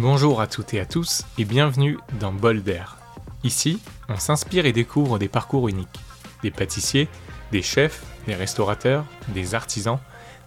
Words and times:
Bonjour 0.00 0.40
à 0.40 0.46
toutes 0.46 0.72
et 0.72 0.80
à 0.80 0.86
tous 0.86 1.26
et 1.36 1.44
bienvenue 1.44 1.98
dans 2.18 2.32
Bol 2.32 2.62
d'air. 2.62 2.96
Ici, 3.44 3.78
on 4.08 4.16
s'inspire 4.16 4.64
et 4.64 4.72
découvre 4.72 5.18
des 5.18 5.28
parcours 5.28 5.68
uniques. 5.68 6.00
Des 6.42 6.50
pâtissiers, 6.50 7.06
des 7.52 7.60
chefs, 7.60 8.02
des 8.26 8.34
restaurateurs, 8.34 9.04
des 9.28 9.54
artisans, 9.54 9.98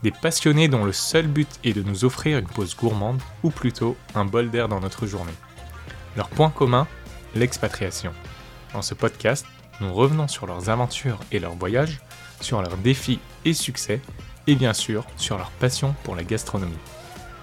des 0.02 0.10
passionnés 0.10 0.70
dont 0.70 0.86
le 0.86 0.92
seul 0.92 1.28
but 1.28 1.48
est 1.64 1.74
de 1.74 1.84
nous 1.84 2.04
offrir 2.04 2.40
une 2.40 2.48
pause 2.48 2.76
gourmande 2.76 3.22
ou 3.44 3.52
plutôt 3.52 3.96
un 4.16 4.26
bol 4.26 4.50
d'air 4.50 4.70
dans 4.70 4.80
notre 4.80 5.06
journée. 5.06 5.36
Leur 6.18 6.30
point 6.30 6.50
commun, 6.50 6.88
l'expatriation. 7.36 8.12
Dans 8.74 8.82
ce 8.82 8.96
podcast, 8.96 9.46
nous 9.82 9.94
revenons 9.94 10.28
sur 10.28 10.48
leurs 10.48 10.72
aventures 10.72 11.20
et 11.32 11.38
leurs 11.38 11.56
voyages, 11.56 12.02
sur 12.42 12.60
leurs 12.64 12.78
défis 12.78 13.20
et 13.46 13.54
succès, 13.54 14.02
et 14.48 14.56
bien 14.56 14.74
sûr 14.74 15.06
sur 15.16 15.38
leur 15.38 15.52
passion 15.52 15.94
pour 16.04 16.16
la 16.16 16.24
gastronomie. 16.24 16.74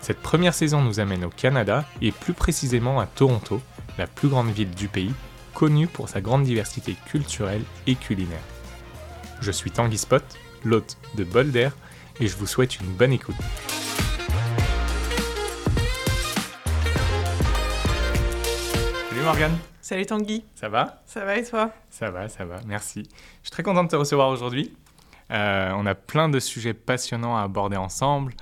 Cette 0.01 0.21
première 0.21 0.55
saison 0.55 0.81
nous 0.81 0.99
amène 0.99 1.25
au 1.25 1.29
Canada 1.29 1.85
et 2.01 2.11
plus 2.11 2.33
précisément 2.33 3.01
à 3.01 3.07
Toronto, 3.07 3.61
la 3.99 4.07
plus 4.07 4.29
grande 4.29 4.49
ville 4.49 4.71
du 4.71 4.89
pays, 4.89 5.13
connue 5.53 5.87
pour 5.87 6.09
sa 6.09 6.23
grande 6.23 6.43
diversité 6.43 6.97
culturelle 7.07 7.63
et 7.87 7.97
culinaire. 7.97 8.43
Je 9.43 9.51
suis 9.51 9.71
Tanguy 9.71 9.99
Spot, 9.99 10.25
l'hôte 10.65 10.97
de 11.17 11.25
Bol 11.25 11.51
d'air, 11.51 11.77
et 12.19 12.29
je 12.29 12.37
vous 12.37 12.47
souhaite 12.47 12.81
une 12.81 12.87
bonne 12.87 13.13
écoute. 13.13 13.37
Salut 19.11 19.23
Morgane 19.23 19.59
Salut 19.83 20.07
Tanguy, 20.07 20.45
Ça 20.55 20.71
va? 20.71 21.03
Ça 21.05 21.27
va 21.27 21.37
et 21.37 21.45
toi? 21.45 21.73
Ça 21.91 22.11
va, 22.11 22.29
ça 22.31 22.47
va, 22.47 22.57
merci. 22.67 23.03
Je 23.43 23.49
suis 23.49 23.51
très 23.51 23.63
content 23.63 23.85
de 23.85 23.89
te 23.89 23.97
recevoir 23.97 24.31
aujourd'hui. 24.31 24.75
Euh, 25.31 25.73
on 25.77 25.85
a 25.85 25.95
plein 25.95 26.31
de 26.31 26.41
sujets 26.41 26.75
passionnants 26.75 27.37
à 27.37 27.43
aborder 27.43 27.77
ensemble, 27.77 28.33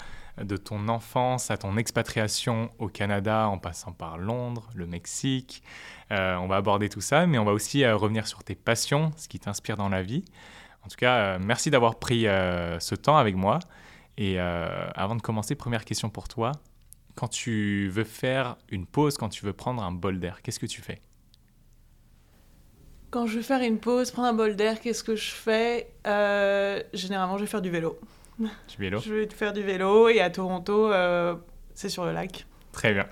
de 0.43 0.57
ton 0.57 0.89
enfance 0.89 1.51
à 1.51 1.57
ton 1.57 1.77
expatriation 1.77 2.71
au 2.79 2.89
Canada 2.89 3.49
en 3.49 3.59
passant 3.59 3.93
par 3.93 4.19
Londres, 4.19 4.71
le 4.75 4.87
Mexique. 4.87 5.63
Euh, 6.11 6.37
on 6.37 6.47
va 6.47 6.57
aborder 6.57 6.89
tout 6.89 7.01
ça, 7.01 7.27
mais 7.27 7.39
on 7.39 7.45
va 7.45 7.53
aussi 7.53 7.85
euh, 7.85 7.97
revenir 7.97 8.27
sur 8.27 8.45
tes 8.45 8.55
passions, 8.55 9.13
ce 9.17 9.29
qui 9.29 9.39
t'inspire 9.39 9.77
dans 9.77 9.89
la 9.89 10.03
vie. 10.03 10.25
En 10.85 10.89
tout 10.89 10.97
cas, 10.97 11.17
euh, 11.17 11.39
merci 11.41 11.71
d'avoir 11.71 11.99
pris 11.99 12.23
ce 12.23 12.95
temps 12.95 13.17
avec 13.17 13.37
moi. 13.37 13.59
Et 14.17 14.41
avant 14.41 15.15
de 15.15 15.23
commencer, 15.23 15.55
première 15.55 15.85
question 15.85 16.11
pour 16.11 16.27
toi. 16.27 16.53
Quand 17.15 17.29
tu 17.29 17.89
veux 17.89 18.05
faire 18.05 18.57
une 18.69 18.87
pause, 18.87 19.17
quand 19.17 19.29
tu 19.29 19.45
veux 19.45 19.53
prendre 19.53 19.83
un 19.83 19.93
bol 19.93 20.19
d'air, 20.19 20.43
qu'est-ce 20.43 20.59
que 20.59 20.67
tu 20.67 20.83
fais? 20.83 21.01
Quand 23.11 23.27
je 23.27 23.37
veux 23.37 23.43
faire 23.43 23.63
une 23.63 23.79
pause, 23.79 24.11
prendre 24.11 24.29
un 24.29 24.33
bol 24.33 24.57
d'air, 24.57 24.81
qu'est-ce 24.81 25.05
que 25.05 25.15
je 25.15 25.31
fais? 25.31 25.93
Généralement, 26.93 27.39
je 27.39 27.45
vais 27.45 27.51
faire 27.51 27.63
du 27.63 27.71
vélo. 27.71 27.99
Du 28.39 28.77
vélo 28.79 29.01
Je 29.05 29.13
vais 29.13 29.29
faire 29.29 29.53
du 29.53 29.63
vélo 29.63 30.09
et 30.09 30.21
à 30.21 30.31
Toronto, 30.31 30.93
euh, 30.93 31.35
c'est 31.75 31.89
sur 31.89 32.05
le 32.05 32.13
lac. 32.13 32.47
Très 32.73 32.95
bien. 32.95 33.07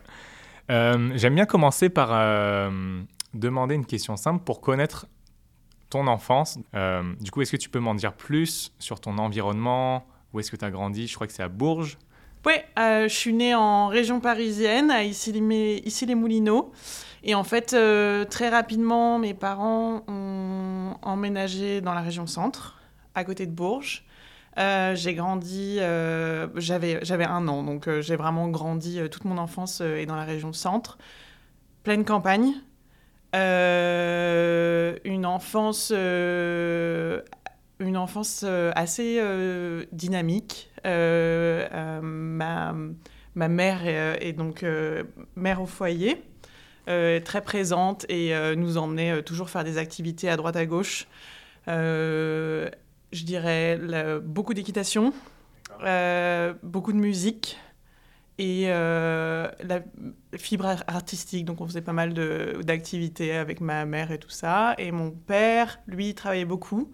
Euh, 0.71 1.13
J'aime 1.15 1.35
bien 1.35 1.47
commencer 1.47 1.89
par 1.89 2.11
euh, 2.13 3.01
demander 3.35 3.75
une 3.75 3.87
question 3.87 4.17
simple 4.17 4.45
pour 4.45 4.61
connaître 4.61 5.07
ton 5.91 6.07
enfance. 6.07 6.59
Du 7.21 7.31
coup, 7.31 7.43
est-ce 7.43 7.53
que 7.53 7.57
tu 7.57 7.69
peux 7.69 7.79
m'en 7.79 7.95
dire 7.95 8.13
plus 8.13 8.73
sur 8.79 9.01
ton 9.01 9.19
environnement? 9.19 10.07
Où 10.33 10.41
est-ce 10.41 10.51
que 10.51 10.57
tu 10.57 10.65
as 10.65 10.71
grandi? 10.71 11.07
Je 11.07 11.15
crois 11.15 11.27
que 11.27 11.33
c'est 11.33 11.45
à 11.45 11.49
Bourges. 11.49 11.99
Euh, 12.79 13.09
je 13.09 13.15
suis 13.15 13.33
née 13.33 13.57
en 13.57 13.89
région 13.89 14.21
parisienne, 14.21 14.93
à 14.93 15.03
Issy-les 15.03 15.83
Issy 15.85 16.07
les 16.07 16.15
moulineaux 16.15 16.71
Et 17.25 17.35
en 17.35 17.43
fait, 17.43 17.77
très 18.31 18.49
rapidement, 18.49 19.19
mes 19.19 19.35
parents 19.35 20.05
ont 20.07 20.97
emménagé 21.03 21.81
dans 21.81 21.95
la 21.95 22.03
région 22.03 22.27
centre, 22.27 22.79
à 23.15 23.25
côté 23.25 23.47
de 23.47 23.53
Bourges. 23.53 24.06
Euh, 24.59 24.95
j'ai 24.95 25.15
grandi, 25.15 25.77
euh, 25.81 26.49
j'avais 26.57 27.25
un 27.25 27.47
an, 27.47 27.62
donc 27.62 27.89
euh, 27.89 28.00
j'ai 28.00 28.17
vraiment 28.17 28.49
grandi 28.49 28.99
toute 29.11 29.27
mon 29.27 29.37
enfance 29.37 29.83
et 29.83 30.06
dans 30.06 30.17
la 30.17 30.25
région 30.25 30.53
centre. 30.53 30.99
Pleine 31.83 32.05
campagne. 32.05 32.55
Une 33.34 35.27
enfance, 35.27 35.91
une 35.91 37.97
enfance 37.97 38.44
assez 38.75 39.21
dynamique. 39.93 40.71
Ma, 40.84 42.00
mère 43.34 43.87
est, 43.87 44.33
donc 44.33 44.65
mère 45.37 45.61
au 45.61 45.67
foyer, 45.67 46.25
très 46.87 47.43
présente 47.43 48.06
et 48.09 48.33
nous 48.56 48.78
emmenait 48.78 49.23
toujours 49.23 49.50
faire 49.50 49.65
des 49.65 49.77
activités 49.77 50.31
à 50.31 50.38
droite 50.38 50.56
à 50.56 50.65
gauche. 50.65 51.06
Je 53.12 53.25
dirais 53.25 53.78
la- 53.78 54.19
beaucoup 54.19 54.53
d'équitation, 54.55 55.12
euh, 55.84 56.55
beaucoup 56.62 56.93
de 56.93 56.99
musique 56.99 57.56
et 58.39 58.65
euh, 58.67 59.49
la 59.62 59.81
fibre 60.37 60.67
ar- 60.67 60.84
artistique. 60.87 61.44
Donc 61.44 61.61
on 61.61 61.67
faisait 61.67 61.81
pas 61.83 61.93
mal 61.93 62.12
d'activités 62.65 63.33
avec 63.37 63.61
ma 63.61 63.84
mère 63.87 64.11
et 64.11 64.19
tout 64.19 64.31
ça. 64.31 64.75
Et 64.78 64.91
mon 64.91 65.11
père, 65.11 65.78
lui, 65.87 66.15
travaillait 66.15 66.44
beaucoup. 66.44 66.91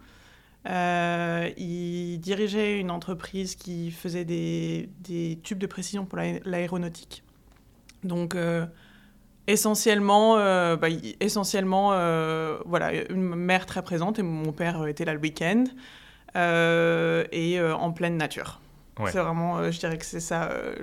Euh, 0.68 1.50
il 1.56 2.18
dirigeait 2.18 2.78
une 2.78 2.90
entreprise 2.92 3.56
qui 3.56 3.90
faisait 3.90 4.24
des, 4.24 4.88
des 5.00 5.40
tubes 5.42 5.58
de 5.58 5.66
précision 5.66 6.04
pour 6.04 6.18
l'aé- 6.18 6.40
l'aéronautique. 6.44 7.24
Donc 8.04 8.36
essentiellement, 9.46 10.36
euh, 10.38 10.76
bah, 10.76 10.88
essentiellement 11.20 11.90
euh, 11.92 12.58
voilà, 12.64 12.92
une 13.10 13.34
mère 13.34 13.66
très 13.66 13.82
présente 13.82 14.18
et 14.18 14.22
mon 14.22 14.52
père 14.52 14.86
était 14.86 15.04
là 15.04 15.14
le 15.14 15.20
week-end 15.20 15.64
et 16.34 17.58
euh, 17.58 17.74
en 17.74 17.92
pleine 17.92 18.16
nature. 18.16 18.60
Ouais. 18.98 19.10
C'est 19.10 19.18
vraiment, 19.20 19.58
euh, 19.58 19.70
je 19.70 19.78
dirais 19.78 19.98
que 19.98 20.04
c'est 20.04 20.20
ça 20.20 20.50
euh, 20.50 20.74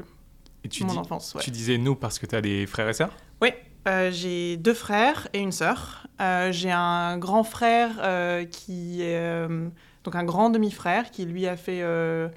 Et 0.64 0.70
tu, 0.70 0.84
mon 0.84 0.94
dis- 0.94 0.98
enfance. 0.98 1.34
ouais. 1.36 1.42
tu 1.44 1.52
disais 1.52 1.78
nous 1.78 1.96
parce 1.96 2.20
que 2.20 2.26
tu 2.26 2.36
as 2.36 2.42
des 2.42 2.66
frères 2.68 2.90
et 2.90 2.94
sœurs? 2.94 3.12
Oui, 3.42 3.50
euh, 3.88 4.12
j'ai 4.12 4.58
deux 4.58 4.74
frères 4.74 5.28
et 5.34 5.40
une 5.40 5.52
sœur. 5.52 6.08
Euh, 6.22 6.52
j'ai 6.52 6.72
un 6.72 7.18
grand 7.18 7.44
frère 7.44 7.92
euh, 8.00 8.46
qui 8.46 9.02
est 9.02 9.18
euh, 9.18 9.70
donc 10.04 10.16
un 10.16 10.24
grand 10.24 10.50
demi-frère 10.50 11.12
qui 11.12 11.26
lui 11.26 11.48
a 11.48 11.56
fait 11.56 11.82
euh, 11.82 12.28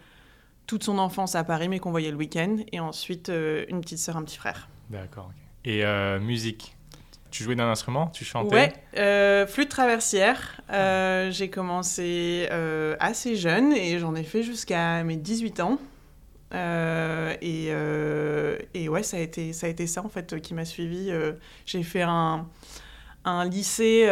toute 0.67 0.85
son 0.85 0.99
enfance 0.99 1.35
à 1.35 1.43
Paris 1.43 1.69
mais 1.69 1.79
qu'on 1.81 1.91
voyait 1.91 2.11
le 2.11 2.17
week-end 2.17 2.59
et 2.71 2.79
ensuite 2.81 3.29
euh, 3.29 3.65
une 3.69 3.81
petite 3.81 3.99
sœur, 3.99 4.17
un 4.17 4.23
petit 4.23 4.37
frère. 4.39 4.69
D'accord. 4.91 5.31
Et 5.65 5.85
euh, 5.85 6.21
musique? 6.21 6.77
Tu 7.33 7.45
jouais 7.45 7.57
d'un 7.57 7.71
instrument 7.71 8.09
Tu 8.09 8.27
chantais 8.27 8.55
Ouais, 8.55 8.73
euh, 8.99 9.47
flûte 9.47 9.71
traversière. 9.71 10.61
Euh, 10.71 11.31
j'ai 11.31 11.49
commencé 11.49 12.47
euh, 12.53 12.95
assez 13.01 13.37
jeune 13.37 13.73
et 13.73 13.99
j'en 13.99 14.15
ai 14.15 14.23
fait 14.23 14.43
jusqu'à 14.43 15.03
mes 15.03 15.17
18 15.17 15.61
ans. 15.61 15.79
Et, 16.53 17.69
et 18.75 18.89
ouais, 18.91 19.03
ça 19.03 19.17
a, 19.17 19.21
été, 19.21 19.55
ça 19.55 20.05
en 20.05 20.09
fait 20.11 20.41
qui 20.43 20.53
m'a 20.53 20.67
suivi. 20.67 21.11
J'ai 21.65 21.83
fait 21.83 22.03
un, 22.03 22.47
lycée 23.51 24.07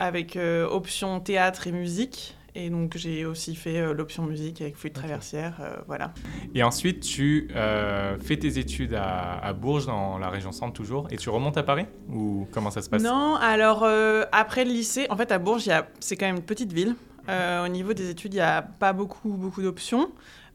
avec 0.00 0.38
option 0.70 1.20
théâtre 1.20 1.66
et 1.66 1.72
musique. 1.72 2.38
Et 2.56 2.70
donc 2.70 2.96
j'ai 2.96 3.24
aussi 3.26 3.56
fait 3.56 3.78
euh, 3.78 3.92
l'option 3.92 4.22
musique 4.24 4.60
avec 4.60 4.76
flûte 4.76 4.92
Ok. 4.96 5.00
traversière. 5.02 5.56
euh, 5.60 5.76
voilà. 5.88 6.14
Et 6.54 6.62
ensuite, 6.62 7.00
tu 7.00 7.48
euh, 7.56 8.16
fais 8.20 8.36
tes 8.36 8.58
études 8.58 8.94
à, 8.94 9.38
à 9.38 9.52
Bourges, 9.52 9.86
dans 9.86 10.18
la 10.18 10.30
région 10.30 10.52
centre 10.52 10.72
toujours, 10.72 11.08
et 11.10 11.16
tu 11.16 11.30
remontes 11.30 11.56
à 11.56 11.64
Paris? 11.64 11.86
Ou 12.08 12.46
comment 12.52 12.70
ça 12.70 12.80
se 12.80 12.88
passe? 12.88 13.02
Non, 13.02 13.34
alors 13.36 13.82
euh, 13.82 14.24
après 14.30 14.64
le 14.64 14.70
lycée, 14.70 15.06
en 15.10 15.16
fait 15.16 15.32
à 15.32 15.38
Bourges, 15.38 15.68
c'est 15.98 16.16
quand 16.16 16.26
même 16.26 16.36
une 16.36 16.42
petite 16.42 16.72
ville. 16.72 16.94
Euh, 17.28 17.64
au 17.64 17.68
niveau 17.68 17.92
des 17.94 18.10
études, 18.10 18.34
il 18.34 18.36
n'y 18.36 18.42
a 18.42 18.62
pas 18.62 18.92
beaucoup, 18.92 19.30
beaucoup 19.30 19.62
d'options. 19.62 20.10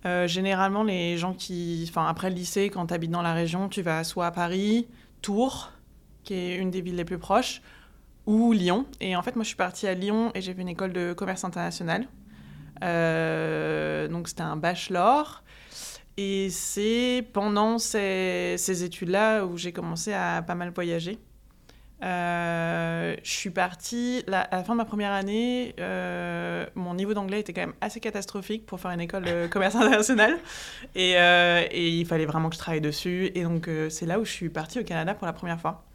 Euh, 0.05 0.27
généralement, 0.27 0.83
les 0.83 1.17
gens 1.17 1.33
qui. 1.33 1.85
Enfin, 1.89 2.07
après 2.07 2.29
le 2.29 2.35
lycée, 2.35 2.69
quand 2.69 2.85
tu 2.87 2.93
habites 2.93 3.11
dans 3.11 3.21
la 3.23 3.33
région, 3.33 3.67
tu 3.67 3.81
vas 3.81 4.05
soit 4.05 4.27
à 4.27 4.31
Paris, 4.31 4.87
Tours, 5.21 5.71
qui 6.23 6.35
est 6.35 6.55
une 6.55 6.71
des 6.71 6.79
villes 6.81 6.95
les 6.95 7.03
plus 7.05 7.17
proches, 7.17 7.61
ou 8.29 8.53
Lyon. 8.53 8.85
Et 9.01 9.15
en 9.15 9.23
fait, 9.23 9.35
moi, 9.35 9.43
je 9.43 9.49
suis 9.49 9.57
partie 9.57 9.87
à 9.87 9.95
Lyon 9.95 10.31
et 10.35 10.41
j'ai 10.41 10.53
fait 10.53 10.61
une 10.61 10.69
école 10.69 10.93
de 10.93 11.13
commerce 11.13 11.43
international. 11.43 12.07
Euh, 12.83 14.07
donc, 14.07 14.27
c'était 14.27 14.43
un 14.43 14.55
bachelor. 14.57 15.43
Et 16.17 16.49
c'est 16.51 17.25
pendant 17.33 17.77
ces, 17.79 18.55
ces 18.57 18.83
études-là 18.83 19.45
où 19.45 19.57
j'ai 19.57 19.71
commencé 19.71 20.13
à 20.13 20.43
pas 20.45 20.55
mal 20.55 20.71
voyager. 20.71 21.17
Euh, 22.03 23.15
je 23.23 23.31
suis 23.31 23.49
partie, 23.49 24.23
la- 24.27 24.41
à 24.41 24.57
la 24.57 24.63
fin 24.63 24.73
de 24.73 24.77
ma 24.77 24.85
première 24.85 25.11
année, 25.11 25.75
euh, 25.79 26.65
mon 26.75 26.93
niveau 26.93 27.13
d'anglais 27.13 27.41
était 27.41 27.53
quand 27.53 27.61
même 27.61 27.73
assez 27.81 27.99
catastrophique 27.99 28.65
pour 28.65 28.79
faire 28.79 28.91
une 28.91 29.01
école 29.01 29.23
de 29.23 29.47
commerce 29.51 29.75
international. 29.75 30.37
Et, 30.95 31.15
euh, 31.17 31.65
et 31.71 31.89
il 31.89 32.05
fallait 32.05 32.25
vraiment 32.27 32.49
que 32.49 32.55
je 32.55 32.59
travaille 32.59 32.81
dessus. 32.81 33.31
Et 33.35 33.43
donc, 33.43 33.69
c'est 33.89 34.05
là 34.05 34.19
où 34.19 34.25
je 34.25 34.31
suis 34.31 34.49
partie 34.49 34.79
au 34.79 34.83
Canada 34.83 35.13
pour 35.15 35.25
la 35.27 35.33
première 35.33 35.59
fois. 35.59 35.88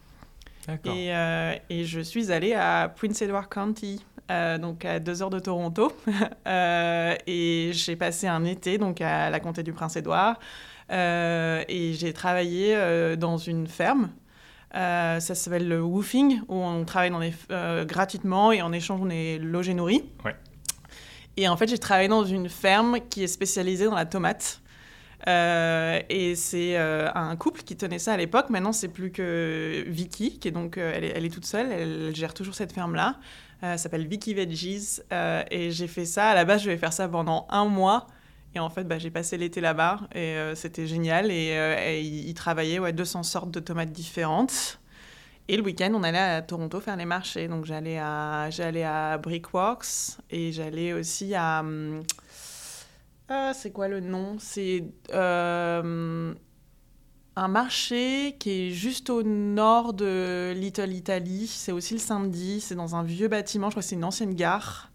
Et, 0.87 1.15
euh, 1.15 1.55
et 1.71 1.85
je 1.85 2.01
suis 2.01 2.33
allée 2.33 2.55
à 2.55 2.93
Prince 2.95 3.21
Edward 3.23 3.49
County, 3.49 4.05
euh, 4.31 4.57
donc 4.59 4.85
à 4.85 4.99
deux 4.99 5.23
heures 5.23 5.31
de 5.31 5.39
Toronto. 5.41 5.93
Euh, 6.47 7.15
et 7.27 7.71
j'ai 7.73 7.97
passé 7.97 8.27
un 8.27 8.45
été 8.45 8.77
donc 8.77 9.01
à 9.01 9.31
la 9.31 9.41
comté 9.41 9.63
du 9.63 9.73
Prince-Édouard. 9.73 10.39
Euh, 10.91 11.63
et 11.69 11.95
j'ai 11.95 12.13
travaillé 12.13 13.17
dans 13.17 13.39
une 13.39 13.67
ferme. 13.67 14.11
Euh, 14.75 15.21
ça 15.21 15.35
s'appelle 15.35 15.69
le 15.69 15.81
woofing, 15.83 16.41
où 16.49 16.57
on 16.57 16.85
travaille 16.85 17.11
dans 17.11 17.19
les, 17.21 17.31
f- 17.31 17.47
euh, 17.51 17.85
gratuitement 17.85 18.51
et 18.53 18.61
en 18.61 18.73
échange 18.73 19.01
on 19.03 19.09
est 19.09 19.39
logé 19.39 19.73
nourri. 19.73 20.05
Ouais. 20.25 20.35
Et 21.37 21.49
en 21.49 21.57
fait 21.57 21.69
j'ai 21.69 21.79
travaillé 21.79 22.09
dans 22.09 22.25
une 22.25 22.49
ferme 22.49 22.99
qui 23.09 23.23
est 23.23 23.29
spécialisée 23.29 23.85
dans 23.87 23.95
la 23.95 24.05
tomate. 24.05 24.61
Et 25.27 26.35
c'est 26.37 26.77
un 26.77 27.37
couple 27.37 27.63
qui 27.63 27.77
tenait 27.77 27.99
ça 27.99 28.13
à 28.13 28.17
l'époque. 28.17 28.51
Maintenant, 28.51 28.73
c'est 28.73 28.89
plus 28.89 29.11
que 29.11 29.85
Vicky, 29.87 30.39
qui 30.39 30.49
est 30.49 30.53
donc, 30.53 30.77
elle, 30.77 31.05
est, 31.05 31.13
elle 31.15 31.25
est 31.25 31.31
toute 31.31 31.47
seule. 31.47 31.71
Elle, 31.73 32.15
gère 32.15 32.35
toujours 32.35 32.55
cette 32.55 32.73
ferme-là. 32.73 33.17
Elle 33.63 33.79
s'appelle 33.79 34.07
Vicky 34.07 34.35
Veggies. 34.35 35.01
et 35.51 35.71
j'ai 35.71 35.89
fait 35.89 36.05
ça. 36.05 36.31
À 36.31 36.35
la 36.35 36.45
base, 36.45 36.63
je 36.63 36.71
vais 36.71 36.77
faire 36.77 36.93
ça 36.93 37.09
pendant 37.09 37.47
un 37.51 37.65
mois. 37.67 38.07
Et 38.55 38.61
en 38.61 38.71
fait, 38.71 38.85
bah, 38.85 38.99
j'ai 38.99 39.11
passé 39.11 39.37
l'été 39.37 39.61
là-bas 39.61 40.01
et 40.15 40.37
c'était 40.55 40.87
génial. 40.87 41.31
Et, 41.31 42.01
ils 42.03 42.35
travaillaient 42.35 42.79
ouais, 42.79 42.93
200 42.93 43.23
sortes 43.23 43.51
de 43.51 43.61
tomates 43.61 43.93
différentes. 43.93 44.79
Et 45.47 45.59
le 45.59 45.63
week-end, 45.63 45.93
on 45.95 46.03
allait 46.03 46.19
à 46.19 46.41
Toronto 46.43 46.81
faire 46.81 46.97
les 46.97 47.05
marchés. 47.05 47.49
Donc 47.49 47.67
j'allais 47.67 47.99
à, 47.99 48.49
j'allais 48.51 48.85
à 48.85 49.19
Brickworks 49.19 50.19
et 50.31 50.53
j'allais 50.53 50.93
aussi 50.93 51.35
à. 51.35 51.61
Hum, 51.61 52.03
euh, 53.31 53.53
c'est 53.55 53.71
quoi 53.71 53.89
le 53.89 54.01
nom? 54.01 54.37
C'est 54.39 54.85
euh, 55.13 56.35
un 57.37 57.49
marché 57.49 58.37
qui 58.39 58.51
est 58.51 58.71
juste 58.71 59.09
au 59.11 59.23
nord 59.23 59.95
de 59.95 60.53
Little 60.55 60.93
Italy. 60.93 61.47
C'est 61.47 61.73
aussi 61.73 61.95
le 61.95 62.01
samedi. 62.01 62.61
C'est 62.61 62.75
dans 62.75 62.97
un 62.97 63.03
vieux 63.03 63.29
bâtiment. 63.29 63.69
Je 63.69 63.75
crois 63.75 63.83
que 63.83 63.89
c'est 63.89 63.97
une 63.97 64.05
ancienne 64.05 64.35
gare. 64.35 64.91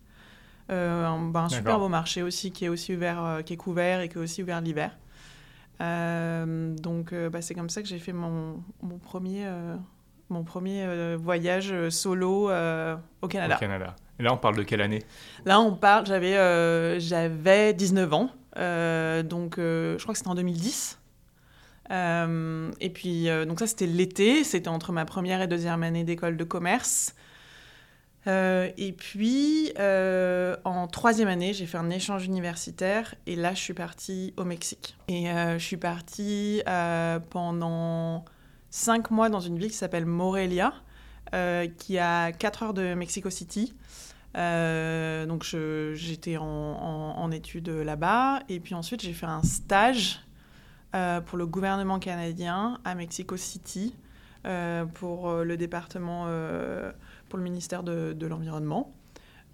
Euh, 0.69 1.05
un, 1.05 1.29
bah, 1.29 1.41
un 1.41 1.49
super 1.49 1.79
beau 1.79 1.89
marché 1.89 2.21
aussi 2.21 2.51
qui 2.51 2.65
est 2.65 2.69
aussi 2.69 2.95
ouvert, 2.95 3.41
qui 3.43 3.53
est 3.53 3.57
couvert 3.57 4.01
et 4.01 4.09
qui 4.09 4.15
est 4.15 4.21
aussi 4.21 4.43
ouvert 4.43 4.61
l'hiver. 4.61 4.95
donc 5.79 7.13
bah, 7.13 7.41
c'est 7.41 7.55
comme 7.55 7.69
ça 7.69 7.81
que 7.81 7.87
j'ai 7.87 7.97
fait 7.97 8.13
mon, 8.13 8.63
mon 8.83 8.99
premier 8.99 9.47
mon 10.29 10.43
premier 10.43 11.15
voyage 11.15 11.89
solo 11.89 12.51
au 12.51 13.27
Canada. 13.27 13.55
Au 13.55 13.59
Canada. 13.59 13.95
Et 14.19 14.23
là, 14.23 14.33
on 14.33 14.37
parle 14.37 14.57
de 14.57 14.63
quelle 14.63 14.81
année? 14.81 15.03
Là, 15.45 15.59
on 15.61 15.73
parle, 15.75 16.05
j'avais, 16.05 16.99
j'avais 16.99 17.73
19 17.73 18.13
ans, 18.13 18.29
donc 19.23 19.55
je 19.57 20.01
crois 20.01 20.13
que 20.13 20.17
c'était 20.17 20.29
en 20.29 20.35
2010. 20.35 20.99
et 21.89 22.89
puis, 22.89 23.27
donc 23.47 23.59
ça, 23.59 23.67
c'était 23.67 23.87
l'été, 23.87 24.43
c'était 24.43 24.67
entre 24.67 24.91
ma 24.91 25.05
première 25.05 25.41
et 25.41 25.47
deuxième 25.47 25.83
année 25.83 26.03
d'école 26.03 26.35
de 26.35 26.43
commerce. 26.43 27.15
et 28.27 28.95
puis, 28.97 29.71
en 29.77 30.87
troisième 30.91 31.29
année, 31.29 31.53
j'ai 31.53 31.65
fait 31.65 31.77
un 31.77 31.89
échange 31.89 32.25
universitaire 32.25 33.15
et 33.25 33.37
là, 33.37 33.53
je 33.53 33.59
suis 33.59 33.73
partie 33.73 34.33
au 34.35 34.43
Mexique. 34.43 34.97
Et 35.07 35.27
je 35.27 35.63
suis 35.63 35.77
partie 35.77 36.61
pendant 37.29 38.25
cinq 38.69 39.11
mois 39.11 39.29
dans 39.29 39.39
une 39.39 39.57
ville 39.57 39.71
qui 39.71 39.77
s'appelle 39.77 40.05
Morelia, 40.05 40.73
euh, 41.33 41.67
qui 41.67 41.99
a 41.99 42.31
4 42.31 42.63
heures 42.63 42.73
de 42.73 42.93
Mexico 42.93 43.29
City. 43.29 43.75
Euh, 44.37 45.25
donc 45.25 45.43
j'étais 45.43 46.37
en, 46.37 47.31
études 47.31 47.69
là-bas. 47.69 48.41
Et 48.49 48.59
puis 48.59 48.73
ensuite, 48.73 49.01
j'ai 49.01 49.13
fait 49.13 49.25
un 49.25 49.43
stage 49.43 50.21
euh, 50.95 51.21
pour 51.21 51.37
le 51.37 51.45
gouvernement 51.45 51.99
canadien 51.99 52.79
à 52.85 52.95
Mexico 52.95 53.37
City 53.37 53.95
pour 54.95 55.31
le 55.31 55.57
département, 55.57 56.25
pour 57.27 57.37
le 57.37 57.43
ministère 57.43 57.83
de, 57.83 58.25
l'Environnement. 58.25 58.93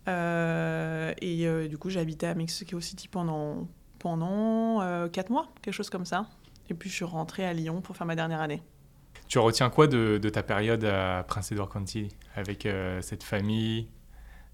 et 0.07 1.67
du 1.69 1.77
coup, 1.77 1.89
habité 1.97 2.27
à 2.27 2.35
Mexico 2.35 2.79
City 2.79 3.07
pendant, 3.09 3.67
pendant 3.99 5.09
4 5.09 5.29
mois, 5.29 5.47
quelque 5.61 5.73
chose 5.73 5.89
comme 5.89 6.05
ça. 6.05 6.27
Et 6.69 6.73
puis 6.73 6.89
je 6.89 6.95
suis 6.95 7.05
rentrée 7.05 7.45
à 7.45 7.53
Lyon 7.53 7.81
pour 7.81 7.97
faire 7.97 8.07
ma 8.07 8.15
dernière 8.15 8.41
année. 8.41 8.63
Tu 9.27 9.39
retiens 9.39 9.69
quoi 9.69 9.87
de, 9.87 10.17
ta 10.29 10.43
période 10.43 10.85
à 10.85 11.23
Prince 11.27 11.51
Edward 11.51 11.71
County 11.71 12.09
avec 12.35 12.65
euh, 12.65 13.01
cette 13.01 13.23
famille? 13.23 13.87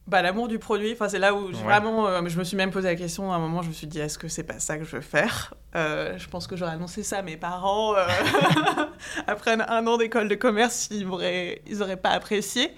Bah, 0.07 0.21
l'amour 0.21 0.47
du 0.47 0.59
produit, 0.59 0.93
enfin, 0.93 1.09
c'est 1.09 1.19
là 1.19 1.33
où 1.35 1.51
vraiment, 1.51 2.07
euh, 2.07 2.21
je 2.25 2.37
me 2.39 2.43
suis 2.43 2.57
même 2.57 2.71
posé 2.71 2.87
la 2.87 2.95
question 2.95 3.31
à 3.31 3.35
un 3.35 3.39
moment, 3.39 3.61
je 3.61 3.67
me 3.67 3.73
suis 3.73 3.85
dit, 3.85 3.99
est-ce 3.99 4.17
que 4.17 4.27
c'est 4.27 4.43
pas 4.43 4.59
ça 4.59 4.77
que 4.77 4.83
je 4.83 4.95
veux 4.95 5.01
faire? 5.01 5.53
Euh, 5.75 6.17
Je 6.17 6.27
pense 6.27 6.47
que 6.47 6.55
j'aurais 6.55 6.71
annoncé 6.71 7.03
ça 7.03 7.19
à 7.19 7.21
mes 7.21 7.37
parents. 7.37 7.93
après 9.27 9.51
un, 9.51 9.87
an 9.87 9.97
d'école 9.97 10.27
de 10.27 10.35
commerce, 10.35 10.87
ils 10.91 11.05
n'auraient 11.05 11.61
ils 11.67 11.83
auraient 11.83 11.97
pas 11.97 12.09
apprécié. 12.09 12.73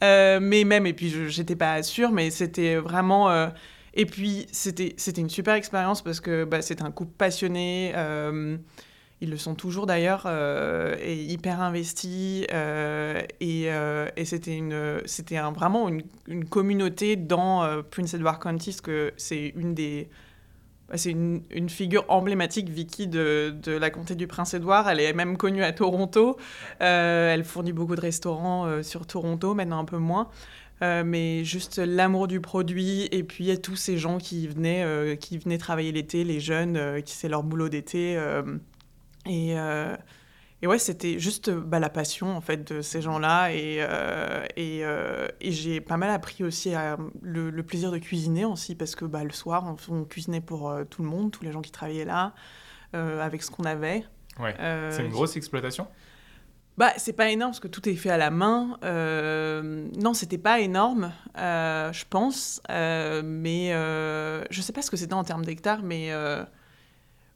mais 0.00 0.64
même, 0.64 0.86
et 0.86 0.92
puis 0.92 1.30
j'étais 1.30 1.56
pas 1.56 1.82
sûre, 1.82 2.12
mais 2.12 2.30
c'était 2.30 2.76
vraiment... 2.76 3.50
et 3.94 4.06
puis 4.06 4.46
c'était 4.52 4.94
une 5.16 5.30
super 5.30 5.54
expérience 5.54 6.02
parce 6.02 6.20
que 6.20 6.44
bah, 6.44 6.62
c'est 6.62 6.82
un 6.82 6.90
couple 6.90 7.12
passionné 7.16 7.94
ils 9.22 9.30
le 9.30 9.36
sont 9.36 9.54
toujours 9.54 9.86
d'ailleurs, 9.86 10.22
euh, 10.26 10.96
et 10.98 11.14
hyper 11.14 11.60
investis. 11.60 12.46
Euh, 12.52 13.20
et, 13.40 13.64
euh, 13.66 14.08
et 14.16 14.24
c'était 14.24 14.56
une, 14.56 15.02
c'était 15.04 15.36
un, 15.36 15.52
vraiment 15.52 15.90
une, 16.26 16.44
communauté 16.46 17.16
dans 17.16 17.82
Prince 17.90 18.14
Edward 18.14 18.42
County, 18.42 18.70
parce 18.70 18.80
que 18.80 19.12
c'est 19.16 19.52
une 19.56 19.74
des. 19.74 20.08
Bah, 20.88 20.96
c'est 20.96 21.10
une, 21.10 21.68
figure 21.68 22.04
emblématique, 22.08 22.70
Vicky, 22.70 23.06
de, 23.06 23.54
de, 23.62 23.72
la 23.72 23.90
comté 23.90 24.14
du 24.14 24.26
Prince 24.26 24.54
Edward. 24.54 24.88
Elle 24.90 25.00
est 25.00 25.12
même 25.12 25.36
connue 25.36 25.62
à 25.62 25.72
Toronto. 25.72 26.38
elle 26.78 27.44
fournit 27.44 27.72
beaucoup 27.72 27.96
de 27.96 28.00
restaurants 28.00 28.82
sur 28.82 29.06
Toronto, 29.06 29.54
maintenant 29.54 29.78
un 29.78 29.84
peu 29.84 29.98
moins. 29.98 30.30
mais 30.80 31.44
juste 31.44 31.78
l'amour 31.78 32.26
du 32.26 32.40
produit 32.40 33.06
et 33.12 33.22
puis 33.22 33.56
tous 33.60 33.76
ces 33.76 33.98
gens 33.98 34.18
qui 34.18 34.48
venaient, 34.48 35.16
qui 35.20 35.38
venaient 35.38 35.58
travailler 35.58 35.92
l'été, 35.92 36.24
les 36.24 36.40
jeunes, 36.40 37.02
qui 37.04 37.14
c'est 37.14 37.28
leur 37.28 37.44
boulot 37.44 37.68
d'été. 37.68 38.18
Et, 39.26 39.58
euh, 39.58 39.96
et 40.62 40.66
ouais, 40.66 40.78
c'était 40.78 41.18
juste 41.18 41.50
bah, 41.50 41.78
la 41.78 41.88
passion 41.88 42.36
en 42.36 42.40
fait 42.40 42.72
de 42.72 42.82
ces 42.82 43.02
gens-là. 43.02 43.52
Et, 43.52 43.78
euh, 43.80 44.44
et, 44.56 44.80
euh, 44.84 45.28
et 45.40 45.52
j'ai 45.52 45.80
pas 45.80 45.96
mal 45.96 46.10
appris 46.10 46.44
aussi 46.44 46.72
le, 47.22 47.62
plaisir 47.62 47.90
de 47.90 47.98
cuisiner 47.98 48.44
aussi, 48.44 48.74
parce 48.74 48.94
que 48.94 49.04
bah, 49.04 49.24
le 49.24 49.30
soir, 49.30 49.74
on, 49.88 50.04
cuisinait 50.04 50.40
pour 50.40 50.72
tout 50.88 51.02
le 51.02 51.08
monde, 51.08 51.30
tous 51.30 51.44
les 51.44 51.52
gens 51.52 51.62
qui 51.62 51.72
travaillaient 51.72 52.04
là, 52.04 52.34
avec 52.92 53.42
ce 53.42 53.50
qu'on 53.50 53.64
avait. 53.64 54.04
Ouais. 54.38 54.54
C'est 54.90 55.04
une 55.04 55.12
grosse 55.12 55.36
exploitation? 55.36 55.86
Bah, 56.78 56.92
c'est 56.96 57.12
pas 57.12 57.28
énorme 57.28 57.50
parce 57.50 57.60
que 57.60 57.68
tout 57.68 57.86
est 57.90 57.94
fait 57.94 58.08
à 58.08 58.16
la 58.16 58.30
main. 58.30 58.78
non, 58.82 60.14
c'était 60.14 60.38
pas 60.38 60.60
énorme, 60.60 61.12
je 61.36 62.04
pense. 62.08 62.60
mais 62.68 63.70
je 64.50 64.60
sais 64.60 64.72
pas 64.72 64.82
ce 64.82 64.90
que 64.90 64.96
c'était 64.96 65.14
en 65.14 65.24
termes 65.24 65.44
d'hectares, 65.44 65.82
mais 65.82 66.10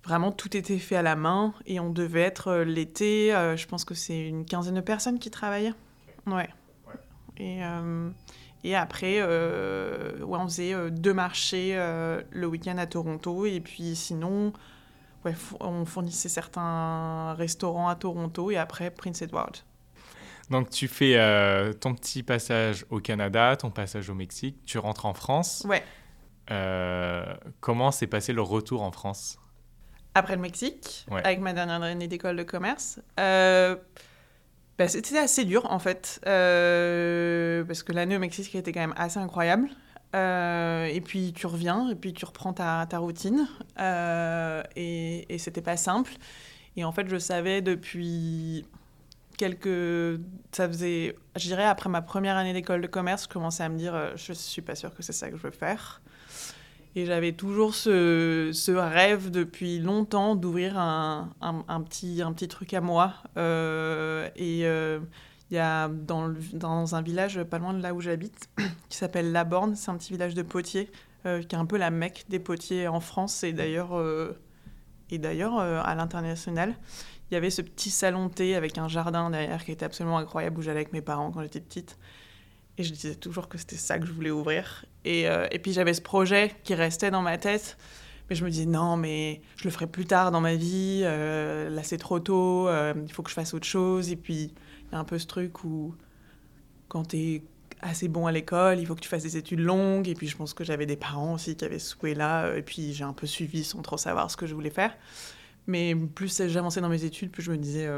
Vraiment, 0.05 0.33
tout 0.33 0.55
était 0.55 0.79
fait 0.79 0.97
à 0.97 1.03
la 1.03 1.17
main 1.17 1.55
et 1.65 1.81
on 1.81 1.89
devait 1.89 2.21
être 2.21 2.49
euh, 2.49 2.65
l'été, 2.65 3.35
euh, 3.35 3.57
je 3.57 3.67
pense 3.67 3.87
que 3.87 3.95
c'est 3.95 4.29
une 4.29 4.45
quinzaine 4.45 4.75
de 4.75 4.83
personnes 4.83 5.19
qui 5.19 5.31
travaillaient. 5.31 5.73
Ouais. 6.27 6.49
Et, 7.39 7.65
euh, 7.65 8.11
et 8.65 8.77
après, 8.77 9.23
ouais, 9.23 10.39
on 10.39 10.45
faisait 10.45 10.91
deux 10.91 11.15
marchés 11.15 11.75
le 12.31 12.47
week-end 12.47 12.79
à 12.79 12.87
Toronto 12.87 13.45
et 13.45 13.61
puis 13.61 13.97
sinon, 13.97 14.53
ouais, 15.25 15.35
on 15.61 15.85
fournissait 15.85 16.29
certains 16.29 17.35
restaurants 17.35 17.89
à 17.89 17.95
Toronto 17.95 18.51
et 18.51 18.57
après 18.57 18.91
Prince 18.91 19.21
Edward. 19.23 19.57
Donc 20.49 20.71
tu 20.71 20.89
fais 20.89 21.15
ton 21.81 21.95
petit 21.95 22.23
passage 22.23 22.87
au 22.89 23.01
Canada, 23.01 23.57
ton 23.57 23.71
passage 23.71 24.09
au 24.09 24.15
Mexique, 24.15 24.65
tu 24.65 24.79
rentres 24.79 25.07
en 25.07 25.15
France. 25.15 25.67
Ouais. 25.69 25.83
comment 27.61 27.91
s'est 27.91 28.07
passé 28.07 28.33
le 28.33 28.43
retour 28.43 28.83
en 28.83 28.93
France? 28.93 29.39
Après 30.15 30.37
le 30.37 30.43
Mexique, 30.43 31.07
avec 31.11 31.41
ma 31.41 31.53
dernière 31.53 31.83
année 31.83 32.09
d'école 32.09 32.37
de 32.37 32.43
commerce. 32.43 33.01
Euh, 33.19 33.77
bah, 34.79 34.89
c'était 34.89 35.19
assez 35.19 35.45
dur, 35.45 35.71
en 35.71 35.79
fait, 35.79 36.21
euh, 36.27 37.65
parce 37.65 37.83
que 37.83 37.93
l'année 37.93 38.17
au 38.17 38.21
Mexique 38.21 38.55
était 38.55 38.73
quand 38.73 38.81
même 38.81 38.95
assez 38.97 39.19
incroyable. 39.19 39.69
Euh, 40.15 40.87
et 40.87 41.01
puis 41.01 41.33
tu 41.33 41.49
reviens, 41.49 41.91
et 41.91 41.97
puis 41.97 42.13
tu 42.13 42.25
reprends 42.25 42.53
ta, 42.53 42.87
ta 42.89 42.99
routine. 42.99 43.49
et, 44.77 45.27
et 45.29 45.39
c'était 45.39 45.63
pas 45.63 45.77
simple. 45.77 46.13
Et 46.77 46.85
en 46.85 46.93
fait, 46.93 47.09
je 47.09 47.19
savais 47.19 47.61
depuis 47.63 48.65
quelques. 49.37 50.21
Ça 50.53 50.69
faisait. 50.69 51.17
Je 51.37 51.47
dirais, 51.47 51.65
après 51.65 51.89
ma 51.91 52.03
première 52.03 52.37
année 52.37 52.53
d'école 52.53 52.81
de 52.81 52.87
commerce, 52.87 53.25
je 53.25 53.29
commençais 53.29 53.65
à 53.65 53.69
me 53.69 53.77
dire 53.77 54.17
je 54.17 54.33
suis 54.33 54.63
pas 54.63 54.77
sûre 54.77 54.95
que 54.95 55.03
c'est 55.03 55.13
ça 55.13 55.31
que 55.31 55.37
je 55.37 55.43
veux 55.43 55.51
faire. 55.51 56.01
Et 56.97 57.07
j'avais 57.07 57.33
toujours 57.33 57.75
ce, 57.75 58.51
ce, 58.53 58.71
rêve 58.71 59.33
depuis 59.33 59.81
longtemps 59.81 60.37
d'ouvrir 60.37 60.79
un, 60.79 61.33
un, 61.41 61.81
petit, 61.83 62.23
un 62.23 62.33
petit 62.33 62.47
truc 62.47 62.73
à 62.73 62.81
moi. 62.81 63.15
Euh, 63.37 64.29
et 64.37 64.65
euh, 64.65 65.01
il 65.51 65.57
y 65.57 65.59
a 65.59 65.89
dans, 65.89 66.33
dans, 66.53 66.95
un 66.95 67.03
village 67.03 67.43
pas 67.43 67.59
loin 67.59 67.75
de 67.75 67.83
là 67.83 67.95
où 67.95 68.01
j'habite, 68.01 68.49
qui 68.89 68.97
s'appelle 68.97 69.33
La 69.33 69.43
Borne, 69.43 69.75
c'est 69.75 69.91
un 69.91 69.97
petit 69.97 70.13
village 70.13 70.35
de 70.35 70.43
potiers, 70.43 70.89
euh, 71.27 71.43
qui 71.43 71.57
est 71.57 71.59
un 71.59 71.67
peu 71.67 71.79
la 71.79 71.91
mecque 71.91 72.27
des 72.29 72.39
potiers 72.39 72.87
en 72.87 73.01
France 73.01 73.43
et 73.43 73.53
d'ailleurs 73.53 74.01
et 75.11 75.19
d'ailleurs 75.19 75.59
à 75.59 75.95
l'international. 75.97 76.77
Il 77.31 77.35
y 77.35 77.37
avait 77.37 77.51
ce 77.51 77.63
petit 77.63 77.91
salon 77.91 78.29
thé 78.29 78.55
avec 78.55 78.79
un 78.79 78.87
jardin 78.87 79.31
derrière 79.31 79.65
qui 79.65 79.73
était 79.73 79.85
absolument 79.85 80.19
incroyable 80.19 80.59
où 80.59 80.63
j'allais 80.63 80.81
avec 80.81 80.93
mes 80.93 81.03
parents 81.03 81.33
quand 81.33 81.43
j'étais 81.43 81.61
petite. 81.61 81.99
Et 82.77 82.83
je 82.83 82.93
disais 82.93 83.15
toujours 83.15 83.49
que 83.49 83.57
c'était 83.57 83.77
ça 83.77 83.99
que 83.99 84.07
je 84.07 84.13
voulais 84.13 84.31
ouvrir. 84.31 84.85
Et, 85.05 85.29
euh, 85.29 85.47
et 85.53 85.59
puis 85.59 85.73
j'avais 85.73 85.95
ce 85.95 86.03
projet 86.03 86.53
qui 86.65 86.75
restait 86.75 87.11
dans 87.11 87.23
ma 87.23 87.39
tête. 87.39 87.77
Mais 88.29 88.37
je 88.37 88.45
me 88.45 88.51
disais, 88.51 88.67
non, 88.67 88.97
mais 88.97 89.43
je 89.57 89.65
le 89.65 89.71
ferai 89.71 89.87
plus 89.87 90.07
tard 90.07 90.31
dans 90.31 90.41
ma 90.41 90.55
vie. 90.55 91.03
Euh, 91.05 91.69
là, 91.69 91.83
c'est 91.83 91.99
trop 91.99 92.21
tôt. 92.21 92.69
Euh, 92.69 92.95
il 93.07 93.13
faut 93.13 93.23
que 93.23 93.31
je 93.31 93.35
fasse 93.35 93.53
autre 93.53 93.67
chose. 93.67 94.11
Et 94.11 94.17
puis, 94.17 94.55
il 94.87 94.93
y 94.93 94.95
a 94.95 94.99
un 94.99 95.05
peu 95.05 95.19
ce 95.19 95.27
truc 95.27 95.63
où, 95.65 95.95
quand 96.89 97.09
tu 97.09 97.17
es 97.17 97.43
assez 97.81 98.09
bon 98.09 98.27
à 98.27 98.33
l'école, 98.33 98.81
il 98.81 98.87
faut 98.87 98.95
que 98.95 99.01
tu 99.01 99.11
fasses 99.11 99.25
des 99.25 99.37
études 99.37 99.61
longues. 99.61 100.09
Et 100.09 100.15
puis, 100.15 100.27
je 100.27 100.37
pense 100.37 100.55
que 100.55 100.65
j'avais 100.65 100.87
des 100.87 100.97
parents 100.97 101.35
aussi 101.35 101.55
qui 101.55 101.65
avaient 101.67 101.79
ce 101.79 101.91
souhait-là. 101.91 102.57
Et 102.57 102.63
puis, 102.63 102.95
j'ai 102.95 103.05
un 103.05 103.13
peu 103.13 103.27
suivi 103.27 103.63
sans 103.63 103.83
trop 103.83 103.99
savoir 103.99 104.31
ce 104.31 104.39
que 104.39 104.47
je 104.47 104.55
voulais 104.55 104.71
faire. 104.71 104.97
mais 105.67 105.95
plus 105.95 106.43
j'avançais 106.49 106.81
dans 106.81 106.89
mes 106.89 107.05
études, 107.05 107.31
plus 107.31 107.43
je 107.43 107.53
me 107.53 107.59
disais, 107.59 107.89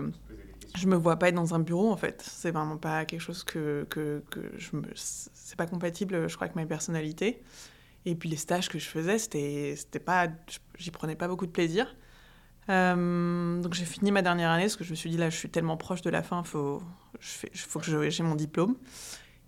je 0.77 0.87
me 0.87 0.97
vois 0.97 1.17
pas 1.17 1.29
être 1.29 1.35
dans 1.35 1.55
un 1.55 1.59
bureau 1.59 1.91
en 1.91 1.97
fait. 1.97 2.23
C'est 2.27 2.51
vraiment 2.51 2.77
pas 2.77 3.05
quelque 3.05 3.21
chose 3.21 3.45
que, 3.45 3.87
que, 3.91 4.23
je 4.57 4.77
me. 4.77 4.83
C'est 4.95 5.57
pas 5.57 5.67
compatible, 5.67 6.29
je 6.29 6.35
crois, 6.35 6.47
avec 6.47 6.57
ma 6.57 6.67
personnalité. 6.67 7.43
Et 8.05 8.15
puis 8.15 8.29
les 8.29 8.37
stages 8.37 8.69
que 8.69 8.79
je 8.79 8.87
faisais, 8.87 9.19
c'était, 9.19 9.75
c'était 9.77 9.99
pas, 9.99 10.29
j'y 10.79 10.91
prenais 10.91 11.17
pas 11.17 11.29
beaucoup 11.29 11.47
de 11.47 11.51
plaisir. 11.51 11.97
Euh, 12.69 13.61
donc 13.61 13.75
j'ai 13.75 13.85
fini 13.85 14.11
ma 14.11 14.23
dernière 14.23 14.51
année 14.51 14.65
parce 14.65 14.77
que 14.77 14.85
je 14.85 14.91
me 14.91 14.97
suis 14.97 15.11
dit 15.11 15.17
là, 15.17 15.31
je 15.31 15.37
suis 15.37 15.51
tellement 15.51 15.77
proche 15.77 16.03
de 16.03 16.11
la 16.11 16.23
fin, 16.23 16.43
faut, 16.43 16.83
je 17.21 17.49
faut 17.55 17.81
que 17.81 18.11
j'ai 18.11 18.23
mon 18.23 18.35
diplôme. 18.35 18.77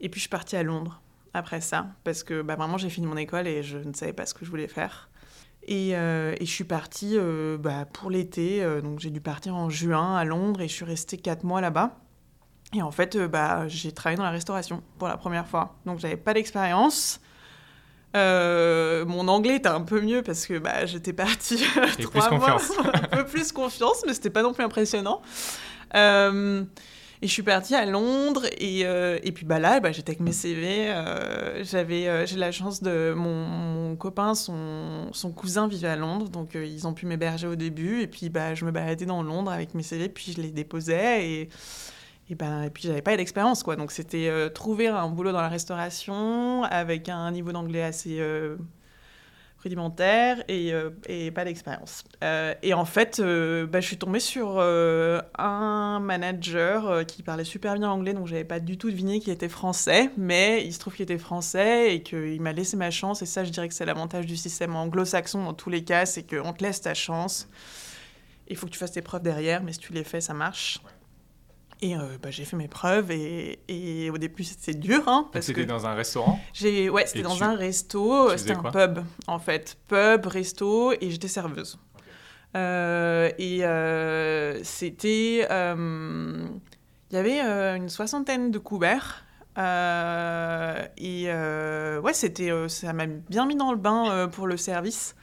Et 0.00 0.08
puis 0.08 0.18
je 0.18 0.22
suis 0.22 0.30
partie 0.30 0.56
à 0.56 0.62
Londres 0.62 1.00
après 1.34 1.60
ça 1.60 1.88
parce 2.04 2.22
que 2.22 2.42
bah, 2.42 2.56
vraiment 2.56 2.78
j'ai 2.78 2.90
fini 2.90 3.06
mon 3.06 3.16
école 3.16 3.46
et 3.46 3.62
je 3.62 3.78
ne 3.78 3.92
savais 3.92 4.12
pas 4.12 4.26
ce 4.26 4.34
que 4.34 4.44
je 4.44 4.50
voulais 4.50 4.68
faire. 4.68 5.08
Et, 5.70 5.94
euh, 5.94 6.34
et 6.40 6.46
je 6.46 6.50
suis 6.50 6.64
partie 6.64 7.18
euh, 7.18 7.58
bah, 7.58 7.84
pour 7.92 8.10
l'été, 8.10 8.66
donc 8.82 9.00
j'ai 9.00 9.10
dû 9.10 9.20
partir 9.20 9.54
en 9.54 9.68
juin 9.68 10.16
à 10.16 10.24
Londres 10.24 10.62
et 10.62 10.68
je 10.68 10.72
suis 10.72 10.86
restée 10.86 11.18
quatre 11.18 11.44
mois 11.44 11.60
là-bas. 11.60 11.98
Et 12.74 12.80
en 12.80 12.90
fait, 12.90 13.18
bah, 13.18 13.68
j'ai 13.68 13.92
travaillé 13.92 14.16
dans 14.16 14.24
la 14.24 14.30
restauration 14.30 14.82
pour 14.98 15.08
la 15.08 15.18
première 15.18 15.46
fois. 15.46 15.76
Donc 15.84 15.98
j'avais 15.98 16.16
pas 16.16 16.32
d'expérience. 16.32 17.20
Euh, 18.16 19.04
mon 19.04 19.28
anglais 19.28 19.56
était 19.56 19.68
un 19.68 19.82
peu 19.82 20.00
mieux 20.00 20.22
parce 20.22 20.46
que 20.46 20.58
bah, 20.58 20.86
j'étais 20.86 21.12
partie 21.12 21.62
trois 22.00 22.28
plus 22.28 22.36
mois, 22.38 22.52
confiance. 22.52 22.72
un 22.94 23.16
peu 23.16 23.26
plus 23.26 23.52
confiance, 23.52 24.02
mais 24.06 24.14
c'était 24.14 24.30
pas 24.30 24.42
non 24.42 24.54
plus 24.54 24.64
impressionnant. 24.64 25.20
Euh, 27.18 27.22
et 27.22 27.26
je 27.26 27.32
suis 27.32 27.42
partie 27.42 27.74
à 27.74 27.86
Londres 27.86 28.46
et, 28.58 28.86
euh, 28.86 29.18
et 29.22 29.32
puis 29.32 29.44
bah 29.44 29.58
là, 29.58 29.80
bah, 29.80 29.92
j'étais 29.92 30.10
avec 30.10 30.20
mes 30.20 30.32
CV. 30.32 30.92
j'avais, 31.62 32.26
j'ai 32.26 32.36
la 32.36 32.52
chance 32.52 32.82
de 32.82 33.12
mon, 33.16 33.44
mon, 33.46 33.96
copain, 33.96 34.34
son, 34.34 35.08
son 35.12 35.32
cousin 35.32 35.68
vivait 35.68 35.88
à 35.88 35.96
Londres, 35.96 36.28
donc 36.28 36.54
ils 36.54 36.86
ont 36.86 36.94
pu 36.94 37.06
m'héberger 37.06 37.46
au 37.46 37.56
début. 37.56 38.00
Et 38.02 38.06
puis 38.06 38.28
bah, 38.28 38.54
je 38.54 38.64
me 38.64 38.70
baladais 38.70 39.06
dans 39.06 39.22
Londres 39.22 39.50
avec 39.50 39.74
mes 39.74 39.82
CV, 39.82 40.08
puis 40.08 40.32
je 40.36 40.40
les 40.40 40.50
déposais 40.50 41.28
et 41.28 41.48
et, 42.30 42.34
ben, 42.34 42.64
et 42.64 42.70
puis 42.70 42.82
j'avais 42.84 43.02
pas 43.02 43.16
d'expérience 43.16 43.62
quoi 43.62 43.76
donc 43.76 43.90
c'était 43.90 44.28
euh, 44.28 44.48
trouver 44.48 44.88
un 44.88 45.08
boulot 45.08 45.32
dans 45.32 45.40
la 45.40 45.48
restauration 45.48 46.62
avec 46.64 47.08
un 47.08 47.30
niveau 47.30 47.52
d'anglais 47.52 47.82
assez 47.82 48.18
euh, 48.20 48.56
rudimentaire 49.62 50.42
et, 50.48 50.72
euh, 50.72 50.90
et 51.06 51.30
pas 51.30 51.44
d'expérience. 51.44 52.04
Et 52.62 52.74
en 52.74 52.84
fait 52.84 53.20
ben, 53.20 53.80
je 53.80 53.86
suis 53.86 53.98
tombée 53.98 54.20
sur 54.20 54.60
un 54.60 56.00
manager 56.00 57.06
qui 57.06 57.22
parlait 57.22 57.44
super 57.44 57.74
bien 57.74 57.90
anglais 57.90 58.14
donc 58.14 58.26
j'avais 58.26 58.44
pas 58.44 58.60
du 58.60 58.78
tout 58.78 58.90
deviné 58.90 59.20
qu'il 59.20 59.32
était 59.32 59.48
français 59.48 60.10
mais 60.16 60.64
il 60.64 60.72
se 60.72 60.78
trouve 60.78 60.94
qu'il 60.94 61.04
était 61.04 61.18
français 61.18 61.94
et 61.94 62.02
qu'il 62.02 62.40
m'a 62.40 62.52
laissé 62.52 62.76
ma 62.76 62.90
chance 62.90 63.22
et 63.22 63.26
ça 63.26 63.44
je 63.44 63.50
dirais 63.50 63.68
que 63.68 63.74
c'est 63.74 63.86
l'avantage 63.86 64.26
du 64.26 64.36
système 64.36 64.76
anglo-saxon 64.76 65.44
dans 65.44 65.54
tous 65.54 65.70
les 65.70 65.84
cas 65.84 66.06
c'est 66.06 66.22
qu'on 66.22 66.52
te 66.52 66.62
laisse 66.62 66.80
ta 66.80 66.94
chance. 66.94 67.48
Il 68.48 68.56
faut 68.56 68.66
que 68.66 68.72
tu 68.72 68.78
fasses 68.78 68.92
tes 68.92 69.02
preuves 69.02 69.22
derrière 69.22 69.62
mais 69.62 69.72
si 69.72 69.78
tu 69.78 69.92
les 69.92 70.04
fais 70.04 70.20
ça 70.20 70.34
marche 70.34 70.80
et 71.80 71.96
euh, 71.96 72.18
bah, 72.22 72.30
j'ai 72.30 72.44
fait 72.44 72.56
mes 72.56 72.68
preuves 72.68 73.10
et, 73.10 73.60
et 73.68 74.10
au 74.10 74.18
début 74.18 74.44
c'était 74.44 74.74
dur. 74.74 75.02
Hein, 75.06 75.28
parce 75.32 75.46
c'était 75.46 75.66
dans 75.66 75.86
un 75.86 75.94
restaurant 75.94 76.40
j'ai, 76.52 76.88
Ouais, 76.90 77.06
c'était 77.06 77.22
dans 77.22 77.42
un 77.42 77.54
resto, 77.54 78.36
c'était 78.36 78.52
un 78.52 78.62
pub 78.62 79.00
en 79.26 79.38
fait. 79.38 79.76
Pub, 79.88 80.26
resto 80.26 80.92
et 80.92 81.10
j'étais 81.10 81.28
serveuse. 81.28 81.78
Euh, 82.56 83.30
et 83.38 83.64
euh, 83.64 84.62
c'était. 84.64 85.46
Il 87.10 87.14
y 87.14 87.16
avait 87.16 87.40
une 87.76 87.88
soixantaine 87.88 88.50
de 88.50 88.58
couverts. 88.58 89.24
et 89.56 91.28
ouais, 92.02 92.14
c'était, 92.14 92.68
ça 92.68 92.92
m'a 92.92 93.06
bien 93.06 93.46
mis 93.46 93.56
dans 93.56 93.70
le 93.70 93.78
bain 93.78 94.28
pour 94.32 94.46
le 94.46 94.56
service. 94.56 95.14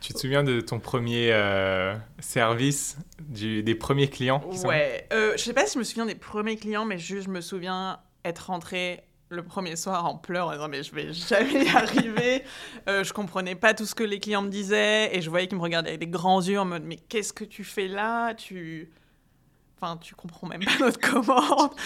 Tu 0.00 0.14
te 0.14 0.18
souviens 0.18 0.42
de 0.42 0.60
ton 0.60 0.78
premier 0.80 1.30
euh, 1.32 1.94
service, 2.20 2.96
du, 3.20 3.62
des 3.62 3.74
premiers 3.74 4.08
clients 4.08 4.40
qui 4.40 4.64
Ouais, 4.66 5.06
euh, 5.12 5.32
je 5.36 5.42
sais 5.42 5.52
pas 5.52 5.66
si 5.66 5.74
je 5.74 5.78
me 5.78 5.84
souviens 5.84 6.06
des 6.06 6.14
premiers 6.14 6.56
clients, 6.56 6.84
mais 6.84 6.98
juste 6.98 7.26
je 7.26 7.30
me 7.30 7.40
souviens 7.40 8.00
être 8.24 8.46
rentrée 8.46 9.02
le 9.28 9.44
premier 9.44 9.76
soir 9.76 10.06
en 10.06 10.16
pleurs 10.16 10.48
en 10.48 10.52
disant 10.52 10.68
mais 10.68 10.82
je 10.82 10.94
vais 10.94 11.12
jamais 11.12 11.66
y 11.66 11.68
arriver. 11.68 12.42
euh, 12.88 13.04
je 13.04 13.12
comprenais 13.12 13.54
pas 13.54 13.74
tout 13.74 13.86
ce 13.86 13.94
que 13.94 14.02
les 14.02 14.18
clients 14.18 14.42
me 14.42 14.48
disaient 14.48 15.16
et 15.16 15.20
je 15.20 15.30
voyais 15.30 15.46
qu'ils 15.46 15.58
me 15.58 15.62
regardaient 15.62 15.90
avec 15.90 16.00
des 16.00 16.08
grands 16.08 16.40
yeux 16.40 16.58
en 16.58 16.64
mode 16.64 16.84
mais 16.84 16.96
qu'est-ce 16.96 17.32
que 17.32 17.44
tu 17.44 17.62
fais 17.62 17.86
là? 17.86 18.34
Tu 18.34 18.90
Enfin, 19.82 19.96
tu 19.96 20.14
comprends 20.14 20.46
même 20.46 20.62
pas 20.64 20.78
notre 20.78 21.00
commande. 21.00 21.70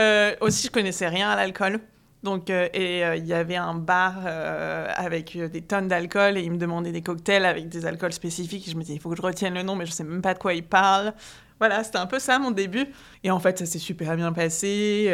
Euh, 0.00 0.34
aussi, 0.40 0.66
je 0.66 0.72
connaissais 0.72 1.06
rien 1.06 1.30
à 1.30 1.36
l'alcool. 1.36 1.78
Donc, 2.24 2.48
euh, 2.48 2.68
et 2.72 3.04
euh, 3.04 3.16
il 3.16 3.26
y 3.26 3.34
avait 3.34 3.56
un 3.56 3.74
bar 3.74 4.14
euh, 4.24 4.88
avec 4.96 5.36
des 5.36 5.60
tonnes 5.60 5.88
d'alcool 5.88 6.38
et 6.38 6.40
il 6.40 6.50
me 6.50 6.56
demandait 6.56 6.90
des 6.90 7.02
cocktails 7.02 7.44
avec 7.44 7.68
des 7.68 7.84
alcools 7.84 8.14
spécifiques. 8.14 8.66
Et 8.66 8.70
je 8.70 8.76
me 8.76 8.80
disais, 8.80 8.94
il 8.94 9.00
faut 9.00 9.10
que 9.10 9.16
je 9.16 9.22
retienne 9.22 9.52
le 9.52 9.62
nom, 9.62 9.76
mais 9.76 9.84
je 9.84 9.92
sais 9.92 10.04
même 10.04 10.22
pas 10.22 10.32
de 10.32 10.38
quoi 10.38 10.54
il 10.54 10.64
parle. 10.64 11.12
Voilà, 11.58 11.84
c'était 11.84 11.98
un 11.98 12.06
peu 12.06 12.18
ça 12.18 12.38
mon 12.38 12.50
début. 12.50 12.86
Et 13.22 13.30
en 13.30 13.38
fait, 13.38 13.58
ça 13.58 13.66
s'est 13.66 13.78
super 13.78 14.16
bien 14.16 14.32
passé 14.32 15.06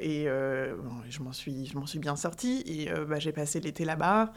et 0.00 0.26
je 0.28 1.22
m'en 1.22 1.32
suis, 1.32 1.72
suis 1.86 1.98
bien 1.98 2.14
sortie. 2.14 2.62
Et 2.66 2.88
bah, 3.08 3.18
j'ai 3.18 3.32
passé 3.32 3.58
l'été 3.58 3.84
là-bas 3.84 4.32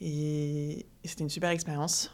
et 0.00 0.86
c'était 1.04 1.24
une 1.24 1.30
super 1.30 1.50
expérience. 1.50 2.10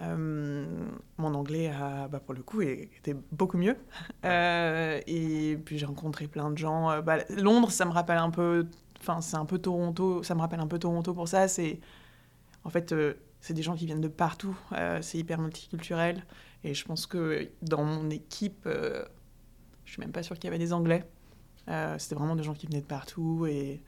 Euh, 0.00 0.88
mon 1.18 1.34
anglais, 1.34 1.68
a, 1.68 2.08
bah, 2.08 2.20
pour 2.20 2.34
le 2.34 2.42
coup, 2.42 2.62
était 2.62 3.14
beaucoup 3.30 3.58
mieux. 3.58 3.76
Euh, 4.24 5.00
et 5.06 5.58
puis 5.64 5.78
j'ai 5.78 5.86
rencontré 5.86 6.28
plein 6.28 6.50
de 6.50 6.58
gens. 6.58 6.90
Euh, 6.90 7.02
bah, 7.02 7.18
Londres, 7.30 7.70
ça 7.70 7.84
me 7.84 7.90
rappelle 7.90 8.18
un 8.18 8.30
peu. 8.30 8.66
Enfin, 9.00 9.20
c'est 9.20 9.36
un 9.36 9.44
peu 9.44 9.58
Toronto. 9.58 10.22
Ça 10.22 10.34
me 10.34 10.40
rappelle 10.40 10.60
un 10.60 10.66
peu 10.66 10.78
Toronto 10.78 11.12
pour 11.14 11.28
ça. 11.28 11.48
C'est 11.48 11.80
en 12.64 12.70
fait, 12.70 12.94
c'est 13.40 13.54
des 13.54 13.62
gens 13.62 13.74
qui 13.74 13.86
viennent 13.86 14.00
de 14.00 14.08
partout. 14.08 14.56
c'est 15.00 15.18
hyper 15.18 15.38
multiculturel. 15.38 16.24
Et 16.64 16.74
je 16.74 16.84
pense 16.84 17.06
que 17.06 17.48
dans 17.62 17.82
mon 17.82 18.08
équipe, 18.10 18.68
je 19.84 19.90
suis 19.90 20.00
même 20.00 20.12
pas 20.12 20.22
sûre 20.22 20.36
qu'il 20.36 20.44
y 20.44 20.48
avait 20.48 20.58
des 20.58 20.72
Anglais. 20.72 21.04
C'était 21.98 22.14
vraiment 22.14 22.36
des 22.36 22.44
gens 22.44 22.54
qui 22.54 22.66
venaient 22.66 22.80
de 22.80 22.86
partout 22.86 23.46
et 23.46 23.82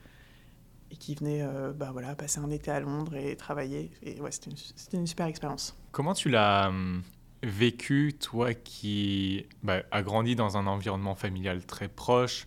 et 0.94 0.96
qui 0.96 1.14
venait 1.16 1.42
euh, 1.42 1.72
bah, 1.72 1.90
voilà, 1.92 2.14
passer 2.14 2.38
un 2.38 2.50
été 2.50 2.70
à 2.70 2.78
Londres 2.78 3.16
et 3.16 3.34
travailler. 3.36 3.90
Et 4.02 4.20
ouais, 4.20 4.30
c'était 4.30 4.50
une, 4.50 5.00
une, 5.00 5.06
super 5.06 5.26
expérience. 5.26 5.76
Comment 5.90 6.14
tu 6.14 6.28
l'as 6.28 6.68
hum, 6.68 7.02
vécu, 7.42 8.14
toi 8.18 8.54
qui 8.54 9.46
bah, 9.62 9.82
as 9.90 10.02
grandi 10.02 10.36
dans 10.36 10.56
un 10.56 10.66
environnement 10.66 11.16
familial 11.16 11.66
très 11.66 11.88
proche, 11.88 12.46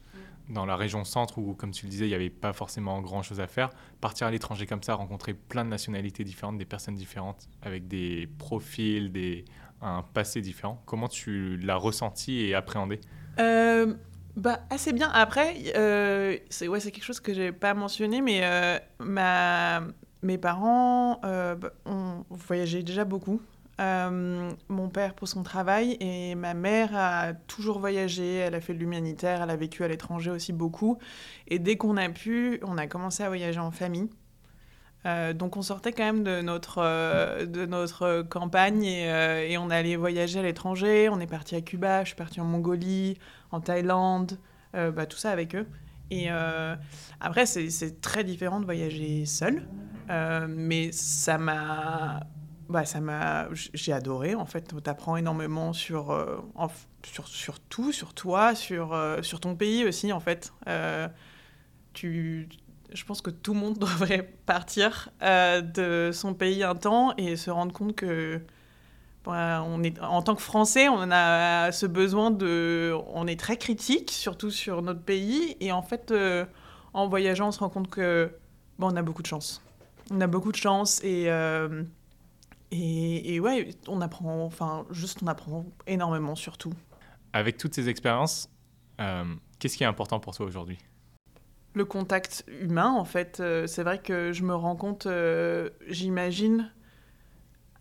mm. 0.49 0.53
dans 0.53 0.65
la 0.65 0.77
région 0.77 1.03
centre 1.03 1.37
où, 1.39 1.55
comme 1.55 1.71
tu 1.71 1.85
le 1.85 1.91
disais, 1.91 2.05
il 2.05 2.09
n'y 2.09 2.15
avait 2.15 2.29
pas 2.29 2.53
forcément 2.53 3.01
grand-chose 3.01 3.41
à 3.41 3.47
faire, 3.47 3.69
partir 3.99 4.27
à 4.27 4.31
l'étranger 4.31 4.65
comme 4.65 4.83
ça, 4.83 4.95
rencontrer 4.95 5.33
plein 5.33 5.65
de 5.65 5.69
nationalités 5.69 6.23
différentes, 6.23 6.57
des 6.57 6.65
personnes 6.65 6.95
différentes, 6.95 7.49
avec 7.61 7.89
des 7.89 8.29
profils, 8.37 9.11
des, 9.11 9.43
un 9.81 10.03
passé 10.13 10.41
différent, 10.41 10.81
comment 10.85 11.09
tu 11.09 11.57
l'as 11.57 11.75
ressenti 11.75 12.39
et 12.39 12.55
appréhendé? 12.55 13.01
Euh, 13.39 13.93
bah, 14.37 14.59
assez 14.69 14.93
bien. 14.93 15.09
Après, 15.13 15.55
euh, 15.75 16.37
c'est 16.49 16.67
ouais, 16.67 16.79
quelque 16.79 17.03
chose 17.03 17.19
que 17.19 17.33
j'ai 17.33 17.51
pas 17.51 17.73
mentionné, 17.73 18.21
mais 18.21 18.41
euh, 18.43 18.77
ma... 18.99 19.81
mes 20.21 20.37
parents 20.37 21.19
euh, 21.25 21.55
bah, 21.55 21.71
ont 21.87 22.23
voyagé 22.29 22.83
déjà 22.83 23.03
beaucoup. 23.03 23.41
Mon 23.79 24.89
père 24.91 25.15
pour 25.15 25.27
son 25.27 25.43
travail 25.43 25.97
et 25.99 26.35
ma 26.35 26.53
mère 26.53 26.95
a 26.95 27.33
toujours 27.33 27.79
voyagé, 27.79 28.35
elle 28.35 28.55
a 28.55 28.61
fait 28.61 28.73
de 28.73 28.79
l'humanitaire, 28.79 29.41
elle 29.41 29.49
a 29.49 29.55
vécu 29.55 29.83
à 29.83 29.87
l'étranger 29.87 30.31
aussi 30.31 30.53
beaucoup. 30.53 30.97
Et 31.47 31.59
dès 31.59 31.75
qu'on 31.75 31.97
a 31.97 32.09
pu, 32.09 32.59
on 32.63 32.77
a 32.77 32.87
commencé 32.87 33.23
à 33.23 33.27
voyager 33.27 33.59
en 33.59 33.71
famille. 33.71 34.09
Euh, 35.07 35.33
donc 35.33 35.55
on 35.55 35.61
sortait 35.61 35.93
quand 35.93 36.03
même 36.03 36.23
de 36.23 36.41
notre, 36.41 36.79
euh, 36.79 37.45
de 37.45 37.65
notre 37.65 38.23
campagne 38.23 38.83
et, 38.83 39.09
euh, 39.09 39.57
on 39.59 39.69
allait 39.69 39.95
voyager 39.95 40.39
à 40.39 40.43
l'étranger. 40.43 41.09
On 41.09 41.19
est 41.19 41.27
parti 41.27 41.55
à 41.55 41.61
Cuba, 41.61 42.03
je 42.03 42.09
suis 42.09 42.15
partie 42.15 42.41
en 42.41 42.45
Mongolie, 42.45 43.17
en 43.51 43.61
Thaïlande, 43.61 44.37
bah, 44.73 45.07
tout 45.07 45.17
ça 45.17 45.31
avec 45.31 45.55
eux. 45.55 45.65
Et 46.11 46.29
après, 47.19 47.45
c'est 47.45 48.01
très 48.01 48.23
différent 48.23 48.59
de 48.59 48.65
voyager 48.65 49.25
seul, 49.25 49.67
mais 50.49 50.91
ça 50.91 51.37
m'a... 51.37 52.21
Bah, 52.69 52.83
ça 52.83 52.99
m'a 52.99 53.47
j'ai 53.53 53.93
adoré 53.93 54.35
en 54.35 54.45
fait 54.45 54.75
t'apprends 54.83 55.15
énormément 55.15 55.71
sur, 55.71 56.13
sur 57.01 57.25
sur 57.29 57.61
tout 57.61 57.93
sur 57.93 58.13
toi 58.13 58.55
sur 58.55 58.93
sur 59.21 59.39
ton 59.39 59.55
pays 59.55 59.85
aussi 59.85 60.11
en 60.11 60.19
fait 60.19 60.51
tu 61.93 62.49
je 62.97 63.05
pense 63.05 63.21
que 63.21 63.29
tout 63.29 63.53
le 63.53 63.59
monde 63.59 63.77
devrait 63.79 64.23
partir 64.45 65.09
euh, 65.21 65.61
de 65.61 66.11
son 66.11 66.33
pays 66.33 66.63
un 66.63 66.75
temps 66.75 67.15
et 67.17 67.35
se 67.35 67.49
rendre 67.49 67.71
compte 67.71 67.95
que 67.95 68.41
est, 69.83 69.99
en 69.99 70.21
tant 70.21 70.35
que 70.35 70.41
Français, 70.41 70.87
on 70.87 71.11
a 71.11 71.71
ce 71.73 71.85
besoin 71.85 72.31
de... 72.31 72.95
On 73.13 73.27
est 73.27 73.37
très 73.37 73.57
critique, 73.57 74.09
surtout 74.09 74.51
sur 74.51 74.81
notre 74.81 75.01
pays. 75.01 75.57
Et 75.59 75.73
en 75.73 75.81
fait, 75.81 76.11
euh, 76.11 76.45
en 76.93 77.09
voyageant, 77.09 77.49
on 77.49 77.51
se 77.51 77.59
rend 77.59 77.67
compte 77.67 77.89
que 77.89 78.31
bon, 78.79 78.93
on 78.93 78.95
a 78.95 79.01
beaucoup 79.01 79.21
de 79.21 79.27
chance. 79.27 79.61
On 80.11 80.21
a 80.21 80.27
beaucoup 80.27 80.53
de 80.53 80.57
chance 80.57 81.03
et, 81.03 81.25
euh, 81.27 81.83
et, 82.71 83.35
et, 83.35 83.39
ouais, 83.41 83.71
on 83.89 83.99
apprend, 83.99 84.45
enfin, 84.45 84.85
juste 84.91 85.19
on 85.21 85.27
apprend 85.27 85.65
énormément 85.87 86.35
sur 86.35 86.57
tout. 86.57 86.73
Avec 87.33 87.57
toutes 87.57 87.75
ces 87.75 87.89
expériences, 87.89 88.49
qu'est-ce 89.59 89.75
qui 89.75 89.83
est 89.83 89.87
important 89.87 90.21
pour 90.21 90.33
toi 90.33 90.45
aujourd'hui? 90.45 90.79
Le 91.77 91.85
contact 91.85 92.45
humain, 92.61 92.91
en 92.91 93.05
fait. 93.05 93.39
Euh, 93.39 93.67
c'est 93.67 93.83
vrai 93.83 93.99
que 93.99 94.31
je 94.33 94.43
me 94.43 94.53
rends 94.53 94.75
compte, 94.75 95.05
euh, 95.05 95.69
j'imagine, 95.87 96.71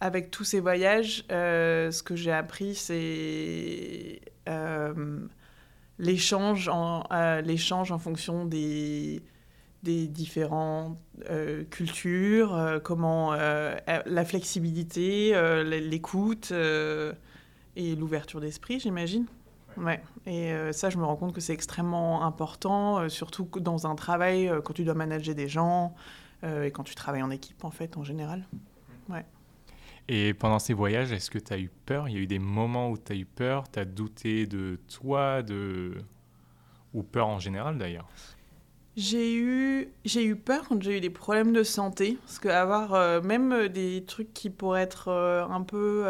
avec 0.01 0.31
tous 0.31 0.45
ces 0.45 0.61
voyages, 0.61 1.25
ce 1.29 2.03
que 2.03 2.15
j'ai 2.15 2.33
appris, 2.33 2.75
c'est 2.75 4.21
l'échange 5.99 6.69
en, 6.69 7.03
en 7.11 7.99
fonction 7.99 8.45
des, 8.45 9.23
des 9.83 10.07
différentes 10.07 10.99
cultures, 11.71 12.81
comment 12.85 13.33
la 13.33 14.25
flexibilité, 14.27 15.33
l'écoute 15.65 16.53
et 17.77 17.97
l'ouverture 17.97 18.41
d'esprit, 18.43 18.79
j'imagine. 18.79 19.25
Ouais. 19.77 20.03
Et 20.27 20.53
euh, 20.53 20.73
ça, 20.73 20.91
je 20.91 20.99
me 20.99 21.05
rends 21.05 21.17
compte 21.17 21.35
que 21.35 21.41
c'est 21.41 21.53
extrêmement 21.53 22.25
important, 22.25 22.99
euh, 22.99 23.09
surtout 23.09 23.49
dans 23.61 23.87
un 23.87 23.95
travail 23.95 24.49
euh, 24.49 24.61
quand 24.61 24.73
tu 24.73 24.85
dois 24.85 24.95
manager 24.95 25.35
des 25.35 25.49
gens 25.49 25.95
et 26.43 26.71
quand 26.71 26.85
tu 26.85 26.95
travailles 26.95 27.23
en 27.23 27.31
équipe, 27.31 27.65
en 27.65 27.71
fait, 27.71 27.97
en 27.97 28.05
général. 28.05 28.47
Ouais. 29.09 29.25
Et 30.07 30.33
pendant 30.35 30.59
ces 30.61 30.75
voyages, 30.75 31.11
est-ce 31.11 31.31
que 31.31 31.39
tu 31.39 31.53
as 31.53 31.59
eu 31.59 31.71
peur? 31.87 32.09
Il 32.09 32.15
y 32.15 32.19
a 32.19 32.21
eu 32.21 32.27
des 32.27 32.39
moments 32.39 32.91
où 32.91 32.99
tu 32.99 33.11
as 33.13 33.17
eu 33.17 33.25
peur, 33.25 33.65
tu 33.69 33.81
as 33.81 33.85
douté 33.85 34.47
de 34.47 34.79
toi, 34.87 35.43
de... 35.43 35.95
ou 36.95 37.03
peur 37.03 37.27
en 37.27 37.41
général 37.41 37.79
d'ailleurs? 37.79 38.07
J'ai 38.97 39.35
eu, 39.35 39.89
j'ai 40.05 40.25
eu 40.25 40.37
peur 40.37 40.69
quand 40.69 40.81
j'ai 40.83 40.99
eu 40.99 41.01
des 41.01 41.11
problèmes 41.11 41.53
de 41.53 41.65
santé, 41.65 42.19
parce 42.23 42.39
qu'avoir 42.39 43.23
même 43.23 43.67
des 43.69 44.05
trucs 44.07 44.33
qui 44.33 44.51
pourraient 44.51 44.83
être 44.83 45.11
un 45.11 45.63
peu 45.63 46.05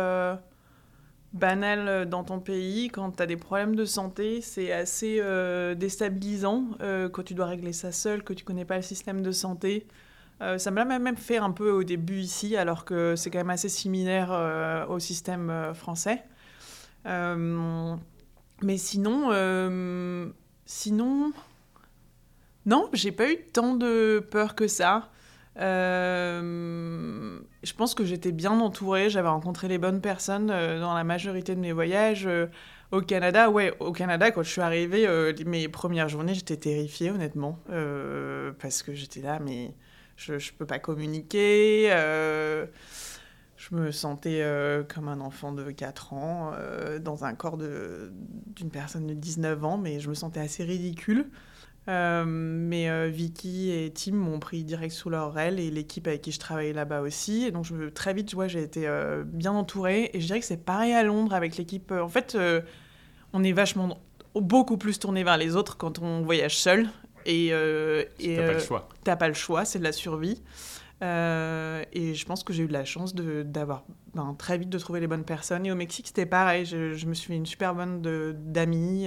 banal 1.36 1.88
euh, 1.88 2.04
dans 2.04 2.24
ton 2.24 2.40
pays, 2.40 2.88
quand 2.88 3.12
tu 3.12 3.22
as 3.22 3.26
des 3.26 3.36
problèmes 3.36 3.76
de 3.76 3.84
santé, 3.84 4.40
c'est 4.40 4.72
assez 4.72 5.18
euh, 5.20 5.74
déstabilisant 5.74 6.64
euh, 6.80 7.08
quand 7.08 7.22
tu 7.22 7.34
dois 7.34 7.46
régler 7.46 7.72
ça 7.72 7.92
seul, 7.92 8.22
que 8.22 8.32
tu 8.32 8.44
connais 8.44 8.64
pas 8.64 8.76
le 8.76 8.82
système 8.82 9.22
de 9.22 9.32
santé. 9.32 9.86
ça 10.40 10.70
me 10.70 10.76
l'a 10.76 10.84
même 10.84 11.16
fait 11.16 11.38
un 11.38 11.50
peu 11.50 11.70
au 11.70 11.82
début 11.82 12.18
ici, 12.18 12.56
alors 12.56 12.84
que 12.84 13.16
c'est 13.16 13.30
quand 13.30 13.38
même 13.38 13.50
assez 13.50 13.70
similaire 13.70 14.30
au 14.90 14.98
système 14.98 15.72
français. 15.74 16.24
mais 17.06 18.76
sinon, 18.76 19.30
sinon, 20.66 21.32
non, 22.66 22.90
j'ai 22.92 23.12
pas 23.12 23.30
eu 23.30 23.38
tant 23.52 23.74
de 23.76 24.20
peur 24.30 24.54
que 24.54 24.68
ça. 24.68 25.10
Euh, 25.58 27.38
je 27.62 27.72
pense 27.72 27.94
que 27.94 28.04
j'étais 28.04 28.32
bien 28.32 28.58
entourée, 28.60 29.08
j'avais 29.08 29.28
rencontré 29.28 29.68
les 29.68 29.78
bonnes 29.78 30.00
personnes 30.00 30.50
euh, 30.50 30.80
dans 30.80 30.94
la 30.94 31.04
majorité 31.04 31.54
de 31.54 31.60
mes 31.60 31.72
voyages. 31.72 32.26
Euh, 32.26 32.46
au 32.92 33.00
Canada, 33.00 33.50
ouais, 33.50 33.74
au 33.80 33.92
Canada, 33.92 34.30
quand 34.30 34.42
je 34.42 34.50
suis 34.50 34.60
arrivée, 34.60 35.08
mes 35.44 35.66
premières 35.68 36.08
journées, 36.08 36.34
j'étais 36.34 36.56
terrifiée, 36.56 37.10
honnêtement, 37.10 37.58
parce 38.60 38.84
que 38.84 38.94
j'étais 38.94 39.20
là, 39.20 39.40
mais 39.40 39.74
je 40.16 40.34
ne 40.34 40.56
peux 40.56 40.66
pas 40.66 40.78
communiquer. 40.78 41.88
je 43.56 43.74
me 43.74 43.90
sentais 43.90 44.40
comme 44.88 45.08
un 45.08 45.20
enfant 45.20 45.50
de 45.50 45.68
4 45.72 46.12
ans 46.12 46.52
dans 47.00 47.24
un 47.24 47.34
corps 47.34 47.56
d'une 47.58 48.70
personne 48.70 49.08
de 49.08 49.14
19 49.14 49.64
ans, 49.64 49.78
mais 49.78 49.98
je 49.98 50.08
me 50.08 50.14
sentais 50.14 50.38
assez 50.38 50.62
ridicule. 50.62 51.28
Euh, 51.88 52.24
mais 52.26 52.88
euh, 52.88 53.08
Vicky 53.08 53.70
et 53.70 53.92
Tim 53.92 54.14
m'ont 54.14 54.40
pris 54.40 54.64
direct 54.64 54.92
sous 54.92 55.08
leur 55.08 55.38
aile 55.38 55.60
et 55.60 55.70
l'équipe 55.70 56.06
avec 56.08 56.22
qui 56.22 56.32
je 56.32 56.40
travaillais 56.40 56.72
là-bas 56.72 57.00
aussi. 57.00 57.44
Et 57.44 57.50
donc 57.52 57.64
je, 57.64 57.88
très 57.88 58.12
vite, 58.12 58.34
vois, 58.34 58.48
j'ai 58.48 58.62
été 58.62 58.86
euh, 58.86 59.22
bien 59.24 59.52
entourée. 59.52 60.10
Et 60.12 60.20
je 60.20 60.26
dirais 60.26 60.40
que 60.40 60.46
c'est 60.46 60.64
pareil 60.64 60.92
à 60.92 61.02
Londres 61.02 61.34
avec 61.34 61.56
l'équipe. 61.56 61.92
En 61.92 62.08
fait, 62.08 62.36
on 63.32 63.44
est 63.44 63.52
vachement, 63.52 63.98
beaucoup 64.34 64.76
plus 64.76 64.98
tourné 64.98 65.22
vers 65.24 65.36
les 65.36 65.56
autres 65.56 65.76
quand 65.76 66.00
on 66.00 66.22
voyage 66.22 66.56
seul. 66.56 66.88
Et 67.24 67.50
t'as 68.18 68.46
pas 68.46 68.52
le 68.52 68.58
choix. 68.58 68.88
T'as 69.04 69.16
pas 69.16 69.28
le 69.28 69.34
choix, 69.34 69.64
c'est 69.64 69.78
de 69.78 69.84
la 69.84 69.92
survie. 69.92 70.42
et 71.02 71.04
je 72.14 72.24
pense 72.24 72.42
que 72.42 72.52
j'ai 72.52 72.64
eu 72.64 72.68
de 72.68 72.72
la 72.72 72.84
chance 72.84 73.14
d'avoir 73.14 73.84
ben, 74.14 74.34
très 74.36 74.58
vite 74.58 74.70
de 74.70 74.78
trouver 74.78 74.98
les 74.98 75.06
bonnes 75.06 75.24
personnes. 75.24 75.66
Et 75.66 75.70
au 75.70 75.76
Mexique, 75.76 76.08
c'était 76.08 76.26
pareil. 76.26 76.64
Je, 76.64 76.94
je, 76.94 77.06
me 77.06 77.14
suis 77.14 77.28
fait 77.28 77.36
une 77.36 77.46
super 77.46 77.76
bonne 77.76 78.02
d'amis. 78.50 79.06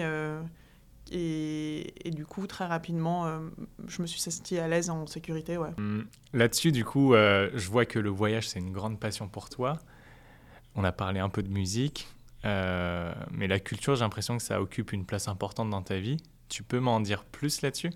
Et, 1.12 2.12
du 2.12 2.26
coup, 2.26 2.48
très 2.48 2.66
rapidement, 2.66 3.26
euh, 3.26 3.40
je 3.88 4.02
me 4.02 4.08
suis 4.08 4.20
sentie 4.20 4.60
à 4.60 4.68
l'aise 4.68 4.90
en 4.90 5.06
sécurité. 5.08 5.58
Ouais. 5.58 5.70
Hum, 5.78 6.06
là-dessus, 6.34 6.72
du 6.72 6.86
coup, 6.86 7.14
euh, 7.14 7.50
je 7.56 7.70
vois 7.70 7.86
que 7.86 8.00
le 8.00 8.10
voyage, 8.10 8.48
c'est 8.48 8.60
une 8.60 8.72
grande 8.72 9.00
passion 9.00 9.28
pour 9.28 9.50
toi. 9.50 9.80
On 10.76 10.84
a 10.84 10.92
parlé 10.92 11.20
un 11.20 11.30
peu 11.30 11.42
de 11.42 11.50
musique, 11.50 12.08
euh, 12.46 13.14
mais 13.32 13.48
la 13.48 13.60
culture, 13.60 13.96
j'ai 13.96 14.02
l'impression 14.02 14.38
que 14.38 14.44
ça 14.44 14.62
occupe 14.62 14.94
une 14.94 15.06
place 15.06 15.28
importante 15.28 15.70
dans 15.70 15.82
ta 15.82 15.98
vie. 15.98 16.18
Tu 16.48 16.64
peux 16.64 16.80
m'en 16.80 17.00
dire 17.00 17.24
plus 17.26 17.62
là-dessus? 17.62 17.92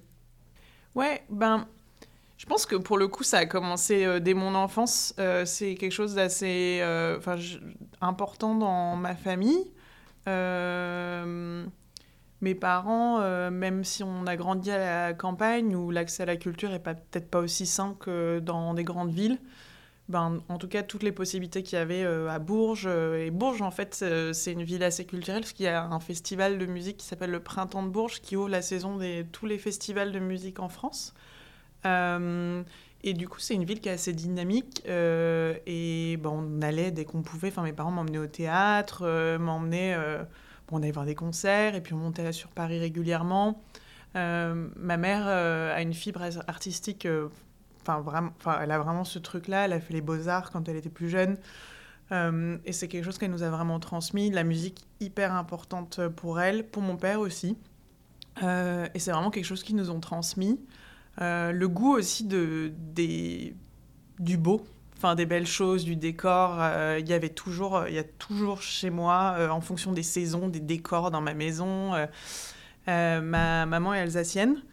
Ouais, 0.96 1.24
ben, 1.30 1.68
je 2.38 2.46
pense 2.46 2.66
que 2.66 2.76
pour 2.76 2.98
le 2.98 3.08
coup, 3.08 3.24
ça 3.24 3.40
a 3.40 3.46
commencé 3.46 4.20
dès 4.22 4.34
mon 4.34 4.56
enfance. 4.56 5.16
c'est 5.46 5.76
quelque 5.76 5.92
chose 5.92 6.16
d'assez 6.16 6.82
important 8.02 8.56
dans 8.56 8.96
ma 8.96 9.16
famille. 9.16 9.72
Euh, 10.28 11.66
mes 12.44 12.56
parents, 12.56 13.22
euh, 13.22 13.50
même 13.50 13.84
si 13.84 14.04
on 14.04 14.28
a 14.28 14.36
grandi 14.36 14.70
à 14.70 14.78
la 15.08 15.14
campagne 15.14 15.76
où 15.76 15.92
l'accès 15.92 16.24
à 16.24 16.26
la 16.26 16.36
culture 16.36 16.70
n'est 16.70 16.80
peut-être 16.80 17.30
pas 17.30 17.40
aussi 17.40 17.66
simple 17.66 17.98
que 17.98 18.40
dans 18.40 18.74
des 18.74 18.84
grandes 18.84 19.12
villes, 19.12 19.40
ben, 20.10 20.42
en 20.50 20.58
tout 20.58 20.68
cas, 20.68 20.84
toutes 20.84 21.04
les 21.04 21.14
possibilités 21.14 21.64
qu'il 21.64 21.78
y 21.78 21.82
avait 21.82 22.04
euh, 22.04 22.30
à 22.30 22.40
Bourges. 22.40 22.86
Euh, 22.86 23.26
et 23.26 23.32
Bourges, 23.32 23.62
en 23.62 23.72
fait, 23.72 24.06
c'est 24.34 24.52
une 24.52 24.64
ville 24.64 24.84
assez 24.84 25.06
culturelle 25.06 25.42
parce 25.42 25.54
qu'il 25.54 25.66
y 25.66 25.70
a 25.70 25.86
un 25.86 26.00
festival 26.02 26.60
de 26.60 26.66
musique 26.66 26.98
qui 26.98 27.06
s'appelle 27.06 27.32
le 27.32 27.40
Printemps 27.40 27.84
de 27.84 27.90
Bourges 27.90 28.22
qui 28.22 28.36
ouvre 28.36 28.50
la 28.50 28.62
saison 28.62 28.98
de 28.98 29.24
tous 29.24 29.46
les 29.46 29.58
festivals 29.58 30.12
de 30.12 30.20
musique 30.20 30.60
en 30.60 30.70
France. 30.70 31.14
et 31.86 33.14
du 33.14 33.28
coup, 33.30 33.40
c'est 33.40 33.56
une 33.56 33.64
ville 33.64 33.80
qui 33.80 33.88
est 33.90 33.94
assez 33.94 34.14
dynamique. 34.14 34.84
et 34.86 36.18
ben, 36.22 36.30
on 36.30 36.62
allait 36.62 36.92
dès 36.92 37.06
qu'on 37.06 37.22
pouvait. 37.22 37.48
Enfin, 37.48 37.64
mes 37.64 37.74
parents 37.74 37.92
m'emmenaient 37.92 38.18
au 38.18 38.28
théâtre, 38.28 39.38
m'emmenaient 39.40 39.96
on 40.72 40.78
allait 40.82 40.92
voir 40.92 41.06
des 41.06 41.16
concerts 41.16 41.76
et 41.76 41.82
puis 41.82 41.94
on 41.94 41.98
montait 41.98 42.32
sur 42.32 42.50
Paris 42.50 42.80
régulièrement. 42.80 43.62
Euh, 44.16 44.70
ma 44.76 44.98
mère 44.98 45.24
euh, 45.28 45.76
a 45.76 45.82
une 45.82 45.94
fibre 45.94 46.22
artistique, 46.48 47.06
euh, 47.06 47.30
enfin 47.82 48.00
vraiment, 48.02 48.32
elle 48.62 48.72
a 48.72 48.80
vraiment 48.80 49.04
ce 49.04 49.20
truc-là. 49.20 49.66
Elle 49.66 49.74
a 49.74 49.80
fait 49.80 49.94
les 49.94 50.02
beaux-arts 50.02 50.52
quand 50.52 50.68
elle 50.70 50.76
était 50.76 50.90
plus 50.90 51.10
jeune. 51.10 51.38
et 52.12 52.74
c'est 52.74 52.88
quelque 52.88 53.04
chose 53.04 53.18
qu'elle 53.18 53.32
nous 53.32 53.44
a 53.44 53.50
vraiment 53.50 53.80
transmis. 53.80 54.30
La 54.30 54.44
musique 54.44 54.86
hyper 55.00 55.34
importante 55.34 56.00
pour 56.10 56.40
elle, 56.40 56.68
pour 56.68 56.84
mon 56.84 56.96
père 56.96 57.20
aussi. 57.20 57.58
et 58.42 59.00
c'est 59.00 59.12
vraiment 59.12 59.32
quelque 59.32 59.46
chose 59.46 59.64
qu'ils 59.64 59.76
nous 59.76 59.90
ont 59.90 60.00
transmis. 60.00 60.60
le 61.18 61.66
goût 61.68 61.96
aussi 61.96 62.26
de, 62.26 62.72
des, 62.78 63.56
du 64.20 64.38
beau, 64.38 64.64
enfin 65.04 65.16
des 65.16 65.26
belles 65.26 65.48
choses, 65.48 65.84
du 65.84 65.98
décor. 65.98 66.56
Euh, 66.60 66.98
il 67.00 67.08
y 67.10 67.14
avait 67.14 67.30
toujours, 67.30 67.76
euh, 67.76 67.90
il 67.90 67.96
y 67.96 68.00
a 68.00 68.06
toujours 68.06 68.62
chez 68.62 68.90
moi, 68.90 69.36
euh, 69.38 69.50
en 69.50 69.60
fonction 69.60 69.92
des 69.92 70.04
saisons, 70.04 70.48
des 70.48 70.62
décors 70.62 71.12
dans 71.12 71.20
ma 71.20 71.34
maison. 71.34 71.92
ma 72.88 73.66
maman 73.66 73.94
est 73.94 74.00
alsacienne 74.00 74.64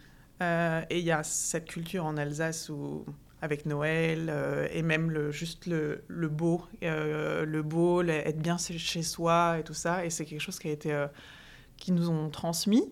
et 0.41 0.99
il 0.99 1.05
y 1.05 1.11
a 1.11 1.23
cette 1.23 1.67
culture 1.67 2.07
en 2.07 2.17
Alsace 2.17 2.71
où 2.71 3.05
avec 3.43 3.67
Noël 3.67 4.33
et 4.73 4.83
même 4.83 5.11
le, 5.11 5.31
juste 5.33 5.67
le, 5.67 6.05
le 6.09 6.29
beau, 6.29 6.65
le 6.83 7.61
beau, 7.63 8.03
être 8.03 8.39
bien 8.39 8.57
chez 8.59 9.03
soi 9.03 9.59
et 9.59 9.65
tout 9.65 9.75
ça. 9.75 10.05
Et 10.05 10.11
c'est 10.11 10.25
quelque 10.25 10.41
chose 10.41 10.59
qui 10.59 10.69
a 10.69 10.73
été, 10.73 11.07
qui 11.77 11.93
nous 11.93 12.09
ont 12.09 12.31
transmis. 12.31 12.91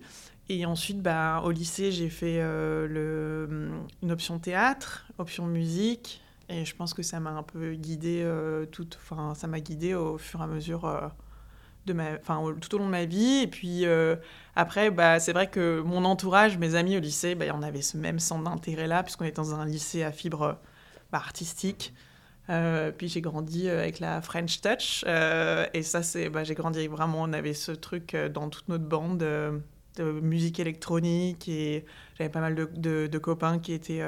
Et 0.50 0.66
ensuite, 0.66 1.00
bah, 1.00 1.42
au 1.44 1.50
lycée, 1.50 1.90
j'ai 1.90 2.10
fait 2.10 2.38
le, 2.38 3.70
une 4.02 4.12
option 4.12 4.38
théâtre, 4.38 5.06
option 5.18 5.46
musique, 5.46 6.22
et 6.48 6.64
je 6.64 6.74
pense 6.74 6.94
que 6.94 7.02
ça 7.02 7.20
m'a 7.20 7.30
un 7.30 7.42
peu 7.42 7.74
guidée 7.74 8.22
euh, 8.22 8.64
enfin, 8.96 9.34
ça 9.34 9.46
m'a 9.46 9.60
guidée 9.60 9.94
au 9.94 10.16
fur 10.16 10.40
et 10.40 10.44
à 10.44 10.46
mesure 10.46 10.86
euh, 10.86 11.06
de 11.86 11.92
ma, 11.92 12.12
enfin, 12.14 12.42
tout 12.60 12.74
au 12.74 12.78
long 12.78 12.86
de 12.86 12.90
ma 12.90 13.04
vie. 13.04 13.42
Et 13.42 13.46
puis 13.46 13.84
euh, 13.84 14.16
après, 14.56 14.90
bah, 14.90 15.20
c'est 15.20 15.32
vrai 15.32 15.48
que 15.50 15.80
mon 15.80 16.04
entourage, 16.04 16.56
mes 16.56 16.74
amis 16.74 16.96
au 16.96 17.00
lycée, 17.00 17.34
bah, 17.34 17.46
on 17.54 17.62
avait 17.62 17.82
ce 17.82 17.96
même 17.98 18.18
centre 18.18 18.44
d'intérêt-là, 18.44 19.02
puisqu'on 19.02 19.26
est 19.26 19.36
dans 19.36 19.54
un 19.54 19.66
lycée 19.66 20.02
à 20.02 20.12
fibre 20.12 20.58
bah, 21.12 21.18
artistique. 21.18 21.92
puis 22.96 23.08
j'ai 23.08 23.20
grandi 23.20 23.68
avec 23.68 24.00
la 24.00 24.22
French 24.22 24.60
Touch. 24.62 25.04
et 25.74 25.82
ça, 25.82 26.02
c'est, 26.02 26.30
bah, 26.30 26.44
j'ai 26.44 26.54
grandi 26.54 26.86
vraiment, 26.88 27.22
on 27.22 27.32
avait 27.34 27.54
ce 27.54 27.72
truc 27.72 28.16
dans 28.16 28.48
toute 28.48 28.68
notre 28.68 28.84
bande 28.84 29.18
de 29.18 29.62
musique 30.22 30.60
électronique. 30.60 31.46
Et 31.48 31.84
j'avais 32.16 32.30
pas 32.30 32.40
mal 32.40 32.54
de 32.54 33.18
copains 33.18 33.58
qui 33.58 33.74
étaient 33.74 34.02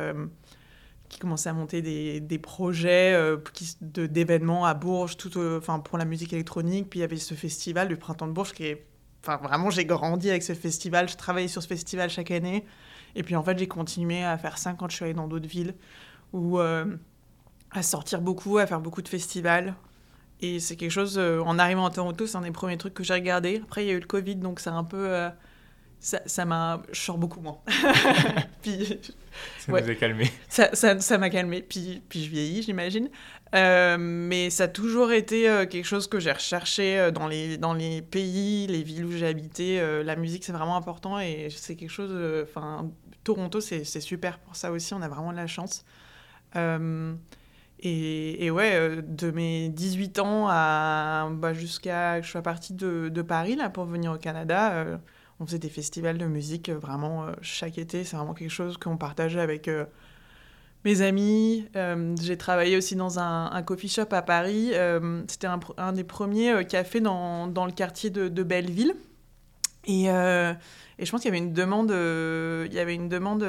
qui 1.10 1.18
commençait 1.18 1.48
à 1.48 1.52
monter 1.52 1.82
des, 1.82 2.20
des 2.20 2.38
projets 2.38 3.12
euh, 3.12 3.36
de, 3.82 4.06
d'événements 4.06 4.64
à 4.64 4.74
Bourges, 4.74 5.16
tout, 5.16 5.36
enfin, 5.38 5.80
pour 5.80 5.98
la 5.98 6.04
musique 6.04 6.32
électronique. 6.32 6.88
Puis 6.88 7.00
il 7.00 7.02
y 7.02 7.04
avait 7.04 7.16
ce 7.16 7.34
festival 7.34 7.88
du 7.88 7.96
Printemps 7.96 8.28
de 8.28 8.32
Bourges 8.32 8.52
qui 8.52 8.64
est... 8.64 8.86
Enfin, 9.22 9.36
vraiment, 9.36 9.68
j'ai 9.68 9.84
grandi 9.84 10.30
avec 10.30 10.44
ce 10.44 10.54
festival. 10.54 11.08
Je 11.08 11.16
travaillais 11.16 11.48
sur 11.48 11.62
ce 11.62 11.66
festival 11.66 12.08
chaque 12.08 12.30
année. 12.30 12.64
Et 13.16 13.24
puis, 13.24 13.34
en 13.34 13.42
fait, 13.42 13.58
j'ai 13.58 13.66
continué 13.66 14.22
à 14.24 14.38
faire 14.38 14.56
ça 14.56 14.72
quand 14.72 14.88
je 14.88 14.94
suis 14.94 15.04
allée 15.04 15.14
dans 15.14 15.26
d'autres 15.26 15.48
villes, 15.48 15.74
ou 16.32 16.60
euh, 16.60 16.86
à 17.72 17.82
sortir 17.82 18.20
beaucoup, 18.20 18.58
à 18.58 18.66
faire 18.66 18.80
beaucoup 18.80 19.02
de 19.02 19.08
festivals. 19.08 19.74
Et 20.40 20.60
c'est 20.60 20.76
quelque 20.76 20.92
chose, 20.92 21.18
euh, 21.18 21.40
en 21.40 21.58
arrivant 21.58 21.84
à 21.84 21.90
Toronto, 21.90 22.26
c'est 22.28 22.36
un 22.36 22.42
des 22.42 22.52
premiers 22.52 22.78
trucs 22.78 22.94
que 22.94 23.02
j'ai 23.02 23.14
regardé. 23.14 23.60
Après, 23.64 23.84
il 23.84 23.88
y 23.88 23.90
a 23.90 23.94
eu 23.94 24.00
le 24.00 24.06
Covid, 24.06 24.36
donc 24.36 24.60
c'est 24.60 24.70
un 24.70 24.84
peu... 24.84 25.28
ça, 25.98 26.20
ça 26.24 26.44
m'a... 26.44 26.82
Je 26.92 27.00
sors 27.00 27.18
beaucoup 27.18 27.40
moins. 27.40 27.58
puis 28.62 29.00
Ça 29.58 29.72
nous 29.72 29.90
a 29.90 29.94
calmé. 29.94 30.30
Ça, 30.48 30.70
ça, 30.74 30.98
ça 31.00 31.18
m'a 31.18 31.30
calmé, 31.30 31.62
puis, 31.62 32.02
puis 32.08 32.24
je 32.24 32.30
vieillis, 32.30 32.62
j'imagine. 32.62 33.08
Euh, 33.54 33.96
mais 33.98 34.48
ça 34.50 34.64
a 34.64 34.68
toujours 34.68 35.10
été 35.12 35.48
euh, 35.48 35.66
quelque 35.66 35.84
chose 35.84 36.06
que 36.06 36.20
j'ai 36.20 36.30
recherché 36.30 36.98
euh, 36.98 37.10
dans, 37.10 37.26
les, 37.26 37.58
dans 37.58 37.74
les 37.74 38.00
pays, 38.00 38.68
les 38.68 38.82
villes 38.82 39.04
où 39.04 39.12
j'ai 39.12 39.26
habité. 39.26 39.80
la 40.04 40.16
musique, 40.16 40.44
c'est 40.44 40.52
vraiment 40.52 40.76
important 40.76 41.18
et 41.18 41.48
c'est 41.50 41.76
quelque 41.76 41.90
chose. 41.90 42.14
Enfin, 42.42 42.90
Toronto, 43.24 43.60
c'est 43.60 43.84
super 43.84 44.38
pour 44.38 44.56
ça 44.56 44.70
aussi. 44.70 44.94
On 44.94 45.02
a 45.02 45.08
vraiment 45.08 45.32
de 45.32 45.36
la 45.36 45.46
chance. 45.46 45.84
Et, 47.82 48.44
et, 48.44 48.50
ouais, 48.50 49.00
de 49.02 49.30
mes 49.30 49.70
18 49.70 50.18
ans 50.18 50.48
à 50.48 51.30
bah, 51.32 51.54
jusqu'à 51.54 52.20
que 52.20 52.26
je 52.26 52.30
sois 52.30 52.42
partie 52.42 52.74
de, 52.74 53.08
de, 53.08 53.22
Paris 53.22 53.56
là, 53.56 53.70
pour 53.70 53.86
venir 53.86 54.12
au 54.12 54.18
Canada, 54.18 55.00
on 55.40 55.46
faisait 55.46 55.59
des 55.59 55.70
festivals 55.70 56.18
de 56.18 56.26
musique 56.26 56.70
vraiment 56.70 57.26
chaque 57.40 57.79
été. 57.79 58.05
C'est 58.05 58.16
vraiment 58.16 58.35
quelque 58.35 58.50
chose 58.50 58.76
qu'on 58.76 58.96
partageait 58.96 59.40
avec 59.40 59.68
mes 60.85 61.03
amis. 61.03 61.66
Euh, 61.76 62.14
j'ai 62.20 62.37
travaillé 62.37 62.76
aussi 62.76 62.96
dans 62.96 63.18
un, 63.18 63.62
coffee 63.62 63.88
shop 63.88 64.07
à 64.12 64.22
Paris. 64.22 64.70
Euh, 64.74 65.22
c'était 65.29 65.48
un, 65.76 65.92
des 65.92 66.05
premiers 66.05 66.53
euh, 66.53 66.62
cafés 66.62 67.00
dans, 67.00 67.46
dans, 67.46 67.66
le 67.66 67.72
quartier 67.72 68.11
de 68.11 68.42
Belleville. 68.42 68.94
Et, 69.84 70.04
et, 70.04 71.06
je 71.06 71.10
pense 71.10 71.22
qu'il 71.22 71.28
y 71.28 71.34
avait 71.34 71.38
une 71.38 71.52
demande, 71.52 71.90
il 71.90 72.72
y 72.72 72.78
avait 72.78 72.94
une 72.94 73.08
demande 73.08 73.46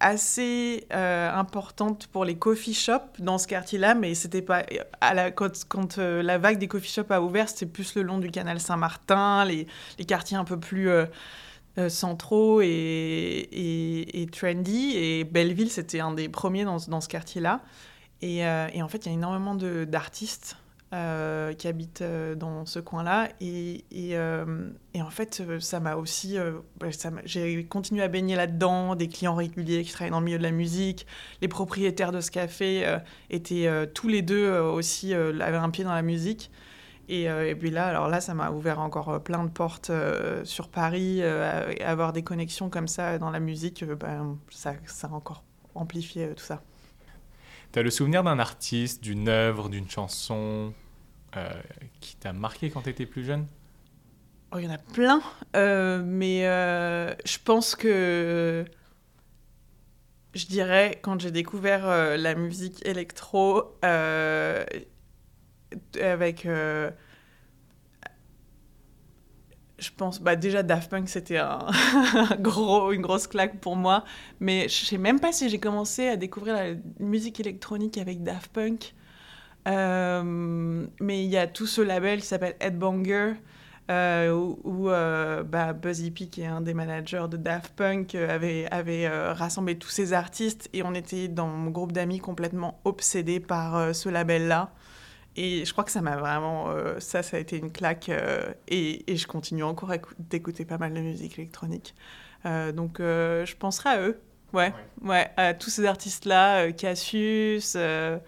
assez 0.00 0.86
importante 0.90 2.06
pour 2.08 2.24
les 2.24 2.36
coffee 2.36 2.74
shops 2.74 3.18
dans 3.18 3.38
ce 3.38 3.46
quartier-là, 3.46 3.94
mais 3.94 4.14
c'était 4.14 4.42
pas 4.42 4.64
à 5.00 5.14
la, 5.14 5.30
quand, 5.30 5.96
la 5.96 6.38
vague 6.38 6.58
des 6.58 6.68
coffee 6.68 6.92
shops 6.92 7.10
a 7.10 7.22
ouvert, 7.22 7.48
c'était 7.48 7.66
plus 7.66 7.94
le 7.94 8.02
long 8.02 8.18
du 8.18 8.30
canal 8.30 8.60
Saint-Martin, 8.60 9.44
les, 9.44 9.66
quartiers 10.06 10.36
un 10.36 10.44
peu 10.44 10.60
plus 10.60 10.90
euh, 11.78 11.88
centraux 11.88 12.60
et, 12.60 14.28
trendy. 14.32 14.96
Et 14.96 15.24
Belleville, 15.24 15.70
c'était 15.70 16.00
un 16.00 16.12
des 16.12 16.28
premiers 16.28 16.64
dans, 16.64 16.78
ce 16.78 17.08
quartier-là. 17.08 17.60
Euh, 18.24 18.68
et, 18.72 18.82
en 18.82 18.88
fait, 18.88 19.06
il 19.06 19.10
y 19.10 19.10
a 19.10 19.14
énormément 19.14 19.54
d'artistes 19.54 20.56
euh, 20.92 21.52
qui 21.52 21.68
habitent 21.68 22.04
dans 22.36 22.66
ce 22.66 22.78
coin-là. 22.78 23.28
Et, 23.40 23.84
et, 23.90 24.16
en 24.18 25.10
fait, 25.10 25.42
ça 25.60 25.80
m'a 25.80 25.96
aussi. 25.96 26.36
J'ai 27.24 27.64
continué 27.66 28.02
à 28.02 28.08
baigner 28.08 28.36
là-dedans, 28.36 28.96
des 28.96 29.08
clients 29.08 29.34
réguliers 29.34 29.82
qui 29.82 29.92
travaillent 29.92 30.10
dans 30.10 30.20
le 30.20 30.26
milieu 30.26 30.38
de 30.38 30.42
la 30.42 30.50
musique. 30.50 31.06
Les 31.40 31.48
propriétaires 31.48 32.12
de 32.12 32.20
ce 32.20 32.30
café 32.30 32.98
étaient 33.30 33.68
tous 33.94 34.08
les 34.08 34.22
deux 34.22 34.50
aussi, 34.58 35.14
avaient 35.14 35.56
un 35.56 35.70
pied 35.70 35.84
dans 35.84 35.94
la 35.94 36.02
musique. 36.02 36.50
Euh, 37.10 37.48
et, 37.48 37.54
puis 37.54 37.70
là, 37.70 37.86
alors 37.86 38.08
là, 38.08 38.20
ça 38.20 38.34
m'a 38.34 38.50
ouvert 38.50 38.80
encore 38.80 39.08
euh, 39.08 39.18
plein 39.18 39.44
de 39.44 39.50
portes 39.50 39.90
euh, 39.90 40.44
sur 40.44 40.68
Paris. 40.68 41.22
avoir 41.22 42.12
des 42.12 42.22
connexions 42.22 42.68
comme 42.70 42.88
ça 42.88 43.18
dans 43.18 43.30
la 43.30 43.40
musique, 43.40 43.84
ben, 43.84 44.38
ça, 44.50 44.74
ça 44.86 45.08
a 45.08 45.10
encore 45.12 45.44
amplifié 45.74 46.28
tout 46.34 46.44
ça. 46.44 46.62
Tu 47.72 47.78
as 47.78 47.82
le 47.82 47.90
souvenir 47.90 48.22
d'un 48.24 48.38
artiste, 48.38 49.02
d'une 49.02 49.28
œuvre, 49.28 49.68
d'une 49.68 49.88
chanson 49.90 50.72
qui 52.00 52.16
t'a 52.16 52.32
marqué 52.32 52.70
quand 52.70 52.82
tu 52.82 53.06
plus 53.06 53.24
jeune? 53.24 53.46
Oh, 54.52 54.58
Il 54.58 54.64
y 54.64 54.68
en 54.68 54.70
a 54.70 54.78
plein, 54.78 55.20
mais 55.54 56.42
je 57.24 57.38
pense 57.44 57.74
que 57.74 58.64
je 60.34 60.46
dirais 60.46 60.98
quand 61.02 61.20
j'ai 61.20 61.30
découvert 61.30 61.86
la 62.16 62.34
musique 62.34 62.84
électro 62.86 63.76
avec 66.00 66.46
euh, 66.46 66.90
je 69.78 69.90
pense 69.96 70.20
bah 70.20 70.34
déjà 70.34 70.62
Daft 70.62 70.90
Punk 70.90 71.08
c'était 71.08 71.36
un 71.38 71.60
gros 72.40 72.92
une 72.92 73.02
grosse 73.02 73.26
claque 73.26 73.60
pour 73.60 73.76
moi. 73.76 74.04
Mais 74.40 74.68
je 74.68 74.84
sais 74.84 74.98
même 74.98 75.20
pas 75.20 75.32
si 75.32 75.48
j'ai 75.48 75.60
commencé 75.60 76.08
à 76.08 76.16
découvrir 76.16 76.54
la 76.54 76.74
musique 77.00 77.40
électronique 77.40 77.98
avec 77.98 78.22
Daft 78.22 78.52
Punk. 78.52 78.94
Euh, 79.66 80.86
mais 81.00 81.24
il 81.24 81.30
y 81.30 81.36
a 81.36 81.46
tout 81.46 81.66
ce 81.66 81.80
label 81.80 82.20
qui 82.20 82.26
s'appelle 82.26 82.56
Headbanger 82.60 83.34
euh, 83.90 84.30
où, 84.64 84.90
euh, 84.90 85.42
bah, 85.42 85.72
Buzz 85.72 86.00
Hippie, 86.00 86.30
qui 86.30 86.42
est 86.42 86.46
un 86.46 86.60
des 86.60 86.74
managers 86.74 87.26
de 87.30 87.36
Daft 87.36 87.74
Punk, 87.74 88.14
avait, 88.14 88.66
avait 88.70 89.08
rassemblé 89.08 89.78
tous 89.78 89.88
ces 89.88 90.12
artistes. 90.12 90.68
Et 90.72 90.82
on 90.82 90.94
était 90.94 91.28
dans 91.28 91.48
mon 91.48 91.70
groupe 91.70 91.92
d'amis 91.92 92.18
complètement 92.18 92.80
obsédés 92.84 93.40
par 93.40 93.94
ce 93.94 94.08
label-là. 94.08 94.72
Et 95.40 95.64
je 95.64 95.70
crois 95.70 95.84
que 95.84 95.92
ça 95.92 96.02
m'a 96.02 96.16
vraiment. 96.16 96.70
Euh, 96.70 96.98
ça, 96.98 97.22
ça 97.22 97.36
a 97.36 97.40
été 97.40 97.58
une 97.58 97.70
claque. 97.70 98.08
Euh, 98.08 98.52
et, 98.66 99.08
et, 99.10 99.16
je 99.16 99.28
continue 99.28 99.62
encore 99.62 99.92
d'écouter 100.18 100.64
pas 100.64 100.78
mal 100.78 100.92
de 100.92 101.00
musique 101.00 101.38
électronique. 101.38 101.94
Euh, 102.44 102.72
donc, 102.72 102.96
je 102.98 103.54
penserai 103.54 103.88
à 103.88 104.00
eux. 104.00 104.20
Ouais, 104.52 104.74
ouais, 105.02 105.30
à 105.36 105.54
tous 105.54 105.70
ces 105.70 105.84
artistes-là, 105.84 106.72
Cassius, 106.72 107.76
Uffy, 107.76 108.20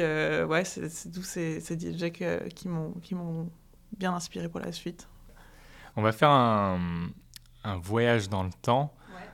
ouais, 0.00 0.64
c'est 0.64 1.12
tous 1.12 1.22
ces, 1.22 1.60
ces 1.60 1.78
DJ 1.78 2.10
qui 2.10 2.66
m'ont 2.66 3.48
bien 3.96 4.12
inspiré 4.12 4.48
pour 4.48 4.58
la 4.58 4.72
suite. 4.72 5.06
On 5.94 6.02
va 6.02 6.10
faire 6.10 6.30
un, 6.30 6.80
un 7.62 7.76
voyage 7.76 8.28
dans 8.28 8.42
le 8.42 8.50
temps. 8.60 8.92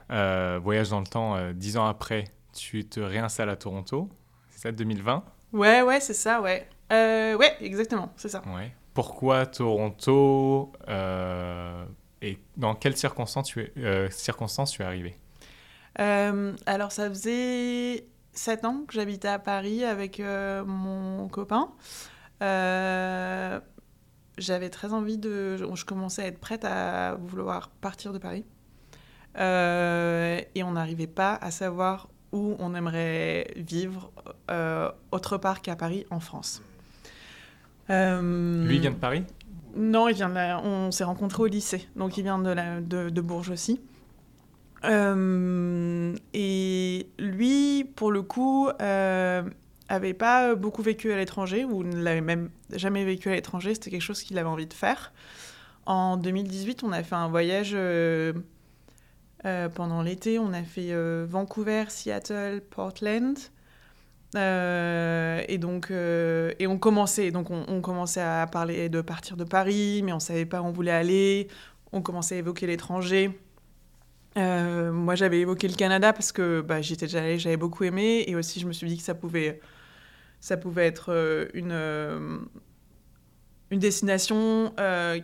voyage 0.09 0.89
dans 0.89 0.99
le 0.99 1.07
temps, 1.07 1.51
dix 1.53 1.77
ans 1.77 1.87
après, 1.87 2.25
tu 2.53 2.85
te 2.85 2.99
réinstalles 2.99 3.49
à 3.49 3.55
Toronto. 3.55 4.07
C'est 4.61 4.73
2020 4.73 5.23
Ouais, 5.53 5.81
ouais, 5.81 5.99
c'est 5.99 6.13
ça, 6.13 6.39
ouais. 6.39 6.69
Euh, 6.93 7.35
ouais, 7.35 7.57
exactement, 7.61 8.13
c'est 8.15 8.29
ça. 8.29 8.43
Ouais. 8.45 8.71
Pourquoi 8.93 9.47
Toronto 9.47 10.71
euh, 10.87 11.83
Et 12.21 12.37
dans 12.57 12.75
quelles 12.75 12.95
circonstances 12.95 13.47
tu 13.47 13.61
es, 13.61 13.73
euh, 13.77 14.07
circonstances 14.11 14.73
tu 14.73 14.83
es 14.83 14.85
arrivé? 14.85 15.17
Alors, 15.95 16.91
ça 16.91 17.09
faisait 17.09 18.05
7 18.33 18.65
ans 18.65 18.83
que 18.87 18.93
j'habitais 18.93 19.29
à 19.29 19.39
Paris 19.39 19.83
avec 19.83 20.19
mon 20.19 21.27
copain. 21.27 21.71
J'avais 24.37 24.69
très 24.69 24.93
envie 24.93 25.17
de... 25.17 25.57
Je 25.57 25.85
commençais 25.85 26.21
à 26.21 26.27
être 26.27 26.39
prête 26.39 26.65
à 26.65 27.15
vouloir 27.15 27.69
partir 27.69 28.13
de 28.13 28.19
Paris. 28.19 28.45
et 29.35 30.63
on 30.63 30.71
n'arrivait 30.73 31.07
pas 31.07 31.33
à 31.33 31.49
savoir 31.49 32.09
où 32.31 32.55
on 32.59 32.75
aimerait 32.75 33.53
vivre 33.55 34.11
euh, 34.49 34.89
autre 35.11 35.37
part 35.37 35.61
qu'à 35.61 35.75
Paris, 35.75 36.05
en 36.09 36.19
France. 36.19 36.61
Euh, 37.89 38.65
Lui, 38.65 38.75
il 38.75 38.81
vient 38.81 38.91
de 38.91 38.95
Paris? 38.95 39.23
Non, 39.75 40.07
il 40.07 40.15
vient 40.15 40.29
de 40.29 40.65
on 40.65 40.91
s'est 40.91 41.03
rencontrés 41.03 41.43
au 41.43 41.47
lycée, 41.47 41.87
donc 41.95 42.17
il 42.17 42.23
vient 42.23 42.39
de, 42.39 42.49
la... 42.49 42.81
de, 42.81 43.21
Bourges 43.21 43.49
aussi. 43.49 43.79
Euh, 44.83 46.15
et 46.33 47.07
lui, 47.19 47.85
pour 47.95 48.11
le 48.11 48.21
coup, 48.21 48.69
avait 48.79 50.13
pas 50.13 50.55
beaucoup 50.55 50.81
vécu 50.81 51.11
à 51.11 51.17
l'étranger, 51.17 51.63
ou 51.65 51.83
ne 51.83 52.01
l'avait 52.01 52.21
même 52.21 52.49
jamais 52.73 53.05
vécu 53.05 53.29
à 53.29 53.33
l'étranger, 53.33 53.73
c'était 53.73 53.91
quelque 53.91 54.01
chose 54.01 54.23
qu'il 54.23 54.37
avait 54.37 54.49
envie 54.49 54.67
de 54.67 54.73
faire. 54.73 55.13
En 55.85 56.17
2018, 56.17 56.83
on 56.83 56.91
a 56.91 57.03
fait 57.03 57.15
un 57.15 57.27
voyage 57.27 57.75
euh, 59.45 59.69
pendant 59.69 60.03
l'été, 60.03 60.37
on 60.39 60.53
a 60.53 60.63
fait 60.63 60.91
euh, 60.91 61.25
Vancouver, 61.27 61.85
Seattle, 61.89 62.61
Portland. 62.69 63.37
Euh, 64.35 65.43
et 65.47 65.57
donc, 65.57 65.91
et 65.91 66.67
on 66.67 66.77
commençait, 66.77 67.31
donc 67.31 67.49
on, 67.51 67.81
commençait 67.81 68.21
à 68.21 68.47
parler 68.47 68.87
de 68.87 69.01
partir 69.01 69.35
de 69.35 69.43
Paris, 69.43 70.01
mais 70.03 70.13
on 70.13 70.19
savait 70.19 70.45
pas 70.45 70.61
où 70.61 70.65
on 70.65 70.71
voulait 70.71 70.91
aller. 70.91 71.47
On 71.91 72.01
commençait 72.01 72.35
à 72.35 72.37
évoquer 72.37 72.67
l'étranger. 72.67 73.37
moi, 74.35 75.15
j'avais 75.15 75.39
évoqué 75.39 75.67
le 75.67 75.75
Canada 75.75 76.13
parce 76.13 76.31
que 76.31 76.61
bah, 76.61 76.81
j'étais 76.81 77.07
déjà 77.07 77.19
allée, 77.19 77.39
j'avais 77.39 77.57
beaucoup 77.57 77.83
aimé, 77.83 78.23
et 78.27 78.35
aussi 78.35 78.59
je 78.59 78.67
me 78.67 78.71
suis 78.71 78.87
dit 78.87 78.97
que 78.97 79.03
ça 79.03 79.15
pouvait, 79.15 79.59
ça 80.39 80.55
pouvait 80.55 80.87
être 80.87 81.49
une 81.53 82.47
une 83.69 83.79
destination 83.79 84.73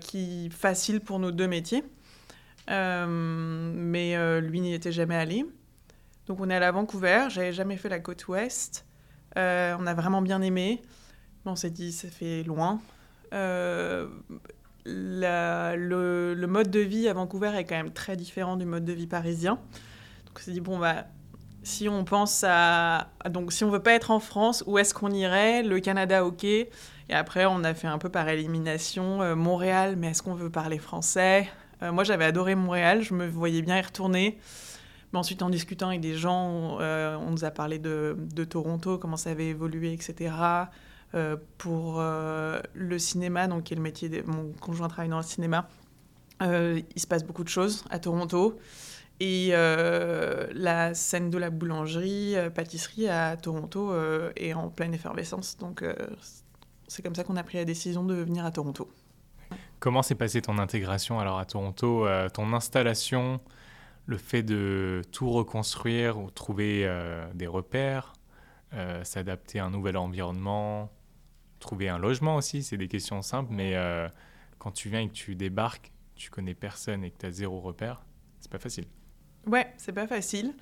qui 0.02 0.50
facile 0.50 1.00
pour 1.00 1.20
nos 1.20 1.32
deux 1.32 1.48
métiers. 1.48 1.84
Euh, 2.70 3.06
mais 3.08 4.16
euh, 4.16 4.42
lui 4.42 4.62
n'y 4.62 4.74
était 4.74 4.92
jamais 4.92 5.16
allé. 5.16 5.46
Donc 6.28 6.40
on 6.42 6.50
est 6.50 6.56
allé 6.56 6.66
à 6.66 6.72
Vancouver, 6.72 7.28
j'avais 7.30 7.54
jamais 7.54 7.78
fait 7.78 7.90
la 7.90 8.00
côte 8.00 8.28
ouest. 8.28 8.86
Euh, 9.38 9.76
on 9.80 9.88
a 9.88 9.94
vraiment 9.94 10.22
bien 10.22 10.42
aimé. 10.42 10.82
on 11.46 11.56
s'est 11.56 11.70
dit, 11.70 11.94
ça 11.94 12.10
fait 12.10 12.44
loin. 12.44 12.82
le, 13.32 14.06
mode 16.46 16.70
de 16.70 16.80
vie 16.80 17.08
à 17.08 17.14
Vancouver 17.14 17.54
est 17.56 17.64
quand 17.64 17.76
même 17.76 17.94
très 17.94 18.18
différent 18.18 18.58
du 18.58 18.66
mode 18.66 18.84
de 18.84 18.94
vie 18.94 19.08
parisien. 19.08 19.60
Donc 20.26 20.38
on 20.38 20.40
s'est 20.40 20.52
dit, 20.52 20.60
bon, 20.62 20.78
bah, 20.80 21.06
si 21.64 21.88
on 21.88 22.04
pense 22.04 22.44
à. 22.46 23.08
Donc 23.30 23.54
si 23.54 23.64
on 23.64 23.70
veut 23.70 23.84
pas 23.84 23.94
être 23.94 24.12
en 24.12 24.20
France, 24.20 24.66
où 24.68 24.78
est-ce 24.78 24.94
qu'on 24.94 25.12
irait? 25.12 25.64
Le 25.64 25.80
Canada, 25.80 26.26
ok. 26.26 26.44
Et 26.44 26.68
après, 27.14 27.46
on 27.46 27.64
a 27.64 27.74
fait 27.74 27.88
un 27.88 28.00
peu 28.00 28.10
par 28.10 28.28
élimination 28.28 29.34
Montréal, 29.38 29.96
mais 29.98 30.10
est-ce 30.10 30.22
qu'on 30.22 30.36
veut 30.36 30.50
parler 30.50 30.78
français? 30.78 31.48
Euh, 31.84 31.92
moi, 31.92 32.04
j'avais 32.04 32.26
adoré 32.26 32.56
Montréal, 32.56 33.02
je 33.02 33.14
me 33.14 33.28
voyais 33.28 33.62
bien 33.62 33.78
y 33.78 33.82
retourner. 33.82 34.38
Mais 35.14 35.20
ensuite, 35.20 35.42
en 35.42 35.50
discutant 35.50 35.88
avec 35.88 36.02
des 36.02 36.16
gens, 36.16 36.80
euh, 36.82 37.16
on 37.18 37.32
nous 37.32 37.46
a 37.46 37.52
parlé 37.52 37.80
de, 37.80 38.16
Toronto, 38.50 38.98
comment 38.98 39.18
ça 39.18 39.32
avait 39.32 39.48
évolué, 39.48 39.94
etc. 39.94 40.34
Euh, 41.14 41.38
pour 41.58 42.02
le 42.02 43.00
cinéma, 43.00 43.48
donc 43.48 43.64
qui 43.64 43.74
est 43.74 43.78
le 43.78 43.82
métier 43.82 44.10
de 44.10 44.22
mon 44.30 44.52
conjoint 44.60 44.88
travaille 44.88 45.10
dans 45.10 45.18
le 45.18 45.24
cinéma, 45.24 45.70
il 46.42 46.84
se 46.96 47.08
passe 47.08 47.24
beaucoup 47.24 47.44
de 47.44 47.50
choses 47.50 47.86
à 47.90 48.00
Toronto. 48.00 48.60
Et 49.20 49.52
la 49.52 50.94
scène 50.94 51.30
de 51.30 51.38
la 51.38 51.50
boulangerie, 51.50 52.36
pâtisserie 52.54 53.08
à 53.08 53.38
Toronto 53.38 53.94
est 54.36 54.54
en 54.54 54.70
pleine 54.70 54.94
effervescence. 54.94 55.58
Donc, 55.58 55.86
c'est 56.90 57.02
comme 57.02 57.16
ça 57.16 57.24
qu'on 57.24 57.38
a 57.38 57.44
pris 57.44 57.58
la 57.58 57.66
décision 57.66 58.04
de 58.04 58.14
venir 58.14 58.46
à 58.46 58.52
Toronto. 58.52 58.90
Comment 59.80 60.02
s'est 60.02 60.16
passée 60.16 60.42
ton 60.42 60.58
intégration 60.58 61.20
alors 61.20 61.38
à 61.40 61.46
Toronto, 61.46 62.08
ton 62.34 62.54
installation 62.54 63.40
le 64.08 64.18
fait 64.18 64.42
de 64.42 65.02
tout 65.12 65.30
reconstruire 65.30 66.18
ou 66.18 66.32
trouver 66.32 66.84
euh, 66.86 67.28
des 67.34 67.46
repères, 67.46 68.14
euh, 68.74 69.04
s'adapter 69.04 69.60
à 69.60 69.66
un 69.66 69.70
nouvel 69.70 69.98
environnement, 69.98 70.90
trouver 71.60 71.90
un 71.90 72.00
logement 72.00 72.38
aussi, 72.38 72.64
c'est 72.64 72.78
des 72.78 72.88
questions 72.88 73.22
simples, 73.22 73.52
mais 73.54 73.76
euh, 73.76 74.08
quand 74.60 74.72
tu 74.72 74.90
viens 74.90 75.02
et 75.02 75.10
que 75.10 75.14
tu 75.14 75.36
débarques, 75.36 75.92
tu 76.16 76.30
connais 76.30 76.56
personne 76.56 77.04
et 77.04 77.12
que 77.12 77.18
tu 77.18 77.26
as 77.26 77.32
zéro 77.32 77.60
repère, 77.60 78.06
c'est 78.40 78.52
pas 78.52 78.60
facile. 78.60 78.86
Ouais, 79.46 79.74
c'est 79.78 79.94
pas 79.94 80.08
facile. 80.08 80.56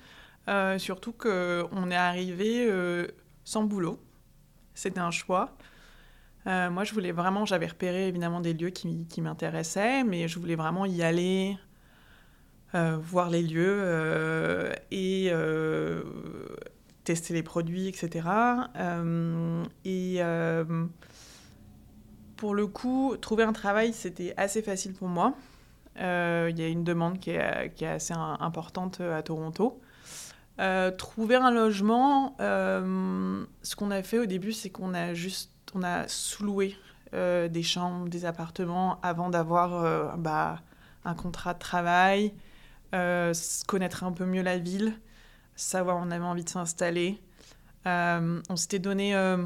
surtout 0.78 1.12
qu'on 1.12 1.90
est 1.90 1.96
arrivé 1.96 2.68
sans 3.44 3.64
boulot. 3.64 4.00
C'était 4.74 5.00
un 5.00 5.10
choix. 5.10 5.56
Moi, 6.46 6.84
je 6.84 6.94
voulais 6.94 7.12
vraiment, 7.12 7.44
j'avais 7.44 7.66
repéré 7.66 8.08
évidemment 8.08 8.40
des 8.40 8.54
lieux 8.54 8.70
qui, 8.70 9.06
qui 9.08 9.20
m'intéressaient, 9.20 10.04
mais 10.04 10.28
je 10.28 10.38
voulais 10.38 10.54
vraiment 10.54 10.86
y 10.86 11.02
aller 11.02 11.58
euh, 12.74 12.98
voir 13.00 13.30
les 13.30 13.42
lieux 13.42 13.78
euh, 13.80 14.72
et 14.90 15.28
euh, 15.30 16.02
tester 17.04 17.32
les 17.32 17.42
produits, 17.44 17.86
etc. 17.86 18.28
et 19.84 20.20
pour 22.36 22.54
le 22.54 22.66
coup, 22.66 23.16
trouver 23.16 23.44
un 23.44 23.54
travail, 23.54 23.94
c'était 23.94 24.34
assez 24.36 24.60
facile 24.60 24.92
pour 24.92 25.08
moi. 25.08 25.34
Il 25.96 26.02
y 26.58 26.62
a 26.62 26.68
une 26.68 26.84
demande 26.84 27.18
qui 27.18 27.30
est, 27.30 27.72
qui 27.74 27.84
est 27.84 27.88
assez 27.88 28.12
importante 28.14 29.00
à 29.00 29.22
Toronto. 29.22 29.80
trouver 30.98 31.36
un 31.36 31.50
logement, 31.50 32.34
ce 32.38 33.76
qu'on 33.76 33.90
a 33.90 34.02
fait 34.02 34.18
au 34.18 34.26
début, 34.26 34.52
c'est 34.52 34.70
qu'on 34.70 34.92
a 34.92 35.14
juste 35.14 35.55
on 35.74 35.82
a 35.82 36.08
sous-loué 36.08 36.76
des 37.12 37.62
chambres, 37.62 38.08
des 38.08 38.26
appartements 38.26 39.00
avant 39.02 39.30
d'avoir 39.30 40.16
bah, 40.18 40.60
un 41.04 41.14
contrat 41.14 41.54
de 41.54 41.58
travail 41.58 42.34
euh, 42.94 43.34
connaître 43.66 44.04
un 44.04 44.12
peu 44.12 44.24
mieux 44.24 44.42
la 44.42 44.58
ville, 44.58 44.94
savoir 45.56 45.96
où 45.96 46.00
on 46.00 46.10
avait 46.10 46.24
envie 46.24 46.44
de 46.44 46.48
s'installer. 46.48 47.20
Euh, 47.86 48.40
on 48.48 48.56
s'était 48.56 48.78
donné 48.78 49.14
euh, 49.14 49.44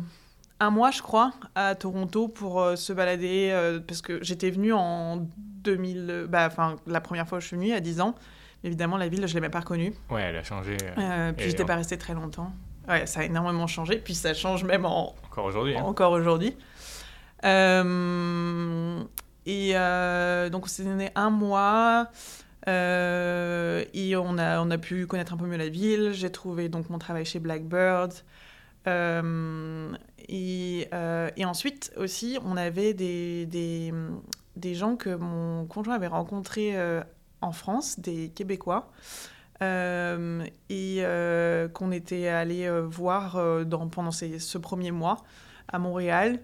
un 0.61 0.71
mois, 0.71 0.91
je 0.91 1.03
crois, 1.03 1.33
à 1.55 1.75
Toronto 1.75 2.29
pour 2.29 2.65
se 2.77 2.93
balader, 2.93 3.81
parce 3.87 4.03
que 4.03 4.23
j'étais 4.23 4.51
venue 4.51 4.73
en 4.73 5.27
2000, 5.39 6.27
bah, 6.29 6.47
enfin 6.47 6.77
la 6.87 7.01
première 7.01 7.27
fois 7.27 7.39
où 7.39 7.41
je 7.41 7.47
suis 7.47 7.57
venue, 7.57 7.73
a 7.73 7.81
10 7.81 8.01
ans. 8.01 8.15
Évidemment, 8.63 8.99
la 8.99 9.09
ville, 9.09 9.27
je 9.27 9.33
ne 9.33 9.35
l'ai 9.35 9.41
même 9.41 9.51
pas 9.51 9.61
reconnue. 9.61 9.95
Ouais, 10.11 10.23
elle 10.23 10.37
a 10.37 10.45
changé. 10.45 10.77
puis 11.37 11.49
j'étais 11.49 11.65
pas 11.65 11.77
restée 11.77 11.97
très 11.97 12.15
longtemps. 12.15 12.53
Ouais, 12.91 13.07
ça 13.07 13.21
a 13.21 13.25
énormément 13.25 13.67
changé, 13.67 13.97
puis 13.97 14.15
ça 14.15 14.35
change 14.35 14.65
même 14.65 14.85
en... 14.85 15.15
Encore 15.25 15.45
aujourd'hui. 15.47 15.77
Hein. 15.77 15.83
Encore 15.83 16.13
aujourd'hui. 16.13 16.57
et 19.47 19.73
donc 20.51 20.65
on 20.65 20.69
s'est 20.69 20.85
donné 20.85 21.11
un 21.15 21.31
mois. 21.31 22.11
Euh, 22.69 23.85
et 23.95 24.17
on 24.17 24.39
a, 24.39 24.61
on 24.61 24.71
a 24.71 24.79
pu 24.79 25.07
connaître 25.07 25.33
un 25.33 25.37
peu 25.37 25.47
mieux 25.47 25.57
la 25.57 25.69
ville. 25.69 26.13
J'ai 26.13 26.31
trouvé 26.31 26.69
donc 26.69 26.91
mon 26.91 26.99
travail 26.99 27.25
chez 27.25 27.39
Blackbird. 27.39 28.13
Euh, 28.87 29.93
et, 30.29 30.89
euh, 30.93 31.31
et, 31.37 31.45
ensuite 31.45 31.93
aussi, 31.97 32.39
on 32.45 32.57
avait 32.57 32.95
des, 32.95 33.47
des, 33.47 33.93
des, 34.57 34.75
gens 34.75 34.97
que 34.97 35.15
mon 35.15 35.67
conjoint 35.67 35.95
avait 35.95 36.07
rencontrés 36.07 36.77
en 37.41 37.53
France, 37.53 38.01
des 38.01 38.31
Québécois. 38.31 38.91
Et 39.61 41.05
qu'on 41.75 41.93
était 41.93 42.29
allé 42.29 42.71
voir 42.89 43.65
dans, 43.67 43.89
pendant 43.89 44.11
ces, 44.11 44.39
ce 44.39 44.59
premier 44.59 44.91
mois 44.91 45.19
à 45.69 45.79
Montréal. 45.79 46.41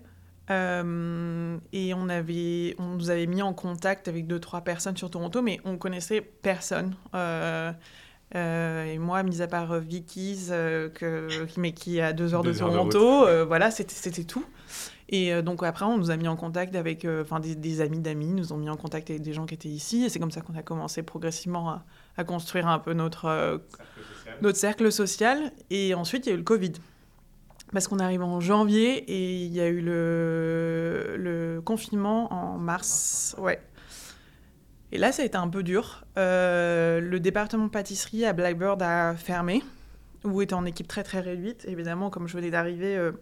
Euh, 0.51 1.59
et 1.73 1.95
on, 1.95 2.09
avait, 2.09 2.77
on 2.79 2.95
nous 2.95 3.11
avait 3.11 3.27
mis 3.27 3.43
en 3.43 3.53
contact 3.53 4.09
avec 4.09 4.27
deux, 4.27 4.39
trois 4.39 4.61
personnes 4.61 4.97
sur 4.97 5.11
Toronto, 5.11 5.43
mais 5.43 5.61
on 5.65 5.77
connaissait 5.77 6.21
personne. 6.21 6.95
Euh, 7.15 7.73
euh, 8.35 8.85
et 8.85 8.99
moi, 8.99 9.23
mis 9.23 9.43
à 9.43 9.49
part 9.49 9.79
Vicky's, 9.81 10.49
que, 10.49 11.29
mais 11.57 11.73
qui 11.73 11.99
est 11.99 12.03
à 12.03 12.13
deux 12.13 12.35
heures 12.35 12.43
de 12.43 12.53
Toronto, 12.53 13.27
voilà, 13.47 13.71
c'était 13.71 14.25
tout. 14.25 14.45
Et 15.09 15.41
donc 15.43 15.63
après, 15.63 15.85
on 15.85 15.99
nous 15.99 16.11
a 16.11 16.17
mis 16.17 16.27
en 16.27 16.35
contact 16.35 16.75
avec 16.75 17.07
enfin 17.23 17.39
des, 17.39 17.55
des, 17.55 17.81
amis 17.81 18.01
d'amis, 18.01 18.33
nous 18.33 18.53
ont 18.53 18.57
mis 18.57 18.69
en 18.69 18.77
contact 18.77 19.09
avec 19.11 19.23
des 19.23 19.33
gens 19.33 19.47
qui 19.47 19.55
étaient 19.55 19.69
ici. 19.69 20.05
Et 20.05 20.09
c'est 20.09 20.19
comme 20.19 20.33
ça 20.33 20.41
qu'on 20.41 20.57
a 20.57 20.63
commencé 20.63 21.03
progressivement 21.05 21.71
à, 21.71 21.85
à, 22.17 22.25
construire 22.25 22.69
un 22.69 22.79
peu 22.79 22.93
notre, 22.93 23.61
notre 24.43 24.59
cercle 24.59 24.91
social. 24.93 25.53
Et 25.71 25.95
ensuite, 25.95 26.27
il 26.27 26.31
y 26.31 26.33
a 26.33 26.35
eu 26.35 26.39
le 26.39 26.45
Covid. 26.45 26.73
Parce 27.73 27.89
qu'on 27.89 27.99
arrive 27.99 28.23
en 28.23 28.41
janvier 28.41 28.99
et 28.99 29.45
il 29.45 29.53
y 29.53 29.61
a 29.61 29.67
eu 29.67 29.81
le, 29.81 31.17
le 31.19 31.61
confinement 31.61 32.33
en 32.33 32.59
mars. 32.59 33.35
Ouais. 33.39 33.61
Et 34.93 34.99
là, 34.99 35.13
ça 35.13 35.23
a 35.23 35.25
été 35.25 35.37
un 35.37 35.49
peu 35.49 35.63
dur. 35.63 36.05
Euh, 36.17 37.01
le 37.01 37.21
département 37.21 37.69
pâtisserie 37.69 38.25
à 38.25 38.33
Blackbird 38.33 38.81
a 38.83 39.15
fermé, 39.15 39.63
ou 40.25 40.43
était 40.43 40.55
en 40.55 40.65
équipe 40.65 40.87
très 40.87 41.03
très 41.03 41.21
réduite. 41.21 41.65
Évidemment, 41.69 42.09
comme 42.09 42.29
je 42.29 42.37
venais 42.37 42.51
d'arriver, 42.51 42.97
euh, 42.97 43.13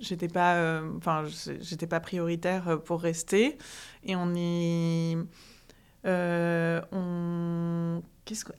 j'étais 0.00 0.28
pas, 0.28 0.56
euh, 0.56 0.88
enfin, 0.98 1.24
j'étais 1.60 1.86
pas 1.86 2.00
prioritaire 2.00 2.80
pour 2.84 3.00
rester. 3.00 3.56
Et 4.04 4.14
on 4.14 4.34
est, 6.06 6.80
on 6.92 8.02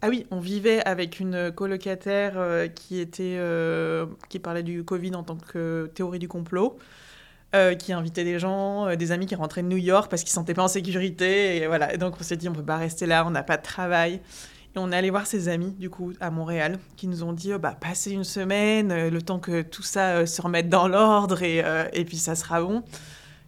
ah 0.02 0.10
oui, 0.10 0.28
on 0.32 0.40
vivait 0.40 0.84
avec 0.86 1.20
une 1.20 1.52
colocataire 1.52 2.34
euh, 2.38 2.68
qui 2.68 3.00
était 3.00 3.36
euh, 3.38 4.06
qui 4.30 4.40
parlait 4.40 4.64
du 4.64 4.84
Covid 4.84 5.16
en 5.16 5.24
tant 5.24 5.38
que 5.38 5.90
théorie 5.96 6.20
du 6.20 6.28
complot, 6.28 6.78
euh, 7.56 7.74
qui 7.74 7.92
invitait 7.94 8.24
des 8.24 8.38
gens, 8.38 8.96
des 8.96 9.12
amis 9.12 9.26
qui 9.26 9.36
rentraient 9.36 9.64
de 9.64 9.68
New 9.68 9.78
York 9.78 10.10
parce 10.10 10.22
qu'ils 10.22 10.30
se 10.30 10.36
sentaient 10.36 10.54
pas 10.54 10.64
en 10.64 10.68
sécurité 10.68 11.58
et 11.58 11.68
voilà. 11.68 11.98
donc 11.98 12.16
on 12.20 12.24
s'est 12.24 12.38
dit 12.38 12.48
on 12.48 12.54
peut 12.54 12.64
pas 12.64 12.78
rester 12.78 13.06
là, 13.06 13.26
on 13.26 13.32
n'a 13.32 13.44
pas 13.44 13.58
de 13.58 13.64
travail. 13.64 14.22
Et 14.76 14.78
on 14.78 14.92
est 14.92 14.96
allé 14.96 15.10
voir 15.10 15.26
ses 15.26 15.48
amis 15.48 15.72
du 15.72 15.90
coup 15.90 16.14
à 16.20 16.30
Montréal 16.30 16.78
qui 16.98 17.08
nous 17.08 17.24
ont 17.24 17.34
dit 17.34 17.54
oh, 17.54 17.60
bah 17.60 17.76
passez 17.80 18.12
une 18.12 18.26
semaine, 18.26 19.10
le 19.10 19.22
temps 19.22 19.40
que 19.40 19.62
tout 19.62 19.84
ça 19.84 20.26
se 20.26 20.42
remette 20.42 20.70
dans 20.70 20.88
l'ordre 20.88 21.42
et, 21.44 21.64
et 21.94 22.06
puis 22.06 22.18
ça 22.18 22.36
sera 22.36 22.62
bon. 22.62 22.84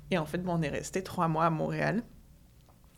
Et 0.10 0.18
en 0.18 0.26
fait, 0.26 0.42
on 0.48 0.62
est 0.62 0.70
resté 0.70 1.04
trois 1.04 1.28
mois 1.28 1.46
à 1.46 1.50
Montréal 1.50 2.02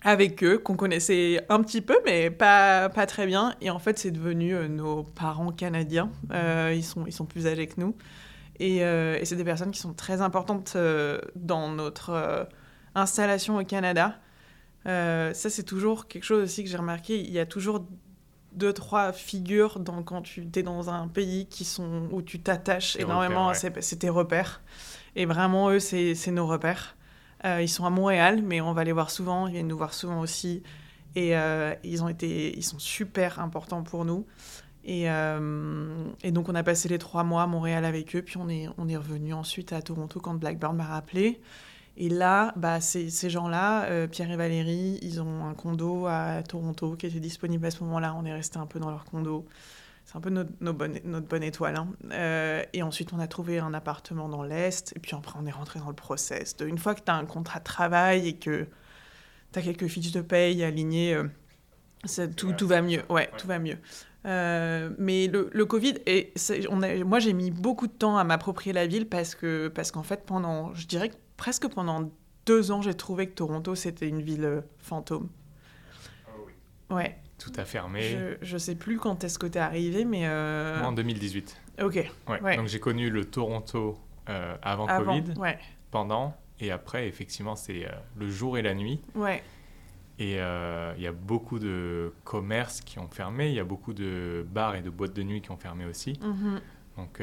avec 0.02 0.44
eux, 0.44 0.58
qu'on 0.58 0.76
connaissait 0.76 1.46
un 1.50 1.62
petit 1.62 1.82
peu, 1.82 1.98
mais 2.06 2.30
pas, 2.30 2.90
pas 2.90 3.06
très 3.06 3.26
bien. 3.26 3.56
Et 3.62 3.70
en 3.70 3.80
fait, 3.80 4.00
c'est 4.00 4.12
devenu 4.12 4.56
euh, 4.56 4.68
nos 4.68 5.04
parents 5.04 5.52
canadiens. 5.52 6.10
Euh, 6.32 6.74
ils, 6.76 6.84
sont, 6.84 7.06
ils 7.06 7.12
sont 7.12 7.26
plus 7.26 7.48
âgés 7.48 7.68
que 7.68 7.80
nous. 7.80 7.96
Et, 8.60 8.84
euh, 8.84 9.18
et 9.20 9.26
c'est 9.26 9.36
des 9.36 9.44
personnes 9.44 9.72
qui 9.72 9.80
sont 9.80 9.94
très 9.94 10.22
importantes 10.22 10.76
dans 11.36 11.70
notre 11.70 12.48
installation 12.96 13.58
au 13.58 13.64
Canada. 13.64 14.20
ça, 14.86 15.34
c'est 15.34 15.64
toujours 15.64 16.08
quelque 16.08 16.24
chose 16.24 16.44
aussi 16.44 16.64
que 16.64 16.70
j'ai 16.70 16.78
remarqué. 16.78 17.20
Il 17.20 17.32
y 17.32 17.40
a 17.40 17.46
toujours 17.46 17.86
deux, 18.54 18.74
trois 18.74 19.14
figures 19.14 19.80
dans, 19.80 20.04
quand 20.04 20.24
tu 20.24 20.48
es 20.56 20.64
dans 20.64 20.90
un 20.90 21.08
pays 21.08 21.46
qui 21.46 21.64
sont, 21.64 22.10
où 22.12 22.22
tu 22.22 22.40
t'attaches 22.40 22.98
énormément 22.98 23.48
repères, 23.48 23.72
à 23.78 23.96
tes 23.96 24.10
repères. 24.10 24.62
Et 25.16 25.26
vraiment, 25.26 25.70
eux, 25.70 25.80
c'est 25.80 26.32
nos 26.32 26.48
repères. 26.48 26.96
Euh, 27.46 27.62
ils 27.62 27.70
sont 27.70 27.86
à 27.86 27.90
Montréal, 27.90 28.42
mais 28.44 28.62
on 28.62 28.74
va 28.74 28.84
les 28.84 28.92
voir 28.92 29.10
souvent. 29.10 29.48
Ils 29.48 29.54
viennent 29.54 29.68
nous 29.68 29.78
voir 29.78 29.94
souvent 29.94 30.20
aussi. 30.20 30.64
Et 31.16 31.36
euh, 31.36 31.74
ils, 31.84 32.04
ont 32.04 32.10
été, 32.10 32.56
ils 32.58 32.64
sont 32.64 32.80
super 32.80 33.40
importants 33.40 33.84
pour 33.84 34.06
nous. 34.06 34.26
Et, 34.84 35.10
euh, 35.10 36.06
et, 36.24 36.32
donc, 36.32 36.50
on 36.50 36.56
a 36.56 36.64
passé 36.64 36.90
les 36.90 36.98
trois 36.98 37.24
mois 37.24 37.44
à 37.44 37.48
Montréal 37.48 37.86
avec 37.86 38.16
eux. 38.16 38.22
Puis, 38.22 38.38
on 38.38 38.50
est, 38.50 38.68
on 38.78 38.88
est 38.88 38.98
revenu 38.98 39.34
ensuite 39.34 39.74
à 39.74 39.82
Toronto 39.82 40.20
quand 40.20 40.34
Blackburn 40.36 40.76
m'a 40.76 40.86
rappelé. 40.86 41.40
Et 41.98 42.10
là, 42.10 42.54
bah, 42.56 42.80
ces 42.80 43.10
gens-là, 43.30 44.08
Pierre 44.08 44.32
et 44.32 44.38
Valérie, 44.38 45.00
ils 45.02 45.22
ont 45.22 45.46
un 45.46 45.54
condo 45.54 46.06
à 46.08 46.44
Toronto 46.44 46.96
qui 46.96 47.08
était 47.08 47.20
disponible 47.20 47.66
à 47.66 47.72
ce 47.72 47.84
moment-là. 47.84 48.16
On 48.18 48.24
est 48.24 48.32
resté 48.32 48.58
un 48.58 48.66
peu 48.66 48.80
dans 48.80 48.90
leur 48.90 49.04
condo. 49.04 49.46
C'est 50.10 50.18
un 50.18 50.22
peu 50.22 50.32
notre, 50.32 50.50
notre 51.06 51.28
bonne 51.28 51.44
étoile. 51.44 51.76
Hein. 51.76 51.88
Euh, 52.12 52.64
et 52.74 52.82
ensuite, 52.82 53.14
on 53.14 53.20
a 53.20 53.28
trouvé 53.28 53.60
un 53.60 53.76
appartement 53.76 54.28
dans 54.28 54.42
l'Est. 54.42 54.92
Et 54.96 55.00
puis 55.00 55.16
après, 55.16 55.38
on 55.40 55.46
est 55.46 55.52
rentré 55.52 55.78
dans 55.78 55.88
le 55.90 55.94
process. 55.94 56.58
De, 56.58 56.66
une 56.66 56.80
fois 56.80 56.96
que 56.96 57.02
tu 57.02 57.12
as 57.12 57.16
un 57.16 57.28
contrat 57.28 57.60
de 57.60 57.64
travail 57.64 58.28
et 58.28 58.36
que 58.36 58.66
tu 59.54 59.60
as 59.60 59.62
quelques 59.62 59.86
fiches 59.86 60.12
de 60.12 60.22
paye 60.22 60.64
alignées, 60.64 61.14
euh, 61.14 62.28
tout, 62.36 62.54
tout, 62.54 62.68
va 62.68 62.82
mieux. 62.82 63.04
Ouais, 63.08 63.30
tout 63.38 63.46
va 63.46 63.60
mieux. 63.60 63.78
Euh, 64.26 64.90
mais 64.98 65.28
le, 65.28 65.52
le 65.54 65.66
Covid, 65.66 66.00
et 66.08 66.34
on 66.72 66.82
a, 66.82 67.04
moi 67.04 67.20
j'ai 67.20 67.34
mis 67.34 67.52
beaucoup 67.52 67.86
de 67.86 67.94
temps 67.94 68.18
à 68.18 68.24
m'approprier 68.24 68.74
la 68.74 68.88
ville 68.88 69.08
parce 69.08 69.36
que 69.36 69.68
parce 69.70 69.92
qu'en 69.92 70.04
fait 70.04 70.26
pendant, 70.26 70.74
je 70.74 70.88
dirais 70.88 71.10
que 71.10 71.16
presque 71.38 71.68
pendant 71.70 72.12
deux 72.48 72.72
ans, 72.72 72.82
j'ai 72.82 72.96
trouvé 72.96 73.28
que 73.28 73.36
Toronto 73.36 73.76
c'était 73.76 74.10
une 74.10 74.22
ville 74.22 74.64
fantôme. 74.80 75.30
Ouais. 76.90 77.16
Tout 77.38 77.52
a 77.58 77.66
fermé. 77.66 78.36
Je, 78.42 78.54
ne 78.54 78.58
sais 78.58 78.76
plus 78.76 78.98
quand 78.98 79.24
est-ce 79.24 79.40
que 79.40 79.48
tu 79.48 79.58
es 79.58 79.62
arrivé, 79.62 80.06
mais... 80.06 80.28
Euh... 80.28 80.84
en 80.84 80.92
2018. 80.92 81.58
Ok. 81.84 82.12
Ouais. 82.28 82.58
Donc 82.58 82.68
j'ai 82.68 82.80
connu 82.80 83.10
le 83.10 83.26
Toronto 83.26 83.98
euh, 84.28 84.56
avant, 84.62 84.86
Covid, 84.88 85.34
ouais. 85.38 85.58
pendant, 85.92 86.36
et 86.60 86.72
après, 86.72 87.08
effectivement, 87.08 87.56
c'est 87.56 87.86
euh, 87.86 87.92
le 88.18 88.30
jour 88.30 88.58
et 88.58 88.62
la 88.62 88.74
nuit. 88.74 89.02
Ouais. 89.16 89.42
Et 90.22 90.34
il 90.34 91.02
y 91.02 91.08
a 91.08 91.14
beaucoup 91.14 91.60
de 91.60 92.14
commerces 92.26 92.82
qui 92.82 93.00
ont 93.00 93.08
fermé, 93.08 93.48
il 93.48 93.56
y 93.56 93.60
a 93.60 93.64
beaucoup 93.64 93.94
de 93.94 94.46
bars 94.52 94.76
et 94.76 94.82
de 94.82 94.90
boîtes 94.90 95.14
de 95.14 95.24
nuit 95.24 95.42
qui 95.42 95.50
ont 95.52 95.58
fermé 95.58 95.86
aussi. 95.86 96.20
Mhm. 96.22 96.60
Donc, 96.98 97.22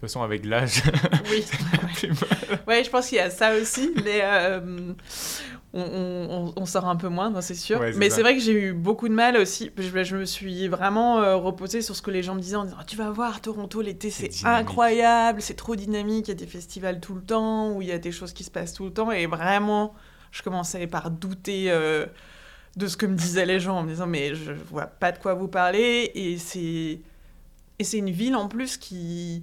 toute 0.00 0.08
façon, 0.08 0.22
avec 0.22 0.44
l'âge, 0.46 0.82
Oui. 1.30 1.44
ouais, 2.66 2.84
je 2.84 2.90
pense 2.90 3.08
qu'il 3.08 3.18
y 3.18 3.20
a 3.20 3.30
ça 3.30 3.54
aussi. 3.54 3.92
Mais 4.04 4.20
euh, 4.22 4.92
on, 5.72 5.80
on- 5.82 6.52
on 6.56 6.66
sort 6.66 6.86
un 6.88 6.96
peu 6.96 7.08
moins, 7.08 7.38
c'est 7.40 7.54
sûr. 7.54 7.78
Ouais, 7.80 7.92
mais 7.96 8.10
c'est 8.10 8.22
vrai 8.22 8.34
que 8.34 8.40
j'ai 8.42 8.52
eu 8.52 8.72
beaucoup 8.72 9.08
de 9.08 9.14
mal 9.14 9.36
aussi. 9.36 9.70
Je, 9.76 10.02
je 10.04 10.16
me 10.16 10.24
suis 10.24 10.68
vraiment 10.68 11.20
euh, 11.20 11.36
reposée 11.36 11.82
sur 11.82 11.94
ce 11.94 12.02
que 12.02 12.10
les 12.10 12.22
gens 12.22 12.34
me 12.34 12.40
disaient 12.40 12.56
en 12.56 12.64
disant 12.64 12.78
Tu 12.86 12.96
vas 12.96 13.10
voir, 13.10 13.40
Toronto, 13.40 13.80
l'été, 13.82 14.10
C'est 14.10 14.30
incroyable, 14.44 15.40
c'est 15.42 15.54
trop 15.54 15.76
dynamique, 15.76 16.28
il 16.28 16.30
y 16.30 16.32
a 16.32 16.34
des 16.34 16.46
festivals 16.46 17.00
tout 17.00 17.14
le 17.14 17.22
temps, 17.22 17.72
où 17.72 17.82
il 17.82 17.88
y 17.88 17.92
a 17.92 17.98
des 17.98 18.12
choses 18.12 18.32
qui 18.32 18.42
se 18.44 18.50
passent 18.50 18.72
tout 18.74 18.84
le 18.86 18.92
temps. 18.92 19.10
Et 19.12 19.26
vraiment, 19.26 19.94
je 20.32 20.42
commençais 20.42 20.86
par 20.86 21.10
douter. 21.10 21.70
euh, 21.70 22.06
de 22.76 22.86
ce 22.86 22.96
que 22.96 23.04
me 23.04 23.16
disaient 23.16 23.46
les 23.46 23.58
gens 23.58 23.78
en 23.78 23.82
me 23.82 23.88
disant 23.88 24.06
mais 24.06 24.32
je 24.36 24.52
vois 24.52 24.86
pas 24.86 25.10
de 25.10 25.18
quoi 25.18 25.34
vous 25.34 25.48
parlez 25.48 26.08
et 26.14 26.38
c'est 26.38 27.00
et 27.80 27.84
c'est 27.84 27.98
une 27.98 28.10
ville 28.10 28.36
en 28.36 28.46
plus 28.46 28.76
qui 28.76 29.42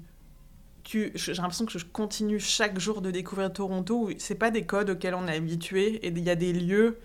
tu- 0.88 1.12
j'ai 1.15 1.34
l'impression 1.34 1.65
que 1.65 1.78
je 1.78 1.84
continue 1.84 2.39
chaque 2.39 2.80
jour 2.80 3.02
de 3.02 3.12
découvrir 3.12 3.52
Toronto. 3.52 4.10
C'est 4.19 4.36
pas 4.36 4.52
des 4.52 4.63
codes 4.63 4.89
auxquels 4.89 5.15
on 5.15 5.28
est 5.28 5.36
habitué. 5.36 5.95
Et 5.95 6.08
il 6.08 6.19
y 6.19 6.30
a 6.30 6.36
des 6.36 6.54
lieux 6.54 6.97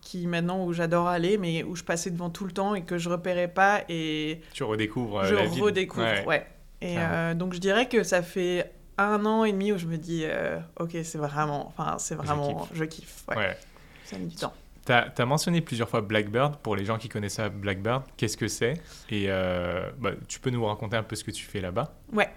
qui 0.00 0.26
maintenant 0.26 0.64
où 0.64 0.72
j'adore 0.72 1.08
aller, 1.08 1.36
mais 1.36 1.62
où 1.62 1.76
je 1.76 1.84
passais 1.84 2.10
devant 2.10 2.30
tout 2.30 2.46
le 2.46 2.52
temps 2.52 2.74
et 2.74 2.84
que 2.84 2.96
je 2.96 3.10
repérais 3.10 3.48
pas. 3.48 3.82
Et 3.90 4.40
tu 4.54 4.62
redécouvres 4.64 5.18
euh, 5.18 5.24
je 5.24 5.34
la 5.34 5.44
ville. 5.44 5.62
redécouvre. 5.62 6.06
Ouais. 6.06 6.24
Ouais. 6.26 6.46
Et 6.80 6.94
euh, 6.96 7.34
donc 7.34 7.52
je 7.52 7.58
dirais 7.58 7.86
que 7.86 8.02
ça 8.02 8.22
fait 8.22 8.72
un 8.96 9.26
an 9.26 9.44
et 9.44 9.52
demi 9.52 9.72
où 9.72 9.78
je 9.78 9.84
me 9.86 9.98
dis, 9.98 10.22
euh, 10.24 10.58
ok, 10.80 10.96
c'est 11.02 11.18
vraiment, 11.18 11.66
enfin, 11.68 11.98
c'est 11.98 12.14
vraiment, 12.14 12.66
je 12.72 12.84
kiffe. 12.84 13.24
ouais. 13.28 13.36
Ouais. 13.36 13.58
Ça 14.06 14.16
a 14.16 14.20
mis 14.20 14.28
du 14.28 14.36
temps. 14.36 14.54
Tu 14.86 14.92
as, 14.92 15.26
mentionné 15.26 15.60
plusieurs 15.60 15.90
fois 15.90 16.00
Blackbird. 16.00 16.56
Pour 16.56 16.76
les 16.76 16.86
gens 16.86 16.96
qui 16.96 17.10
connaissent 17.10 17.34
ça, 17.34 17.50
Blackbird, 17.50 18.04
qu'est-ce 18.16 18.38
que 18.38 18.48
c'est? 18.48 18.80
Et 19.10 19.26
euh, 19.28 19.90
bah, 19.98 20.12
tu 20.28 20.40
peux 20.40 20.48
nous 20.48 20.64
raconter 20.64 20.96
un 20.96 21.02
peu 21.02 21.14
ce 21.14 21.24
que 21.24 21.30
tu 21.30 21.44
fais 21.44 21.60
là-bas? 21.60 21.92
Ouais. 22.14 22.30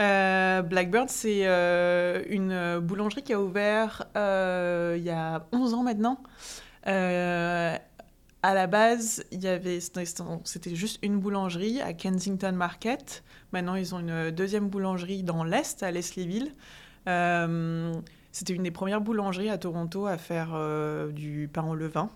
Euh, 0.00 0.62
Blackbird, 0.62 1.08
c'est 1.08 1.46
euh, 1.46 2.22
une 2.28 2.78
boulangerie 2.78 3.22
qui 3.22 3.32
a 3.32 3.40
ouvert 3.40 4.06
euh, 4.16 4.94
il 4.96 5.04
y 5.04 5.10
a 5.10 5.46
11 5.52 5.74
ans 5.74 5.82
maintenant. 5.82 6.22
Euh, 6.86 7.76
à 8.42 8.54
la 8.54 8.66
base, 8.68 9.24
il 9.32 9.42
y 9.42 9.48
avait, 9.48 9.80
c'était 9.80 10.74
juste 10.74 11.00
une 11.02 11.18
boulangerie 11.18 11.80
à 11.80 11.92
Kensington 11.92 12.52
Market. 12.52 13.24
Maintenant, 13.52 13.74
ils 13.74 13.94
ont 13.94 13.98
une 13.98 14.30
deuxième 14.30 14.68
boulangerie 14.68 15.24
dans 15.24 15.42
l'Est, 15.42 15.82
à 15.82 15.90
Leslieville. 15.90 16.52
Euh, 17.08 17.92
c'était 18.30 18.52
une 18.52 18.62
des 18.62 18.70
premières 18.70 19.00
boulangeries 19.00 19.50
à 19.50 19.58
Toronto 19.58 20.06
à 20.06 20.16
faire 20.18 20.50
euh, 20.52 21.10
du 21.10 21.50
pain 21.52 21.64
au 21.64 21.74
levain, 21.74 22.10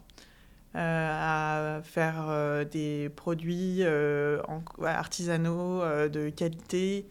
euh, 0.77 1.79
à 1.79 1.83
faire 1.83 2.27
euh, 2.29 2.65
des 2.65 3.09
produits 3.09 3.79
euh, 3.81 4.41
artisanaux 4.85 5.83
euh, 5.83 6.09
de 6.09 6.31
qualité. 6.31 7.07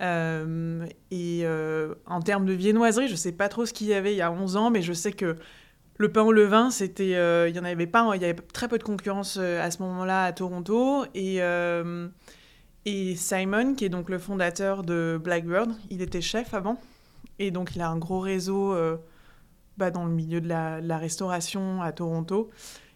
Euh, 0.00 0.86
et 1.10 1.42
euh, 1.44 1.94
en 2.06 2.20
termes 2.20 2.46
de 2.46 2.52
viennoiserie, 2.52 3.06
je 3.06 3.12
ne 3.12 3.18
sais 3.18 3.32
pas 3.32 3.48
trop 3.48 3.66
ce 3.66 3.72
qu'il 3.72 3.86
y 3.86 3.94
avait 3.94 4.12
il 4.12 4.16
y 4.16 4.22
a 4.22 4.30
11 4.30 4.56
ans, 4.56 4.70
mais 4.70 4.82
je 4.82 4.92
sais 4.92 5.12
que 5.12 5.36
le 5.96 6.10
pain 6.10 6.22
au 6.22 6.32
levain, 6.32 6.70
c'était, 6.70 7.14
euh, 7.14 7.48
il 7.48 7.54
y 7.54 7.58
en 7.60 7.64
avait 7.64 7.86
pas, 7.86 8.10
il 8.16 8.22
y 8.22 8.24
avait 8.24 8.34
très 8.34 8.68
peu 8.68 8.78
de 8.78 8.82
concurrence 8.82 9.38
euh, 9.40 9.62
à 9.62 9.70
ce 9.70 9.80
moment-là 9.82 10.24
à 10.24 10.32
Toronto. 10.32 11.04
Et, 11.14 11.40
euh, 11.40 12.08
Simon, 13.16 13.74
qui 13.74 13.84
est 13.84 13.88
donc 13.88 14.10
le 14.10 14.18
fondateur 14.18 14.82
de 14.82 15.18
Blackbird, 15.22 15.72
il 15.90 16.02
était 16.02 16.20
chef 16.20 16.52
avant. 16.52 16.78
Et 17.38 17.50
donc 17.50 17.74
il 17.74 17.82
a 17.82 17.88
un 17.88 17.96
gros 17.96 18.20
réseau 18.20 18.74
euh, 18.74 18.96
bah, 19.76 19.90
dans 19.90 20.04
le 20.04 20.12
milieu 20.12 20.40
de 20.40 20.48
la, 20.48 20.98
restauration 20.98 21.82
à 21.82 21.92
Toronto. 21.92 22.50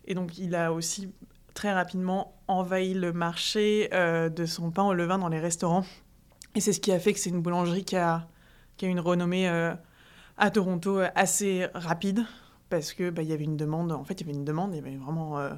Et 0.06 0.14
donc 0.14 0.38
il 0.38 0.54
a 0.54 0.72
aussi 0.72 1.12
très 1.54 1.72
rapidement 1.72 2.36
envahi 2.46 2.94
le 2.94 3.12
marché 3.12 3.88
euh, 3.92 4.28
de 4.28 4.46
son 4.46 4.70
pain 4.70 4.84
au 4.84 4.94
levain 4.94 5.18
dans 5.18 5.28
les 5.28 5.40
restaurants. 5.40 5.84
Et 6.54 6.60
c'est 6.60 6.72
ce 6.72 6.80
qui 6.80 6.92
a 6.92 6.98
fait 6.98 7.12
que 7.12 7.18
c'est 7.18 7.30
une 7.30 7.42
boulangerie 7.42 7.84
qui 7.84 7.96
a, 7.96 8.28
qui 8.76 8.86
a 8.86 8.88
une 8.88 9.00
renommée 9.00 9.48
euh, 9.48 9.74
à 10.36 10.50
Toronto 10.50 10.98
euh, 10.98 11.08
assez 11.14 11.66
rapide 11.74 12.24
parce 12.68 12.92
que 12.92 13.10
bah, 13.10 13.22
y 13.22 13.32
avait 13.32 13.44
une 13.44 13.56
demande. 13.56 13.92
En 13.92 14.04
fait, 14.04 14.20
il 14.20 14.26
y 14.26 14.30
avait 14.30 14.38
une 14.38 14.44
demande. 14.44 14.74
Il 14.74 14.76
y 14.76 14.80
avait 14.80 14.96
vraiment 14.96 15.38
euh, 15.38 15.50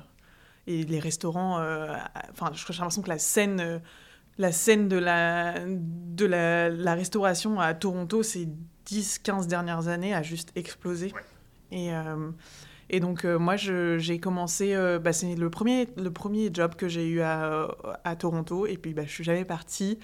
et 0.66 0.84
les 0.84 1.00
restaurants. 1.00 1.56
Enfin, 2.30 2.52
j'ai 2.52 2.72
l'impression 2.74 3.02
que 3.02 3.08
la 3.08 3.18
scène, 3.18 3.80
la 4.38 4.52
scène 4.52 4.88
de 4.88 4.96
la 4.96 5.54
de 5.66 6.26
la, 6.26 6.68
la 6.68 6.94
restauration 6.94 7.58
à 7.58 7.74
Toronto 7.74 8.22
ces 8.22 8.48
10-15 8.86 9.46
dernières 9.46 9.88
années 9.88 10.14
a 10.14 10.22
juste 10.22 10.52
explosé. 10.54 11.12
Et 11.72 11.90
et 12.92 12.98
donc, 12.98 13.24
euh, 13.24 13.38
moi, 13.38 13.54
j'ai 13.56 14.18
commencé. 14.18 14.74
euh, 14.74 14.98
bah, 14.98 15.12
c'est 15.12 15.36
le 15.36 15.48
premier, 15.48 15.88
le 15.96 16.10
premier 16.10 16.50
job 16.52 16.74
que 16.74 16.88
j'ai 16.88 17.06
eu 17.06 17.20
à, 17.20 17.68
à 18.04 18.16
Toronto. 18.16 18.66
Et 18.66 18.76
puis, 18.76 18.94
bah, 18.94 19.02
je 19.06 19.10
suis 19.12 19.24
jamais 19.24 19.44
partie. 19.44 19.98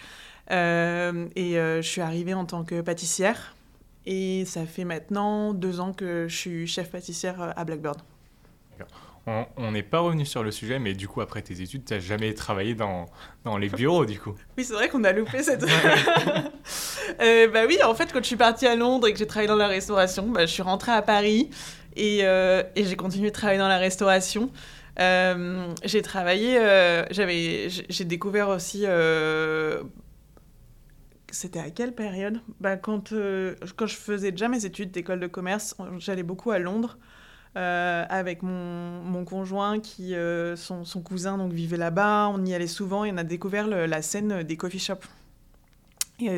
Euh, 0.53 1.27
et 1.35 1.59
euh, 1.59 1.83
je 1.83 1.89
suis 1.89 2.01
arrivée 2.01 2.33
en 2.33 2.45
tant 2.45 2.63
que 2.63 2.81
pâtissière. 2.81 3.57
Et 4.07 4.45
ça 4.45 4.65
fait 4.67 4.85
maintenant 4.85 5.53
deux 5.53 5.81
ans 5.81 5.93
que 5.93 6.27
je 6.29 6.37
suis 6.37 6.67
chef 6.69 6.93
pâtissière 6.93 7.43
euh, 7.43 7.51
à 7.57 7.65
Blackbird. 7.65 7.99
On 9.27 9.45
on 9.57 9.73
n'est 9.73 9.83
pas 9.83 9.99
revenu 9.99 10.25
sur 10.25 10.45
le 10.45 10.53
sujet, 10.53 10.79
mais 10.79 10.95
du 10.95 11.09
coup, 11.09 11.21
après 11.21 11.43
tes 11.43 11.61
études, 11.61 11.85
tu 11.85 11.93
n'as 11.93 11.99
jamais 11.99 12.33
travaillé 12.35 12.77
dans, 12.77 13.07
dans 13.45 13.59
les 13.59 13.69
bureaux, 13.69 14.07
du 14.07 14.21
coup. 14.21 14.35
Oui, 14.57 14.63
c'est 14.63 14.75
vrai 14.75 14.89
qu'on 14.89 15.03
a 15.03 15.11
loupé 15.11 15.43
cette. 15.43 15.67
Euh, 17.21 17.49
bah 17.49 17.63
oui, 17.67 17.79
en 17.85 17.95
fait, 17.95 18.13
quand 18.13 18.19
je 18.19 18.27
suis 18.27 18.37
partie 18.37 18.67
à 18.67 18.75
Londres 18.75 19.07
et 19.07 19.13
que 19.13 19.19
j'ai 19.19 19.27
travaillé 19.27 19.49
dans 19.49 19.57
la 19.57 19.69
restauration, 19.69 20.27
bah, 20.29 20.45
je 20.45 20.53
suis 20.53 20.63
rentrée 20.63 20.93
à 20.93 21.03
Paris 21.03 21.49
et, 21.97 22.21
euh, 22.23 22.63
et 22.77 22.85
j'ai 22.85 22.97
continué 22.97 23.31
de 23.31 23.35
travailler 23.35 23.59
dans 23.59 23.69
la 23.69 23.79
restauration. 23.79 24.51
Euh, 25.01 25.67
j'ai 25.85 26.03
travaillé, 26.03 26.59
euh, 26.59 27.05
j'avais, 27.11 27.69
j'ai 27.69 28.05
découvert 28.05 28.49
aussi. 28.51 28.85
C'était 31.33 31.59
à 31.59 31.71
quelle 31.71 31.95
période? 31.95 32.41
Bah, 32.61 32.77
quand, 32.77 33.13
quand 33.77 33.87
je 33.87 33.97
faisais 33.97 34.31
déjà 34.31 34.49
mes 34.49 34.65
études 34.65 34.91
d'école 34.91 35.21
de 35.21 35.27
commerce, 35.27 35.75
j'allais 35.99 36.23
beaucoup 36.23 36.51
à 36.51 36.59
Londres. 36.59 36.99
avec 37.55 38.43
mon, 38.43 39.03
mon 39.03 39.25
conjoint 39.25 39.81
qui 39.81 40.15
son, 40.57 41.03
cousin 41.03 41.39
donc 41.39 41.53
vivait 41.53 41.79
là-bas 41.79 42.29
on 42.29 42.45
y 42.45 42.53
allait 42.53 42.67
souvent 42.67 43.05
et 43.07 43.13
on 43.13 43.17
a 43.17 43.25
découvert 43.25 43.67
la 43.67 44.03
scène 44.03 44.43
des 44.43 44.57
coffee 44.59 44.79
shops 44.79 45.09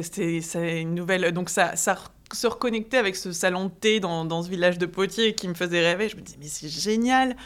c'était 0.03 0.81
une 0.81 0.95
nouvelle 0.95 1.33
donc 1.33 1.51
ça 1.51 1.75
ça 1.75 1.97
se 2.33 2.47
reconnectait 2.47 2.99
avec 2.99 3.17
ce 3.17 3.33
salon 3.33 3.67
de 3.67 3.71
thé 3.71 4.01
dans, 4.01 4.25
dans 4.25 4.43
ce 4.43 4.51
village 4.51 4.79
de 4.79 4.87
potiers 4.87 5.35
qui 5.35 5.49
me 5.49 5.55
faisait 5.55 5.81
rêver 5.81 6.09
je 6.09 6.17
me 6.17 6.21
disais 6.23 6.39
mais 6.41 6.49
c'est 6.49 6.69
génial 6.69 7.37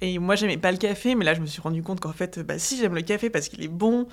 et 0.00 0.18
moi 0.18 0.34
j'aimais 0.34 0.56
pas 0.56 0.72
le 0.72 0.78
café 0.78 1.14
mais 1.14 1.24
là 1.24 1.34
je 1.34 1.40
me 1.40 1.46
suis 1.46 1.60
rendu 1.60 1.82
compte 1.82 2.00
qu'en 2.00 2.12
fait 2.12 2.40
bah 2.40 2.58
si 2.58 2.76
j'aime 2.76 2.94
le 2.94 3.02
café 3.02 3.30
parce 3.30 3.48
qu'il 3.48 3.62
est 3.62 3.68
bon 3.68 4.08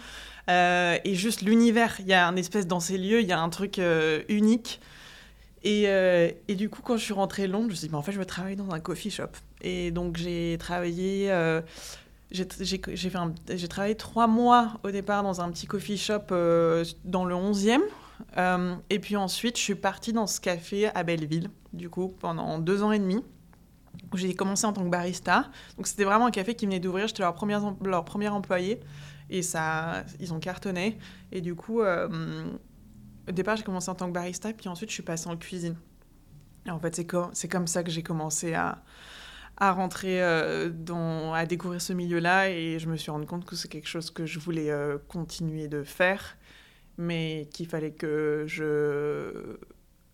Euh, 0.50 0.98
et 1.04 1.14
juste 1.14 1.42
l'univers 1.44 1.98
il 2.00 2.08
y 2.08 2.14
a 2.14 2.28
un 2.28 2.36
espèce 2.36 2.66
dans 2.66 2.80
ces 2.80 2.98
lieux 2.98 3.22
il 3.22 3.28
y 3.28 3.32
a 3.32 3.40
un 3.40 3.50
truc 3.50 3.78
euh, 3.78 4.24
unique 4.30 4.80
et, 5.64 5.84
euh, 5.88 6.32
et 6.48 6.56
du 6.56 6.70
coup, 6.70 6.82
quand 6.82 6.98
je 6.98 7.04
suis 7.04 7.14
rentrée 7.14 7.48
de 7.48 7.52
Londres, 7.52 7.66
je 7.66 7.72
me 7.72 7.76
suis 7.76 7.88
dit, 7.88 7.92
mais 7.92 7.98
en 7.98 8.02
fait, 8.02 8.14
je 8.14 8.20
veux 8.20 8.26
travailler 8.26 8.56
dans 8.56 8.72
un 8.72 8.80
coffee 8.80 9.12
shop. 9.12 9.32
Et 9.62 9.92
donc, 9.92 10.18
j'ai 10.18 10.56
travaillé, 10.58 11.30
j'ai 12.32 13.68
travaillé 13.68 13.96
trois 13.96 14.28
mois 14.28 14.80
au 14.84 14.92
départ 14.92 15.24
dans 15.24 15.42
un 15.42 15.52
petit 15.52 15.68
coffee 15.68 15.98
shop 15.98 16.28
dans 17.04 17.26
le 17.26 17.36
11e. 17.36 17.82
Euh, 18.38 18.76
et 18.90 19.00
puis 19.00 19.16
ensuite, 19.16 19.58
je 19.58 19.62
suis 19.62 19.76
partie 19.76 20.14
dans 20.14 20.28
ce 20.28 20.40
café 20.40 20.88
à 20.96 21.04
Belleville, 21.04 21.50
du 21.74 21.90
coup, 21.90 22.10
pendant 22.20 22.60
deux 22.60 22.84
ans 22.84 22.92
et 22.92 23.00
demi. 23.00 23.24
où 24.12 24.18
J'ai 24.18 24.36
commencé 24.36 24.66
en 24.66 24.74
tant 24.74 24.84
que 24.84 24.90
barista. 24.90 25.50
Donc, 25.78 25.88
c'était 25.88 26.04
vraiment 26.04 26.28
un 26.28 26.32
café 26.32 26.56
qui 26.56 26.66
venait 26.66 26.80
d'ouvrir. 26.80 27.08
J'étais 27.08 27.24
leur, 27.24 27.34
première 27.34 27.64
em- 27.64 27.78
leur 27.84 28.06
premier 28.06 28.30
employé. 28.30 28.80
Et 29.30 29.42
ça, 29.44 30.04
ils 30.20 30.34
ont 30.34 30.40
cartonné. 30.40 30.98
Et 31.32 31.42
du 31.42 31.56
coup, 31.56 31.82
euh, 31.82 32.52
au 33.28 33.32
départ, 33.32 33.56
j'ai 33.58 33.64
commencé 33.64 33.90
en 33.90 33.96
tant 33.96 34.08
que 34.08 34.14
barista, 34.14 34.52
puis 34.54 34.68
ensuite, 34.70 34.90
je 34.90 34.96
suis 34.96 35.04
passée 35.04 35.30
en 35.30 35.38
cuisine. 35.38 35.76
Et 36.66 36.72
en 36.72 36.80
fait, 36.80 36.96
c'est 36.96 37.06
comme, 37.06 37.68
ça 37.68 37.84
que 37.84 37.92
j'ai 37.92 38.02
commencé 38.04 38.54
à, 38.54 38.84
à 39.58 39.72
rentrer 39.72 40.22
euh, 40.22 40.70
dans, 40.70 41.34
à 41.34 41.46
découvrir 41.46 41.80
ce 41.82 41.94
milieu-là, 41.94 42.50
et 42.50 42.80
je 42.80 42.90
me 42.90 42.98
suis 42.98 43.12
rendu 43.12 43.28
compte 43.28 43.46
que 43.46 43.56
c'est 43.56 43.68
quelque 43.68 43.88
chose 43.88 44.10
que 44.10 44.26
je 44.26 44.40
voulais 44.40 44.72
continuer 45.08 45.68
de 45.68 45.84
faire, 45.84 46.38
mais 47.00 47.48
qu'il 47.54 47.66
fallait 47.68 47.92
que 47.94 48.44
je, 48.46 49.58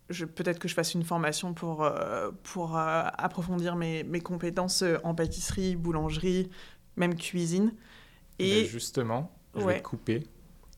je 0.10 0.24
peut-être 0.24 0.60
que 0.60 0.68
je 0.68 0.76
fasse 0.76 0.94
une 0.94 1.04
formation 1.04 1.54
pour, 1.56 1.84
euh, 1.84 2.30
pour 2.44 2.78
euh, 2.78 3.04
approfondir 3.18 3.76
mes, 3.76 4.04
mes 4.04 4.22
compétences 4.22 4.84
euh, 4.84 4.98
en 5.04 5.16
pâtisserie, 5.16 5.76
boulangerie, 5.76 6.50
même 6.96 7.16
cuisine. 7.18 7.74
Et 8.38 8.66
justement, 8.66 9.36
je 9.56 9.62
Ouais. 9.64 9.74
vais 9.74 9.80
te 9.80 9.84
couper. 9.86 10.24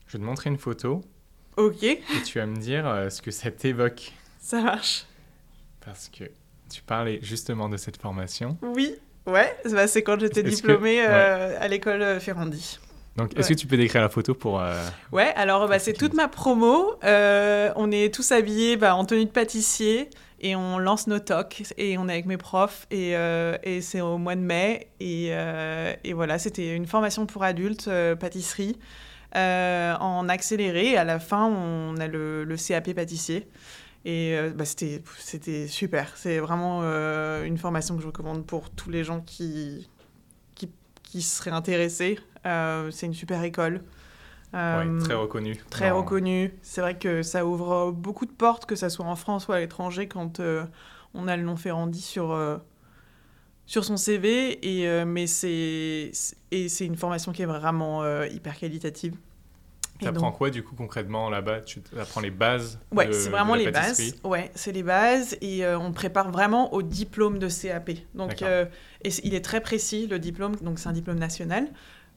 Je 0.06 0.14
vais 0.14 0.18
te 0.20 0.24
montrer 0.24 0.48
une 0.48 0.56
photo 0.58 1.02
ok, 1.58 1.82
et 1.82 2.00
tu 2.24 2.38
vas 2.38 2.46
me 2.46 2.56
dire 2.56 3.06
ce 3.10 3.20
que 3.20 3.30
ça 3.30 3.50
t'évoque. 3.50 4.12
ça 4.40 4.62
marche. 4.62 5.04
Parce 5.84 6.08
que 6.08 6.24
tu 6.70 6.82
parlais 6.82 7.18
justement 7.20 7.68
de 7.68 7.76
cette 7.76 8.00
formation. 8.00 8.56
Oui, 8.62 8.94
ouais, 9.26 9.54
bah, 9.70 9.86
c'est 9.86 10.02
quand 10.02 10.18
j'étais 10.20 10.42
que- 10.42 10.48
diplômée 10.48 11.04
euh, 11.04 11.58
à 11.60 11.68
l'école 11.68 12.18
Ferrandi. 12.20 12.78
Donc, 13.18 13.36
est-ce 13.36 13.48
Ouais. 13.48 13.54
que 13.54 13.60
tu 13.60 13.66
peux 13.66 13.76
décrire 13.76 14.00
la 14.00 14.08
photo 14.08 14.32
pour. 14.34 14.60
euh, 14.60 14.74
Ouais, 15.12 15.32
alors 15.36 15.68
bah, 15.68 15.78
c'est 15.78 15.92
toute 15.92 16.14
ma 16.14 16.28
promo. 16.28 16.94
Euh, 17.04 17.70
on 17.76 17.90
est 17.90 18.14
tous 18.14 18.32
habillés 18.32 18.76
bah, 18.76 18.94
en 18.96 19.04
tenue 19.04 19.26
de 19.26 19.30
pâtissier. 19.30 20.08
et 20.40 20.54
on 20.56 20.78
lance 20.78 21.08
nos 21.08 21.18
talks 21.18 21.74
et 21.78 21.98
on 21.98 22.08
est 22.08 22.12
avec 22.12 22.26
mes 22.26 22.36
profs 22.36 22.86
et, 22.92 23.10
et 23.64 23.80
c'est 23.80 24.00
au 24.00 24.18
mois 24.18 24.36
de 24.36 24.40
mai 24.40 24.86
et, 25.00 25.32
et 26.04 26.12
voilà 26.12 26.38
c'était 26.38 26.76
une 26.76 26.86
formation 26.86 27.26
pour 27.26 27.42
adultes 27.42 27.90
pâtisserie 28.20 28.78
en 29.34 30.28
accéléré 30.28 30.96
à 30.96 31.02
la 31.04 31.18
fin 31.18 31.46
on 31.46 31.96
a 31.98 32.06
le, 32.06 32.44
le 32.44 32.56
CAP 32.56 32.92
pâtissier 32.94 33.48
et 34.04 34.36
bah, 34.54 34.64
c'était 34.64 35.66
super 35.66 36.12
c'est 36.16 36.38
vraiment 36.38 36.82
une 37.42 37.58
formation 37.58 37.96
que 37.96 38.02
je 38.02 38.06
recommande 38.06 38.46
pour 38.46 38.70
tous 38.70 38.90
les 38.90 39.02
gens 39.02 39.20
qui 39.20 39.88
qui, 40.54 40.70
qui 41.02 41.20
seraient 41.22 41.50
intéressés 41.50 42.18
c'est 42.90 43.06
une 43.06 43.14
super 43.14 43.42
école 43.42 43.82
euh, 44.54 45.00
très 45.00 45.14
reconnu. 45.14 45.56
Très 45.70 45.90
reconnu. 45.90 46.54
C'est 46.62 46.80
vrai 46.80 46.96
que 46.96 47.22
ça 47.22 47.44
ouvre 47.44 47.92
beaucoup 47.92 48.26
de 48.26 48.32
portes, 48.32 48.66
que 48.66 48.76
ce 48.76 48.88
soit 48.88 49.04
en 49.04 49.16
France 49.16 49.48
ou 49.48 49.52
à 49.52 49.60
l'étranger, 49.60 50.08
quand 50.08 50.40
euh, 50.40 50.64
on 51.14 51.28
a 51.28 51.36
le 51.36 51.42
nom 51.42 51.56
Ferrandi 51.56 52.00
sur, 52.00 52.32
euh, 52.32 52.56
sur 53.66 53.84
son 53.84 53.96
CV. 53.96 54.58
Et, 54.66 55.04
mais 55.04 55.26
c'est 55.26 56.12
une 56.80 56.96
formation 56.96 57.32
qui 57.32 57.42
est 57.42 57.46
vraiment 57.46 58.04
hyper 58.24 58.56
qualitative. 58.58 59.14
Tu 60.00 60.06
apprends 60.06 60.30
quoi 60.30 60.48
du 60.50 60.62
coup 60.62 60.76
concrètement 60.76 61.28
là-bas? 61.28 61.62
Tu 61.62 61.82
apprends 61.98 62.20
les 62.20 62.30
bases 62.30 62.78
Ouais, 62.92 63.12
c'est 63.12 63.30
vraiment 63.30 63.56
les 63.56 63.70
bases. 63.70 64.14
Ouais, 64.22 64.50
c'est 64.54 64.70
les 64.70 64.84
bases 64.84 65.36
et 65.40 65.66
on 65.66 65.92
prépare 65.92 66.30
vraiment 66.30 66.72
au 66.72 66.82
diplôme 66.82 67.38
de 67.38 67.48
CAP. 67.48 67.90
Donc, 68.14 68.42
et 68.42 69.10
il 69.24 69.34
est 69.34 69.44
très 69.44 69.60
précis 69.60 70.06
le 70.06 70.18
diplôme, 70.18 70.56
donc 70.56 70.78
c'est 70.78 70.88
un 70.88 70.92
diplôme 70.92 71.18
national. 71.18 71.68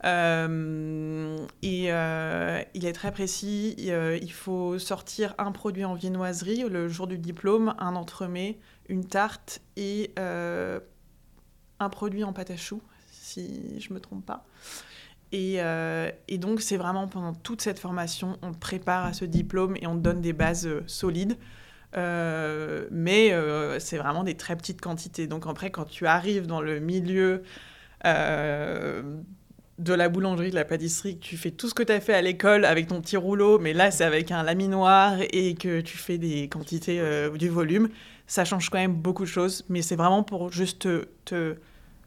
Euh, 0.04 1.46
et 1.62 1.92
euh, 1.92 2.62
il 2.74 2.86
est 2.86 2.94
très 2.94 3.12
précis. 3.12 3.76
Euh, 3.90 4.18
il 4.22 4.32
faut 4.32 4.80
sortir 4.80 5.36
un 5.38 5.52
produit 5.52 5.86
en 5.86 5.94
viennoiserie 5.94 6.64
le 6.70 6.88
jour 6.88 7.08
du 7.08 7.18
diplôme, 7.18 7.76
un 7.80 7.96
entremets, 7.96 8.58
une 8.90 9.06
tarte 9.06 9.62
et 9.78 10.14
un 10.18 11.90
produit 11.90 12.24
en 12.24 12.34
pâte 12.34 12.52
à 12.52 12.58
choux, 12.58 12.82
si 13.12 13.80
je 13.80 13.94
me 13.94 14.00
trompe 14.00 14.26
pas. 14.26 14.46
Et, 15.32 15.58
donc, 16.38 16.62
c'est 16.62 16.78
vraiment 16.78 17.08
pendant 17.08 17.34
toute 17.34 17.62
cette 17.62 17.80
formation, 17.80 18.38
on 18.42 18.54
prépare 18.54 19.06
à 19.06 19.14
ce 19.14 19.26
diplôme 19.26 19.76
et 19.82 19.88
on 19.88 19.96
donne 19.96 20.22
des 20.22 20.34
bases 20.34 20.70
solides. 20.88 21.38
mais 21.96 23.34
c'est 23.80 23.98
vraiment 23.98 24.24
des 24.24 24.36
très 24.36 24.56
petites 24.56 24.82
quantités. 24.82 25.28
Donc 25.28 25.46
après, 25.48 25.72
quand 25.72 25.86
tu 25.86 26.06
arrives 26.06 26.48
dans 26.48 26.62
le 26.62 26.80
milieu 26.80 27.44
de 29.78 29.94
la 29.94 30.10
boulangerie, 30.10 30.52
de 30.52 30.56
la 30.56 30.66
pâtisserie, 30.66 31.18
que 31.18 31.24
tu 31.24 31.38
fais 31.38 31.52
tout 31.52 31.68
ce 31.68 31.74
que 31.74 31.84
tu 31.84 31.92
as 31.92 32.00
fait 32.00 32.14
à 32.14 32.22
l'école 32.22 32.66
avec 32.66 32.88
ton 32.88 33.02
petit 33.02 33.18
rouleau, 33.18 33.58
mais 33.58 33.74
là 33.74 33.92
c'est 33.92 34.04
avec 34.04 34.32
un 34.32 34.44
laminoir 34.44 35.16
et 35.32 35.56
que 35.56 35.82
tu 35.82 35.98
fais 35.98 36.18
des 36.18 36.48
quantités 36.50 37.00
euh, 37.00 37.30
du 37.32 37.50
volume, 37.50 37.90
ça 38.28 38.46
change 38.46 38.70
quand 38.70 38.78
même 38.78 38.94
beaucoup 38.94 39.24
de 39.24 39.30
choses, 39.30 39.66
mais 39.70 39.82
c'est 39.82 39.96
vraiment 39.96 40.24
pour 40.24 40.52
juste 40.52 40.80
te, 41.26 41.56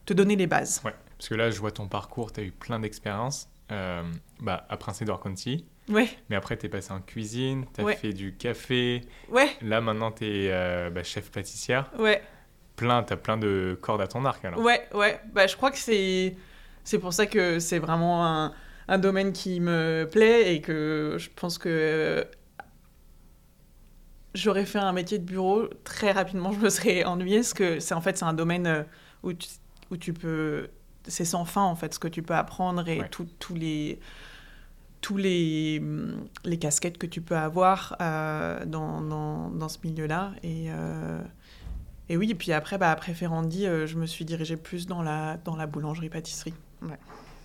te, 0.06 0.12
donner 0.12 0.36
les 0.36 0.46
bases. 0.46 0.80
Ouais, 0.84 0.94
parce 1.18 1.28
que 1.28 1.34
là 1.34 1.50
je 1.50 1.58
vois 1.58 1.72
ton 1.72 1.88
parcours, 1.88 2.32
tu 2.32 2.40
as 2.40 2.44
eu 2.44 2.52
plein 2.52 2.78
d'expériences. 2.78 3.48
Euh, 3.72 4.02
bah, 4.40 4.66
à 4.68 4.76
Prince-Édouard 4.76 5.20
County. 5.20 5.64
Ouais. 5.88 6.08
Mais 6.28 6.36
après, 6.36 6.56
tu 6.56 6.66
es 6.66 6.68
passé 6.68 6.92
en 6.92 7.00
cuisine, 7.00 7.64
tu 7.74 7.80
as 7.80 7.92
fait 7.94 8.12
du 8.12 8.34
café. 8.34 9.02
Ouais. 9.30 9.48
Là, 9.62 9.80
maintenant, 9.80 10.12
tu 10.12 10.24
es 10.24 10.50
euh, 10.52 10.90
bah, 10.90 11.02
chef 11.02 11.30
pâtissière. 11.30 11.90
Ouais. 11.98 12.22
Plein, 12.76 13.02
tu 13.02 13.12
as 13.12 13.16
plein 13.16 13.38
de 13.38 13.78
cordes 13.80 14.00
à 14.00 14.06
ton 14.06 14.24
arc 14.24 14.44
alors. 14.44 14.60
Ouais, 14.60 14.86
ouais. 14.92 15.20
Bah, 15.32 15.46
je 15.46 15.56
crois 15.56 15.70
que 15.70 15.78
c'est 15.78 16.36
c'est 16.84 16.98
pour 16.98 17.12
ça 17.12 17.26
que 17.26 17.58
c'est 17.58 17.78
vraiment 17.78 18.26
un, 18.26 18.52
un, 18.88 18.98
domaine 18.98 19.32
qui 19.32 19.60
me 19.60 20.08
plaît 20.10 20.54
et 20.54 20.60
que 20.60 21.16
je 21.18 21.30
pense 21.34 21.58
que 21.58 22.26
j'aurais 24.34 24.66
fait 24.66 24.78
un 24.78 24.92
métier 24.92 25.18
de 25.18 25.24
bureau 25.24 25.68
très 25.84 26.12
rapidement, 26.12 26.52
je 26.52 26.58
me 26.58 26.68
serais 26.68 27.04
ennuyée 27.04 27.38
parce 27.38 27.54
que 27.54 27.80
c'est 27.80 27.94
en 27.94 28.00
fait 28.00 28.18
c'est 28.18 28.24
un 28.24 28.34
domaine 28.34 28.66
euh, 28.66 28.82
où 29.22 29.32
tu, 29.32 29.48
où 29.90 29.96
tu 29.96 30.12
peux 30.12 30.68
c'est 31.06 31.24
sans 31.24 31.44
fin 31.44 31.62
en 31.62 31.76
fait 31.76 31.94
ce 31.94 31.98
que 31.98 32.08
tu 32.08 32.22
peux 32.22 32.34
apprendre 32.34 32.88
et 32.88 33.02
tous 33.10 33.54
les 33.54 34.00
tous 35.00 35.18
les, 35.18 35.82
les 36.44 36.58
casquettes 36.58 36.96
que 36.96 37.06
tu 37.06 37.20
peux 37.20 37.36
avoir 37.36 37.94
euh, 38.00 38.64
dans, 38.64 39.02
dans, 39.02 39.50
dans, 39.50 39.68
ce 39.68 39.76
milieu-là 39.84 40.32
et 40.42 40.70
euh, 40.70 41.20
et 42.08 42.16
oui, 42.16 42.30
et 42.30 42.34
puis 42.34 42.52
après, 42.52 42.76
bah, 42.76 42.90
après 42.90 43.14
Ferrandi, 43.14 43.64
je 43.64 43.96
me 43.96 44.04
suis 44.04 44.26
dirigée 44.26 44.58
plus 44.58 44.86
dans 44.86 45.02
la, 45.02 45.38
dans 45.38 45.56
la 45.56 45.66
boulangerie-pâtisserie. 45.66 46.52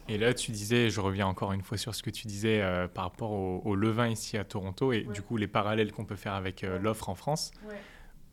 Et 0.10 0.18
là, 0.18 0.34
tu 0.34 0.52
disais, 0.52 0.90
je 0.90 1.00
reviens 1.02 1.28
encore 1.28 1.54
une 1.54 1.62
fois 1.62 1.78
sur 1.78 1.94
ce 1.94 2.02
que 2.02 2.10
tu 2.10 2.26
disais 2.26 2.62
euh, 2.62 2.88
par 2.88 3.04
rapport 3.04 3.32
au, 3.32 3.76
levain 3.76 4.08
ici 4.08 4.38
à 4.40 4.44
Toronto 4.44 4.92
et 4.92 5.02
du 5.02 5.22
coup 5.22 5.38
les 5.38 5.48
parallèles 5.48 5.92
qu'on 5.92 6.04
peut 6.04 6.16
faire 6.16 6.34
avec 6.34 6.64
euh, 6.64 6.80
l'offre 6.80 7.10
en 7.10 7.16
France. 7.16 7.52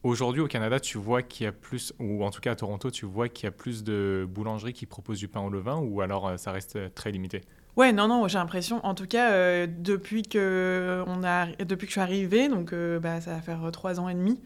Aujourd'hui 0.02 0.40
au 0.40 0.46
Canada, 0.46 0.80
tu 0.80 0.96
vois 0.96 1.22
qu'il 1.22 1.44
y 1.44 1.46
a 1.46 1.52
plus, 1.52 1.92
ou 1.98 2.24
en 2.24 2.30
tout 2.30 2.40
cas 2.40 2.52
à 2.52 2.56
Toronto, 2.56 2.90
tu 2.90 3.04
vois 3.04 3.28
qu'il 3.28 3.44
y 3.44 3.48
a 3.48 3.50
plus 3.50 3.84
de 3.84 4.26
boulangeries 4.26 4.72
qui 4.72 4.86
proposent 4.86 5.18
du 5.18 5.28
pain 5.28 5.40
au 5.40 5.50
levain 5.50 5.76
ou 5.76 6.00
alors 6.00 6.28
euh, 6.28 6.36
ça 6.38 6.50
reste 6.50 6.94
très 6.94 7.10
limité? 7.10 7.42
Ouais, 7.76 7.92
non, 7.92 8.08
non, 8.08 8.26
j'ai 8.26 8.38
l'impression, 8.38 8.80
en 8.86 8.94
tout 8.94 9.06
cas, 9.06 9.66
depuis, 9.66 10.22
que 10.22 11.04
on 11.06 11.22
a, 11.24 11.48
depuis 11.62 11.84
que 11.84 11.88
je 11.88 11.92
suis 11.92 12.00
arrivée, 12.00 12.48
donc 12.48 12.74
bah, 13.02 13.20
ça 13.20 13.34
va 13.34 13.42
faire 13.42 13.70
trois 13.70 14.00
ans 14.00 14.08
et 14.08 14.14
demi, 14.14 14.40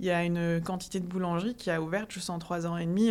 il 0.00 0.04
y 0.04 0.10
a 0.10 0.22
une 0.22 0.60
quantité 0.62 1.00
de 1.00 1.06
boulangeries 1.06 1.54
qui 1.54 1.70
a 1.70 1.80
ouvert 1.80 2.04
juste 2.10 2.28
en 2.28 2.38
trois 2.38 2.66
ans 2.66 2.76
et 2.76 2.84
demi 2.84 3.10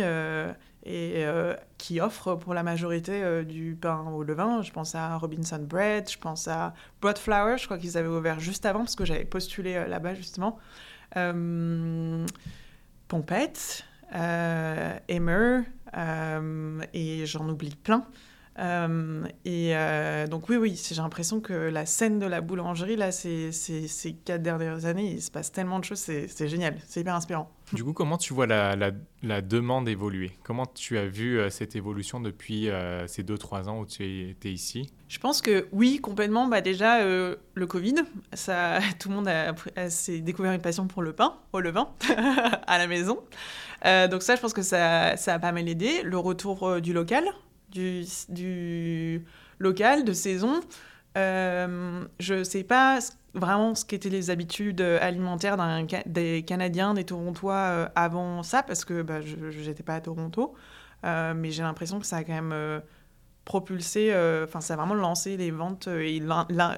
et 0.84 1.24
euh, 1.24 1.54
qui 1.78 2.00
offre 2.00 2.34
pour 2.34 2.52
la 2.52 2.62
majorité 2.62 3.22
euh, 3.22 3.42
du 3.42 3.76
pain 3.80 4.04
au 4.12 4.22
levain. 4.22 4.62
Je 4.62 4.70
pense 4.70 4.94
à 4.94 5.16
Robinson 5.16 5.58
Bread, 5.60 6.10
je 6.10 6.18
pense 6.18 6.46
à 6.46 6.74
Broad 7.00 7.18
Flower, 7.18 7.56
je 7.58 7.64
crois 7.64 7.78
qu'ils 7.78 7.96
avaient 7.96 8.08
ouvert 8.08 8.38
juste 8.38 8.66
avant 8.66 8.80
parce 8.80 8.94
que 8.94 9.04
j'avais 9.04 9.24
postulé 9.24 9.74
euh, 9.74 9.86
là-bas 9.86 10.14
justement. 10.14 10.58
Pompette, 13.08 13.84
Emmer, 14.12 15.60
et 16.92 17.26
j'en 17.26 17.48
oublie 17.48 17.76
plein. 17.76 18.04
Euh, 18.58 19.24
et 19.44 19.74
euh, 19.74 20.26
donc 20.26 20.48
oui, 20.48 20.56
oui, 20.56 20.80
j'ai 20.88 20.94
l'impression 20.94 21.40
que 21.40 21.52
la 21.52 21.86
scène 21.86 22.18
de 22.18 22.26
la 22.26 22.40
boulangerie, 22.40 22.96
là, 22.96 23.10
ces, 23.10 23.50
ces, 23.50 23.88
ces, 23.88 24.12
quatre 24.12 24.42
dernières 24.42 24.84
années, 24.84 25.12
il 25.12 25.22
se 25.22 25.30
passe 25.30 25.50
tellement 25.50 25.80
de 25.80 25.84
choses, 25.84 25.98
c'est 25.98 26.48
génial, 26.48 26.76
c'est 26.86 27.00
hyper 27.00 27.14
inspirant. 27.14 27.50
Du 27.72 27.82
coup, 27.82 27.92
comment 27.92 28.18
tu 28.18 28.32
vois 28.32 28.46
la, 28.46 28.76
la, 28.76 29.40
demande 29.40 29.88
évoluer? 29.88 30.32
Comment 30.44 30.66
tu 30.66 30.98
as 30.98 31.06
vu 31.06 31.38
euh, 31.38 31.50
cette 31.50 31.74
évolution 31.74 32.20
depuis 32.20 32.68
ces 33.06 33.22
deux, 33.22 33.38
trois 33.38 33.68
ans 33.68 33.80
où 33.80 33.86
tu 33.86 34.30
étais 34.30 34.52
ici? 34.52 34.92
Je 35.08 35.18
pense 35.18 35.40
que 35.40 35.66
oui, 35.72 35.98
complètement. 35.98 36.46
Bah, 36.46 36.60
déjà, 36.60 37.04
le 37.04 37.66
Covid, 37.66 37.96
ça, 38.34 38.78
tout 39.00 39.08
le 39.08 39.16
monde 39.16 39.28
a, 39.28 39.54
a 39.76 39.88
découvert 40.20 40.52
une 40.52 40.60
passion 40.60 40.86
pour 40.86 41.02
le 41.02 41.12
pain, 41.12 41.34
au 41.52 41.60
levain, 41.60 41.88
à 42.66 42.78
la 42.78 42.86
maison. 42.86 43.18
donc 43.82 44.22
ça, 44.22 44.36
je 44.36 44.40
pense 44.40 44.52
que 44.52 44.62
ça, 44.62 45.16
ça 45.16 45.34
a 45.34 45.38
pas 45.40 45.50
mal 45.50 45.68
aidé. 45.68 46.02
Le 46.04 46.18
retour 46.18 46.80
du 46.80 46.92
local, 46.92 47.24
du, 47.74 49.24
local, 49.58 50.04
de 50.04 50.12
saison. 50.12 50.60
Euh, 51.16 52.04
je 52.18 52.34
ne 52.34 52.44
sais 52.44 52.64
pas 52.64 52.98
vraiment 53.34 53.74
ce 53.74 53.84
qu'étaient 53.84 54.10
les 54.10 54.30
habitudes 54.30 54.80
alimentaires 54.80 55.56
des 56.06 56.44
Canadiens, 56.44 56.94
des 56.94 57.04
Torontois 57.04 57.54
euh, 57.54 57.88
avant 57.94 58.42
ça, 58.42 58.62
parce 58.62 58.84
que 58.84 59.02
bah, 59.02 59.20
je 59.20 59.68
n'étais 59.68 59.82
pas 59.82 59.96
à 59.96 60.00
Toronto. 60.00 60.54
Euh, 61.04 61.34
mais 61.34 61.50
j'ai 61.50 61.62
l'impression 61.62 62.00
que 62.00 62.06
ça 62.06 62.18
a 62.18 62.24
quand 62.24 62.40
même 62.40 62.82
propulsé, 63.44 64.10
enfin 64.44 64.62
ça 64.62 64.72
a 64.72 64.76
vraiment 64.76 64.94
lancé 64.94 65.36
les 65.36 65.50
ventes 65.50 65.86
et 65.86 66.22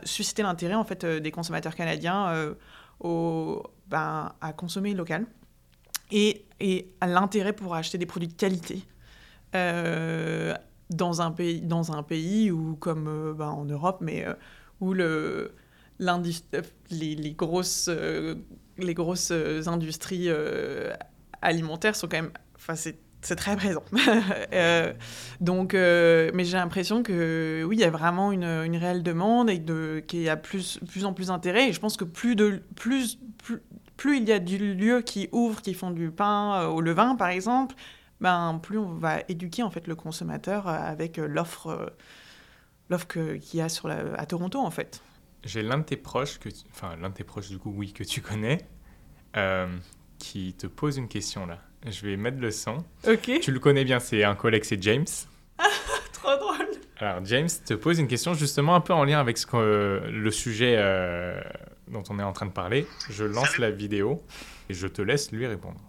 suscité 0.03 0.43
l'intérêt 0.43 0.75
en 0.75 0.85
fait 0.85 1.07
des 1.07 1.31
consommateurs 1.31 1.77
canadiens 1.77 2.55
ben, 3.01 4.33
à 4.41 4.53
consommer 4.53 4.93
local 4.93 5.27
et, 6.11 6.45
et 6.59 6.91
à 7.01 7.07
l'intérêt 7.07 7.53
pour 7.53 7.77
acheter 7.77 7.99
des 7.99 8.07
produits 8.07 8.27
de 8.27 8.33
qualité 8.33 8.83
dans 10.91 11.21
un 11.21 11.31
pays, 11.31 11.61
dans 11.61 11.93
un 11.93 12.03
pays 12.03 12.51
où, 12.51 12.77
comme 12.77 13.09
euh, 13.09 13.35
bah, 13.35 13.51
en 13.51 13.65
Europe, 13.65 13.99
mais 14.01 14.27
euh, 14.27 14.35
où 14.81 14.93
le, 14.93 15.53
les, 15.99 17.35
grosses, 17.37 17.89
euh, 17.91 18.35
les 18.79 18.95
grosses 18.95 19.33
industries 19.67 20.29
alimentaires 21.43 21.97
sont 21.97 22.09
quand 22.09 22.19
même. 22.19 22.33
Enfin, 22.57 22.75
c'est 22.77 23.37
très 23.37 23.57
présent. 23.57 23.83
donc, 25.41 25.73
mais 25.73 26.45
j'ai 26.45 26.57
l'impression 26.57 27.03
que 27.03 27.65
oui, 27.67 27.77
il 27.77 27.81
y 27.81 27.85
a 27.85 27.91
vraiment 27.91 28.31
une, 28.31 28.77
réelle 28.77 29.03
demande 29.03 29.51
et 29.51 29.61
qu'il 30.07 30.23
y 30.23 30.29
a 30.29 30.37
plus, 30.37 30.79
plus 30.89 31.05
en 31.05 31.13
plus 31.13 31.29
d'intérêt. 31.29 31.71
Et 31.71 31.73
je 31.73 31.81
pense 31.81 31.97
que 31.97 32.05
plus, 32.05 32.37
il 34.05 34.29
y 34.29 34.33
a 34.33 34.39
du 34.39 34.75
lieu 34.75 35.01
qui 35.01 35.29
ouvrent, 35.33 35.63
qui 35.63 35.75
font 35.75 35.91
du 35.91 36.11
pain 36.11 36.67
au 36.67 36.81
levain, 36.81 37.17
par 37.17 37.29
exemple, 37.29 37.75
ben, 38.21 38.59
plus 38.63 38.79
on 38.79 38.95
va 38.95 39.21
éduquer 39.29 39.63
en 39.63 39.71
fait 39.71 39.87
le 39.87 39.95
consommateur 39.95 40.69
euh, 40.69 40.73
avec 40.73 41.19
euh, 41.19 41.27
l'offre 41.27 41.69
euh, 41.69 41.87
l'offre 42.89 43.07
qu'il 43.07 43.59
y 43.59 43.61
a 43.61 43.69
sur 43.69 43.89
la, 43.89 44.15
à 44.15 44.27
Toronto 44.27 44.59
en 44.59 44.71
fait. 44.71 45.03
J'ai 45.45 45.63
l'un 45.63 45.79
de 45.79 45.85
tes 45.85 45.97
proches, 45.97 46.39
que 46.39 46.49
enfin 46.71 46.97
l'un 46.97 47.11
de 47.11 47.15
tes 47.15 47.25
proches 47.25 47.49
du 47.49 47.59
coup 47.59 47.73
oui 47.75 47.93
que 47.93 48.05
tu 48.05 48.21
connais, 48.21 48.67
qui 50.19 50.55
te 50.55 50.67
pose 50.67 50.97
une 50.97 51.09
question 51.09 51.47
là. 51.47 51.59
Je 51.87 52.05
vais 52.07 52.17
mettre 52.17 52.39
le 52.39 52.51
son. 52.51 52.79
Ok. 53.07 53.31
Tu 53.41 53.53
le 53.53 53.61
connais 53.61 53.85
bien, 53.85 54.01
c'est 54.01 54.25
un 54.25 54.35
collègue, 54.35 54.65
c'est 54.65 54.83
James. 54.83 55.05
Trop 56.13 56.37
drôle. 56.37 56.67
Alors 56.99 57.25
James 57.27 57.49
te 57.65 57.75
pose 57.75 57.99
une 57.99 58.09
question 58.09 58.35
justement 58.35 58.75
un 58.75 58.81
peu 58.81 58.95
en 58.95 59.05
lien 59.05 59.21
avec 59.21 59.39
ce 59.39 59.47
que, 59.47 60.03
le 60.11 60.31
sujet 60.31 60.77
dont 61.89 62.03
on 62.09 62.19
est 62.19 62.25
en 62.25 62.33
train 62.33 62.47
de 62.47 62.53
parler, 62.53 62.87
je 63.11 63.25
lance 63.25 63.59
la 63.59 63.71
vidéo 63.71 64.23
et 64.69 64.75
je 64.75 64.87
te 64.89 65.03
laisse 65.03 65.31
lui 65.31 65.47
répondre. 65.47 65.81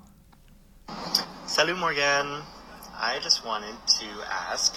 Salut 1.57 1.79
Morgan. 1.79 2.43
I 3.01 3.17
just 3.23 3.43
wanted 3.43 3.73
to 3.87 4.05
ask, 4.29 4.75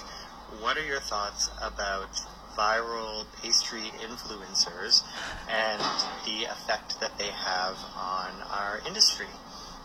what 0.61 0.77
are 0.77 0.83
your 0.83 0.99
thoughts 0.99 1.51
about 1.61 2.09
viral 2.57 3.27
pastry 3.39 3.91
influencers 4.01 5.03
and 5.47 5.79
the 6.25 6.45
effect 6.45 6.99
that 6.99 7.15
they 7.19 7.27
have 7.27 7.77
on 7.95 8.31
our 8.49 8.81
industry? 8.87 9.27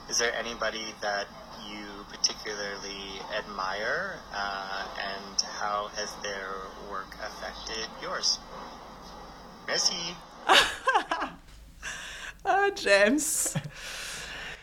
Is 0.08 0.18
there 0.18 0.34
anybody 0.34 0.94
that 1.02 1.26
you 1.68 1.84
particularly 2.08 3.20
admire, 3.36 4.14
uh, 4.32 4.86
and 4.98 5.42
how 5.60 5.88
has 5.96 6.14
their 6.22 6.48
work 6.90 7.14
affected 7.22 7.88
yours? 8.00 8.38
Merci. 9.66 10.16
ah, 12.46 12.70
James. 12.74 13.54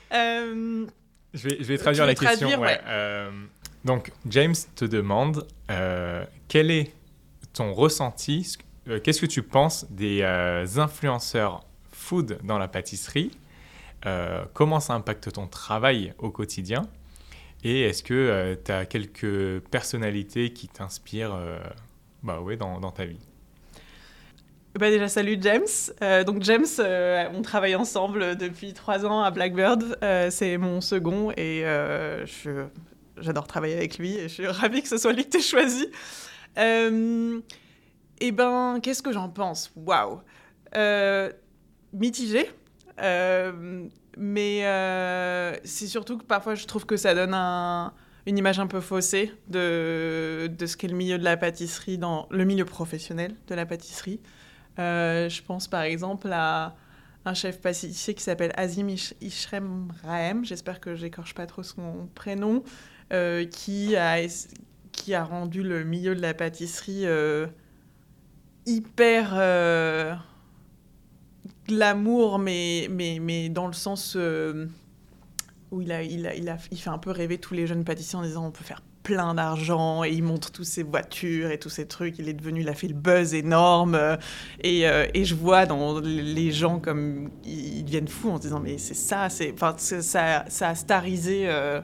euh, 0.10 0.88
je, 1.34 1.50
vais, 1.50 1.58
je 1.60 1.64
vais 1.64 1.78
traduire 1.78 2.06
la 2.06 2.16
question. 2.16 2.48
traduire, 2.48 2.60
ouais. 2.60 2.80
Euh, 2.86 3.32
donc, 3.86 4.12
James 4.28 4.56
te 4.76 4.86
demande 4.86 5.48
euh, 5.72 6.26
quel 6.48 6.72
est 6.72 6.94
ton 7.54 7.74
ressenti, 7.74 8.58
euh, 8.88 9.00
qu'est-ce 9.00 9.22
que 9.22 9.26
tu 9.26 9.44
penses 9.44 9.86
des 9.92 10.24
influenceurs 10.78 11.66
food 11.92 12.40
dans 12.44 12.58
la 12.58 12.68
pâtisserie? 12.68 13.32
Comment 14.54 14.82
ça 14.82 14.94
impacte 14.96 15.32
ton 15.32 15.48
travail 15.48 16.14
au 16.18 16.30
quotidien? 16.30 16.82
Et 17.64 17.84
est-ce 17.84 18.04
que 18.04 18.60
tu 18.66 18.72
as 18.72 18.86
quelques 18.86 19.62
personnalités 19.72 20.52
qui 20.52 20.68
t'inspirent 20.68 21.40
bah 22.22 22.42
ouais, 22.42 22.58
dans, 22.58 22.82
dans 22.82 22.92
ta 22.92 23.06
vie? 23.06 23.22
Bah 24.80 24.90
déjà, 24.90 25.08
salut 25.08 25.38
James. 25.42 25.62
Euh, 26.02 26.24
donc 26.24 26.42
James, 26.42 26.66
euh, 26.80 27.26
on 27.36 27.44
travaille 27.44 27.76
ensemble 27.76 28.36
depuis 28.36 28.74
trois 28.74 29.06
ans 29.06 29.22
à 29.22 29.30
Blackbird. 29.30 29.98
Euh, 30.04 30.32
c'est 30.32 30.58
mon 30.58 30.82
second 30.82 31.32
et 31.38 31.62
je- 32.26 32.66
j'adore 33.18 33.46
travailler 33.46 33.76
avec 33.76 34.00
lui 34.00 34.16
et 34.18 34.24
je 34.24 34.28
suis 34.34 34.48
ravie 34.48 34.82
que 34.82 34.88
ce 34.88 34.98
soit 34.98 35.14
lui 35.14 35.26
que 35.26 35.38
tu 35.38 35.44
choisi. 35.44 35.88
Et 38.20 38.32
ben, 38.32 38.80
qu'est-ce 38.82 39.04
que 39.04 39.12
j'en 39.12 39.30
pense? 39.30 39.72
Waouh 39.76 40.22
Mitigé. 41.94 42.50
Mais 44.18 44.62
c'est 45.64 45.88
surtout 45.88 46.18
que 46.18 46.24
parfois 46.24 46.56
je 46.56 46.66
trouve 46.66 46.88
que 46.88 46.98
ça 46.98 47.14
donne 47.14 47.36
un- 47.36 47.94
une 48.26 48.38
image 48.40 48.58
un 48.60 48.68
peu 48.68 48.80
faussée 48.80 49.32
de, 49.50 50.48
de 50.48 50.66
ce 50.66 50.78
qu'est 50.78 50.88
le 50.88 50.96
milieu 50.96 51.18
de 51.20 51.24
la 51.26 51.36
pâtisserie, 51.38 51.98
dans 52.00 52.26
le 52.32 52.44
milieu 52.46 52.66
professionnel 52.66 53.36
de 53.48 53.54
la 53.56 53.66
pâtisserie. 53.68 54.20
Euh, 54.80 55.30
je 55.30 55.42
pense 55.44 55.68
par 55.68 55.84
exemple 55.84 56.30
à 56.32 56.76
un 57.26 57.34
chef 57.34 57.62
pâtissier 57.62 58.14
qui 58.14 58.24
s'appelle 58.24 58.52
Azim 58.56 58.88
Ish- 58.88 59.14
Ishrem 59.22 59.94
Rahem, 60.04 60.44
j'espère 60.44 60.80
que 60.80 60.96
j'écorche 60.96 61.34
pas 61.34 61.46
trop 61.46 61.64
son 61.64 62.10
prénom, 62.16 62.64
euh, 63.14 63.46
qui, 63.46 63.96
a, 63.96 65.24
rendu 65.24 65.64
le 65.64 65.84
milieu 65.84 66.16
de 66.16 66.22
la 66.22 66.34
pâtisserie 66.34 67.06
euh, 67.06 67.48
hyper 68.66 69.36
glamour, 71.68 72.40
mais, 72.40 73.50
dans 73.50 73.68
le 73.68 73.74
sens 73.74 74.18
où 75.72 75.82
il, 75.82 76.60
il 76.72 76.78
fait 76.78 76.90
un 76.90 76.98
peu 76.98 77.12
rêver 77.12 77.38
tous 77.38 77.54
les 77.54 77.68
jeunes 77.68 77.86
pâtissiers 77.86 78.18
en 78.18 78.24
disant 78.24 78.46
on 78.48 78.52
peut 78.52 78.64
faire 78.64 78.82
plein 79.04 79.36
d'argent 79.36 80.04
et 80.04 80.12
il 80.12 80.24
montre 80.24 80.52
toutes 80.52 80.66
ses 80.66 80.84
voitures 80.84 81.52
et 81.52 81.60
tous 81.60 81.70
ces 81.70 81.86
trucs. 81.88 82.18
Il 82.18 82.30
est 82.30 82.34
devenu, 82.34 82.62
il 82.62 82.70
a 82.70 82.74
fait 82.74 82.88
le 82.88 82.94
buzz 82.94 83.34
énorme 83.34 83.96
euh, 83.96 84.16
et, 84.62 84.88
euh, 84.88 85.06
et 85.14 85.26
je 85.26 85.36
vois 85.36 85.66
dans 85.66 86.00
les 86.00 86.52
gens 86.52 86.80
comme 86.80 87.30
ils, 87.46 87.84
deviennent 87.84 88.08
fous 88.08 88.32
en 88.32 88.38
se 88.38 88.44
disant 88.44 88.60
mais 88.60 88.78
c'est 88.78 88.94
ça, 88.94 89.28
ça, 89.30 90.46
ça 90.48 90.70
a 90.70 90.76
starisé 90.76 91.44
euh, 91.48 91.82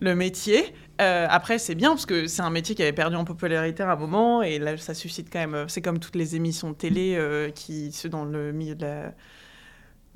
le 0.00 0.14
métier. 0.14 0.74
Après, 1.00 1.58
c'est 1.58 1.76
bien 1.76 1.90
parce 1.90 2.06
que 2.06 2.26
c'est 2.26 2.42
un 2.42 2.50
métier 2.50 2.74
qui 2.74 2.82
avait 2.82 2.92
perdu 2.92 3.14
en 3.14 3.24
popularité 3.24 3.84
à 3.84 3.92
un 3.92 3.94
moment 3.96 4.42
et 4.42 4.58
là, 4.58 4.76
ça 4.76 4.94
suscite 4.94 5.28
quand 5.32 5.38
même. 5.38 5.68
C'est 5.68 5.80
comme 5.80 6.00
toutes 6.00 6.16
les 6.16 6.34
émissions 6.34 6.70
de 6.70 6.74
télé 6.74 7.52
qui, 7.54 7.92
ceux 7.92 8.08
dans 8.08 8.24
le 8.24 8.52
milieu 8.52 8.74
de 8.74 8.84
la, 8.84 9.14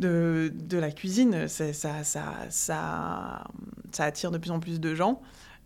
de, 0.00 0.52
de 0.52 0.78
la 0.78 0.90
cuisine, 0.90 1.46
ça, 1.46 1.72
ça, 1.72 2.02
ça, 2.02 3.44
ça 3.92 4.04
attire 4.04 4.32
de 4.32 4.38
plus 4.38 4.50
en 4.50 4.58
plus 4.58 4.80
de 4.80 4.94
gens. 4.96 5.22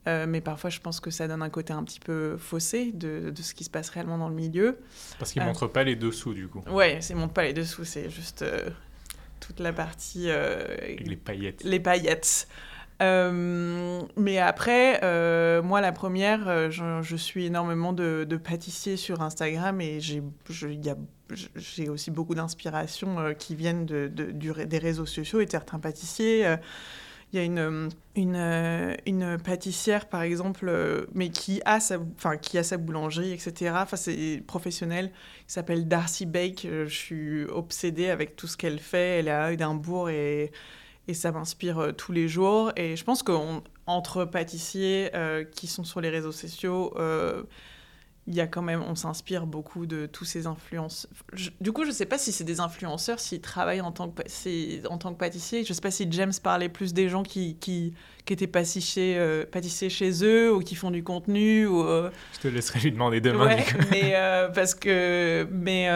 Euh, 0.07 0.27
mais 0.29 0.41
parfois, 0.41 0.71
je 0.71 0.79
pense 0.81 1.01
que 1.01 1.11
ça 1.11 1.27
donne 1.29 1.43
un 1.43 1.51
côté 1.51 1.73
un 1.73 1.83
petit 1.83 2.01
peu 2.01 2.37
faussé 2.37 2.93
de, 2.93 3.31
de 3.31 3.43
ce 3.43 3.55
qui 3.55 3.65
se 3.65 3.71
passe 3.71 3.89
réellement 3.91 4.19
dans 4.19 4.29
le 4.29 4.35
milieu. 4.35 4.79
Parce 5.19 5.33
qu'ils 5.33 5.43
Euh. 5.43 5.47
montrent 5.47 5.67
pas 5.67 5.83
les 5.85 5.97
dessous 5.97 6.33
du 6.35 6.47
coup, 6.49 6.63
Ouais, 6.71 6.99
c'est 7.01 7.15
monte 7.15 7.33
pas 7.35 7.43
les 7.45 7.53
dessous, 7.53 7.85
c'est 7.85 8.09
juste 8.11 8.43
euh, 8.43 8.71
toute 9.41 9.59
la 9.61 9.73
partie 9.73 10.27
euh, 10.31 10.65
avec 10.81 11.07
les 11.07 11.17
paillettes. 11.17 11.65
les 11.65 11.81
paillettes. 11.81 12.47
Mais 13.01 14.39
après, 14.39 15.01
moi, 15.63 15.81
la 15.81 15.93
première, 15.93 16.71
je, 16.71 17.01
je 17.03 17.17
suis 17.17 17.47
énormément 17.47 17.93
de, 17.93 18.25
de 18.29 18.37
pâtissiers 18.37 18.97
sur 18.97 19.23
Instagram 19.23 19.81
et 19.81 20.01
j'ai 20.01 21.89
aussi 21.89 22.11
beaucoup 22.11 22.35
d'inspiration 22.35 23.19
euh, 23.19 23.33
qui 23.33 23.55
viennent 23.55 23.85
de, 23.87 24.09
de- 24.09 24.31
du 24.31 24.51
ré- 24.51 24.67
des 24.67 24.79
réseaux 24.79 25.07
sociaux 25.07 25.41
et 25.41 25.47
de 25.47 25.51
certains 25.51 25.79
pâtissiers. 25.79 26.47
Il 27.33 27.39
y 27.39 27.43
a 27.43 27.45
une, 27.45 27.91
une, 28.15 29.39
pâtissière, 29.45 30.09
par 30.09 30.23
exemple, 30.23 30.69
euh, 30.69 31.07
mais 31.13 31.29
qui 31.29 31.61
a, 31.65 31.81
sa, 31.81 31.99
enfin, 32.17 32.37
qui 32.37 32.57
a 32.57 32.63
sa 32.63 32.77
boulangerie, 32.77 33.33
etc. 33.33 33.73
Enfin, 33.75 33.97
c'est 33.97 34.43
professionnel, 34.47 35.11
qui 35.47 35.53
s'appelle 35.53 35.89
Darcy 35.89 36.25
Bake. 36.25 36.65
Euh, 36.65 36.87
Je 36.87 36.95
suis 36.95 37.45
obsédée 37.45 38.09
avec 38.11 38.37
tout 38.37 38.47
ce 38.47 38.57
qu'elle 38.57 38.79
fait. 38.79 39.19
Elle 39.19 39.29
est 39.29 39.33
à 39.33 39.53
Édimbourg 39.53 40.09
et 40.11 40.53
et 41.09 41.15
ça 41.15 41.31
m'inspire 41.31 41.79
euh, 41.79 41.93
tous 41.93 42.13
les 42.13 42.29
jours. 42.29 42.73
Et 42.77 42.97
je 42.97 43.05
pense 43.05 43.23
qu'entre 43.23 44.25
pâtissiers 44.25 45.11
qui 45.53 45.67
sont 45.67 45.85
sur 45.85 46.01
les 46.01 46.11
réseaux 46.11 46.33
sociaux, 46.33 46.95
il 48.29 48.35
y 48.35 48.41
a 48.41 48.47
quand 48.47 48.63
même, 48.63 48.83
on 48.83 48.95
s'inspire 48.97 49.47
beaucoup 49.47 49.87
de 49.87 50.07
tous 50.07 50.25
ces 50.25 50.47
influences. 50.47 51.07
Je- 51.33 51.51
du 51.61 51.71
coup, 51.73 51.85
je 51.85 51.93
sais 51.93 52.07
pas 52.07 52.19
si 52.19 52.33
c'est 52.33 52.43
des 52.45 52.59
influenceurs, 52.61 53.21
s'ils 53.21 53.41
travaillent 53.41 53.81
en 53.81 53.93
tant 53.93 54.09
que, 54.09 54.87
en 54.89 54.99
tant 54.99 55.13
que 55.13 55.19
pâtissier. 55.19 55.65
Je 55.65 55.73
sais 55.73 55.81
pas 55.81 55.91
si 55.93 56.07
James 56.11 56.33
parlait 56.43 56.69
plus 56.69 56.93
des 56.93 57.09
gens 57.09 57.23
qui, 57.23 57.57
qui, 57.61 57.95
qui 58.25 58.33
étaient 58.33 58.49
pâtissiers, 58.49 59.17
euh, 59.17 59.45
pâtissiers 59.51 59.91
chez 59.91 60.25
eux 60.25 60.53
ou 60.53 60.59
qui 60.61 60.75
font 60.75 60.91
du 60.91 61.05
contenu. 61.05 61.67
Ou, 61.67 61.83
euh, 61.85 62.11
Je 62.35 62.41
te 62.41 62.49
laisserai 62.49 62.81
lui 62.81 62.91
demander 62.91 63.21
demain. 63.21 63.47
Ouais, 63.47 63.65
mais 63.93 64.13
euh, 64.17 64.49
parce 64.49 64.75
que 64.75 65.47
mais 65.53 65.87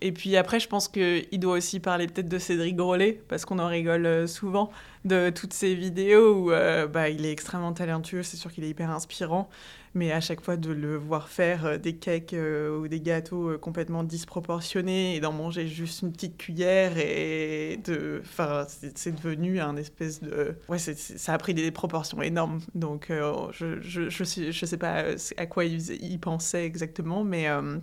et 0.00 0.12
puis 0.12 0.36
après 0.36 0.60
je 0.60 0.68
pense 0.68 0.88
que 0.88 1.22
il 1.30 1.38
doit 1.40 1.56
aussi 1.58 1.78
parler 1.80 2.06
peut-être 2.06 2.28
de 2.28 2.38
Cédric 2.38 2.76
Grolet 2.76 3.20
parce 3.28 3.44
qu'on 3.44 3.58
en 3.58 3.68
rigole 3.68 4.26
souvent 4.28 4.70
de 5.04 5.30
toutes 5.30 5.52
ces 5.52 5.74
vidéos 5.74 6.34
où 6.34 6.50
bah, 6.90 7.08
il 7.10 7.26
est 7.26 7.32
extrêmement 7.32 7.72
talentueux 7.72 8.22
c'est 8.22 8.36
sûr 8.36 8.52
qu'il 8.52 8.64
est 8.64 8.68
hyper 8.70 8.90
inspirant 8.90 9.48
mais 9.94 10.12
à 10.12 10.20
chaque 10.20 10.40
fois 10.40 10.56
de 10.56 10.70
le 10.72 10.96
voir 10.96 11.28
faire 11.28 11.64
euh, 11.64 11.78
des 11.78 11.96
cakes 11.96 12.32
euh, 12.34 12.78
ou 12.78 12.88
des 12.88 13.00
gâteaux 13.00 13.50
euh, 13.50 13.58
complètement 13.58 14.04
disproportionnés 14.04 15.16
et 15.16 15.20
d'en 15.20 15.32
manger 15.32 15.66
juste 15.66 16.02
une 16.02 16.12
petite 16.12 16.36
cuillère 16.36 16.98
et 16.98 17.80
de 17.84 18.20
enfin 18.24 18.66
c'est 18.68 19.14
devenu 19.14 19.60
un 19.60 19.76
espèce 19.76 20.20
de 20.20 20.56
ouais 20.68 20.78
ça 20.78 21.32
a 21.32 21.38
pris 21.38 21.54
des 21.54 21.70
proportions 21.70 22.20
énormes. 22.22 22.60
Donc 22.74 23.10
euh, 23.10 23.48
je, 23.52 23.80
je, 23.80 24.08
je, 24.08 24.24
sais, 24.24 24.52
je 24.52 24.66
sais 24.66 24.78
pas 24.78 25.04
à 25.36 25.46
quoi 25.46 25.64
il, 25.64 25.80
il 26.02 26.18
pensait 26.18 26.64
exactement 26.64 27.24
mais 27.24 27.48
euh, 27.48 27.78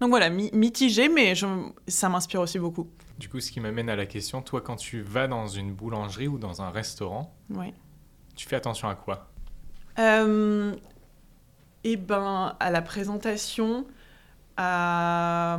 donc 0.00 0.10
voilà 0.10 0.28
mi- 0.28 0.50
mitigé 0.52 1.08
mais 1.08 1.34
ça 1.88 2.08
m'inspire 2.08 2.40
aussi 2.40 2.58
beaucoup. 2.58 2.88
Du 3.18 3.28
coup, 3.28 3.38
ce 3.38 3.52
qui 3.52 3.60
m'amène 3.60 3.88
à 3.88 3.94
la 3.94 4.06
question, 4.06 4.42
toi, 4.42 4.60
quand 4.60 4.74
tu 4.74 5.00
vas 5.00 5.28
dans 5.28 5.46
une 5.46 5.72
boulangerie 5.72 6.26
ou 6.26 6.36
dans 6.36 6.62
un 6.62 6.70
restaurant, 6.70 7.32
ouais. 7.50 7.72
tu 8.34 8.48
fais 8.48 8.56
attention 8.56 8.88
à 8.88 8.96
quoi? 8.96 9.30
Euh, 10.00 10.74
et 11.84 11.96
ben, 11.96 12.56
à 12.60 12.70
la 12.70 12.82
présentation, 12.82 13.86
à, 14.56 15.58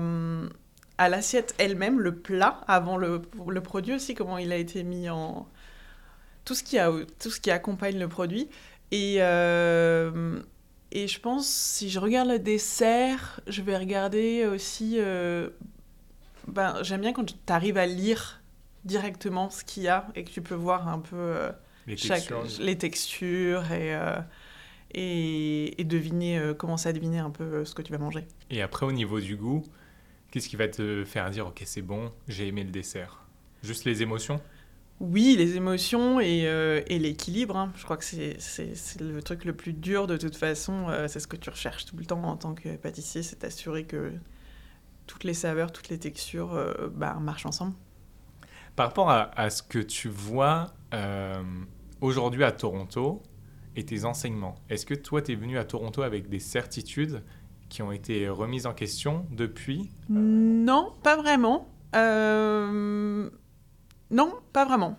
à 0.98 1.10
l'assiette 1.10 1.56
elle-même, 1.58 2.00
le 2.00 2.16
plat, 2.16 2.62
avant 2.68 2.98
le, 2.98 3.22
le 3.48 3.62
produit 3.62 3.94
aussi, 3.96 4.16
comment 4.16 4.38
il 4.38 4.52
a 4.52 4.58
été 4.58 4.84
mis 4.84 5.10
en... 5.10 5.48
Tout 6.46 6.54
ce 6.56 6.64
qui, 6.64 6.78
a, 6.78 6.92
tout 7.20 7.32
ce 7.32 7.40
qui 7.40 7.50
accompagne 7.52 7.98
le 7.98 8.08
produit. 8.08 8.50
Et, 8.92 9.16
euh, 9.20 10.40
et 10.92 11.08
je 11.08 11.20
pense, 11.20 11.48
si 11.48 11.90
je 11.90 12.00
regarde 12.00 12.30
le 12.30 12.40
dessert, 12.40 13.40
je 13.48 13.62
vais 13.64 13.78
regarder 13.78 14.46
aussi... 14.46 14.98
euh, 15.00 15.50
ben, 16.48 16.76
J'aime 16.84 17.02
bien 17.02 17.14
quand 17.14 17.26
tu 17.26 17.36
arrives 17.54 17.78
à 17.78 17.88
lire 17.88 18.42
directement 18.84 19.50
ce 19.50 19.64
qu'il 19.64 19.84
y 19.84 19.88
a 19.88 20.08
et 20.16 20.24
que 20.24 20.30
tu 20.30 20.42
peux 20.42 20.56
voir 20.56 20.88
un 20.88 21.00
peu... 21.00 21.16
euh, 21.16 21.52
Les 21.88 21.98
chaque- 21.98 22.20
textures 22.28 22.46
les 22.60 22.78
textures 22.78 23.72
et, 23.72 23.96
euh, 23.96 24.16
et, 24.96 25.80
et 25.80 25.84
deviner, 25.84 26.40
euh, 26.40 26.54
commencer 26.56 26.90
à 26.90 26.94
deviner 26.94 27.20
un 27.20 27.30
peu 27.30 27.44
euh, 27.44 27.66
ce 27.66 27.76
que 27.76 27.84
tu 27.84 27.92
vas 27.92 28.00
manger. 28.00 28.26
Et 28.50 28.62
après, 28.62 28.86
au 28.86 28.92
niveau 28.92 29.20
du 29.20 29.36
goût, 29.36 29.64
qu'est-ce 30.32 30.50
qui 30.50 30.56
va 30.56 30.68
te 30.68 31.04
faire 31.06 31.30
dire, 31.30 31.46
ok, 31.48 31.62
c'est 31.66 31.84
bon, 31.84 32.12
j'ai 32.28 32.48
aimé 32.48 32.64
le 32.64 32.72
dessert? 32.72 33.26
Juste 33.62 33.86
les 33.86 34.02
émotions? 34.02 34.42
Oui, 35.02 35.36
les 35.38 35.58
émotions 35.58 36.22
et, 36.22 36.48
euh, 36.48 36.82
et 36.88 37.00
l'équilibre. 37.00 37.58
hein. 37.58 37.74
Je 37.76 37.84
crois 37.84 37.98
que 37.98 38.06
c'est 38.06 38.38
le 39.02 39.22
truc 39.22 39.44
le 39.44 39.54
plus 39.54 39.74
dur 39.74 40.08
de 40.08 40.16
toute 40.16 40.38
façon. 40.38 40.88
euh, 40.88 41.10
c'est 41.10 41.20
ce 41.20 41.28
que 41.28 41.36
tu 41.36 41.50
recherches 41.50 41.86
tout 41.86 41.98
le 41.98 42.06
temps 42.06 42.24
en 42.24 42.38
tant 42.38 42.56
que 42.56 42.78
pâtissier, 42.78 43.22
c'est 43.22 43.36
t'assurer 43.36 43.84
que 43.84 44.14
toutes 45.06 45.26
les 45.26 45.34
saveurs, 45.34 45.74
toutes 45.74 45.90
les 45.90 46.00
textures 46.00 46.54
euh, 46.54 46.90
bah, 46.94 47.18
marchent 47.20 47.46
ensemble. 47.46 47.76
Par 48.78 48.88
rapport 48.88 49.10
à, 49.10 49.38
à 49.38 49.50
ce 49.50 49.62
que 49.64 49.80
tu 49.80 50.08
vois 50.10 50.74
aujourd'hui 52.00 52.44
à 52.46 52.52
Toronto 52.54 53.22
et 53.76 53.84
tes 53.86 54.06
enseignements, 54.06 54.56
est-ce 54.70 54.86
que 54.86 54.94
toi, 54.94 55.22
tu 55.22 55.32
es 55.34 55.36
venu 55.36 55.58
à 55.58 55.64
Toronto 55.66 56.02
avec 56.02 56.30
des 56.30 56.40
certitudes 56.40 57.24
qui 57.70 57.82
ont 57.82 57.92
été 57.92 58.30
remises 58.30 58.66
en 58.68 58.74
question 58.74 59.26
depuis? 59.32 59.90
Non, 60.10 60.92
pas 61.04 61.16
vraiment. 61.18 61.68
Euh, 61.96 63.30
Non, 64.12 64.34
pas 64.54 64.66
vraiment. 64.66 64.98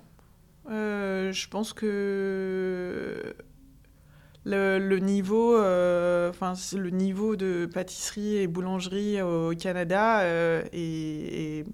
Euh, 0.71 1.31
je 1.33 1.49
pense 1.49 1.73
que 1.73 3.35
le, 4.45 4.79
le 4.79 4.99
niveau, 4.99 5.57
euh, 5.57 6.31
enfin 6.31 6.55
le 6.77 6.91
niveau 6.91 7.37
de 7.37 7.67
pâtisserie 7.73 8.37
et 8.37 8.47
boulangerie 8.47 9.21
au 9.23 9.53
Canada 9.55 10.23
est, 10.25 10.69
est- 10.73 11.67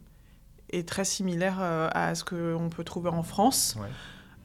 est 0.71 0.89
très 0.89 1.05
similaire 1.05 1.59
à 1.61 2.15
ce 2.15 2.25
qu'on 2.25 2.71
peut 2.71 2.85
trouver 2.85 3.11
en 3.11 3.23
France. 3.23 3.77
Ouais. 3.79 3.89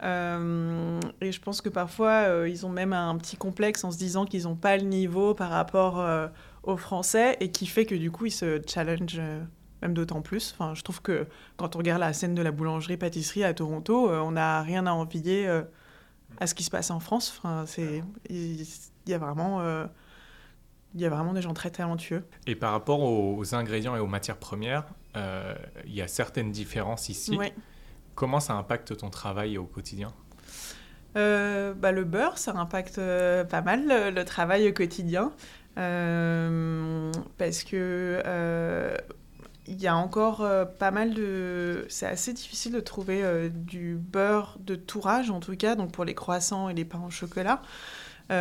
Euh, 0.04 1.00
et 1.22 1.32
je 1.32 1.42
pense 1.42 1.62
que 1.62 1.70
parfois, 1.70 2.28
euh, 2.28 2.50
ils 2.50 2.66
ont 2.66 2.70
même 2.70 2.94
un 2.94 3.18
petit 3.18 3.38
complexe 3.38 3.84
en 3.84 3.92
se 3.92 3.98
disant 3.98 4.26
qu'ils 4.26 4.44
n'ont 4.44 4.56
pas 4.56 4.78
le 4.78 4.84
niveau 4.84 5.34
par 5.34 5.50
rapport 5.50 6.00
euh, 6.00 6.28
aux 6.64 6.78
Français 6.78 7.38
et 7.40 7.52
qui 7.52 7.66
fait 7.66 7.86
que 7.86 7.96
du 7.96 8.12
coup, 8.12 8.28
ils 8.28 8.32
se 8.32 8.62
challenge 8.68 9.18
euh, 9.18 9.42
même 9.82 9.94
d'autant 9.94 10.22
plus. 10.22 10.54
Enfin, 10.54 10.74
je 10.76 10.82
trouve 10.84 11.02
que 11.02 11.28
quand 11.56 11.76
on 11.76 11.80
regarde 11.80 12.02
la 12.02 12.14
scène 12.14 12.36
de 12.36 12.42
la 12.42 12.52
boulangerie-pâtisserie 12.52 13.44
à 13.44 13.54
Toronto, 13.54 14.10
on 14.10 14.32
n'a 14.32 14.62
rien 14.62 14.86
à 14.88 14.92
envier 14.92 15.48
à 16.40 16.48
ce 16.48 16.54
qui 16.54 16.64
se 16.64 16.72
passe 16.72 16.92
en 16.92 17.00
France. 17.00 17.36
Enfin, 17.38 17.66
c'est, 17.66 18.04
il 18.30 18.66
y 19.08 19.14
a 19.14 19.18
vraiment... 19.18 19.62
il 20.96 21.02
y 21.02 21.06
a 21.06 21.10
vraiment 21.10 21.34
des 21.34 21.44
gens 21.44 21.54
très 21.54 21.70
talentueux. 21.70 22.24
Et 22.48 22.56
par 22.56 22.72
rapport 22.72 23.02
aux, 23.04 23.38
aux 23.38 23.54
ingrédients 23.54 23.96
et 23.96 24.00
aux 24.00 24.08
matières 24.08 24.38
premières, 24.38 24.86
euh, 25.16 25.54
il 25.86 25.94
y 25.94 26.02
a 26.02 26.08
certaines 26.08 26.52
différences 26.52 27.10
ici. 27.10 27.38
Ouais. 27.38 27.54
Comment 28.18 28.40
ça 28.40 28.56
impacte 28.56 28.98
ton 28.98 29.12
travail 29.12 29.60
au 29.60 29.66
quotidien 29.66 30.12
Euh, 31.16 31.76
bah, 31.76 31.92
le 31.92 32.04
beurre, 32.04 32.40
ça 32.40 32.52
impacte 32.58 32.98
euh, 32.98 33.44
pas 33.44 33.62
mal 33.62 33.88
le, 33.88 34.24
travail 34.26 34.68
au 34.68 34.74
quotidien. 34.74 35.32
Euh, 35.78 37.12
parce 37.38 37.64
que 37.64 38.98
il 39.68 39.80
y 39.80 39.86
a 39.86 39.96
encore 39.96 40.48
pas 40.80 40.90
mal 40.90 41.14
de. 41.14 41.86
C'est 41.90 42.08
assez 42.08 42.34
difficile 42.34 42.72
de 42.72 42.80
trouver 42.80 43.52
du 43.52 43.96
beurre 43.96 44.58
de 44.62 44.74
tourage, 44.74 45.30
en 45.30 45.40
tout 45.40 45.56
cas, 45.56 45.76
donc 45.76 45.92
pour 45.92 46.04
les 46.04 46.16
croissants 46.16 46.70
et 46.70 46.74
les 46.74 46.86
pains 46.86 47.04
au 47.06 47.12
chocolat, 47.12 47.62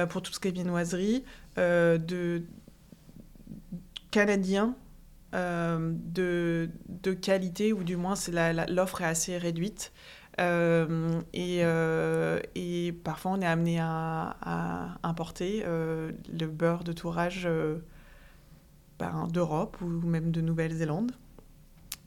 pour 0.09 0.23
tout 0.23 0.33
ce 0.33 0.41
qui 0.41 0.49
est 0.49 0.53
viennoiserie, 0.53 1.23
de 1.57 2.43
canadien. 4.11 4.75
Euh, 5.37 5.93
de, 5.93 6.71
de 6.89 7.13
qualité, 7.13 7.73
ou 7.73 7.85
du 7.85 7.97
moins 7.97 8.15
l'offre 8.69 9.03
est 9.03 9.07
assez 9.07 9.37
réduite. 9.37 9.93
Euh, 10.41 11.21
et, 11.33 11.61
euh, 11.63 12.41
et 12.55 12.93
parfois, 13.05 13.33
on 13.33 13.41
est 13.41 13.47
amené 13.47 13.79
à, 13.81 14.99
importer 15.03 15.65
le 15.67 16.47
beurre 16.47 16.85
de 16.85 16.93
tourage 16.93 17.49
ben, 18.99 19.29
d'Europe 19.29 19.77
ou 19.83 19.87
même 19.87 20.31
de 20.31 20.41
Nouvelle-Zélande. 20.41 21.13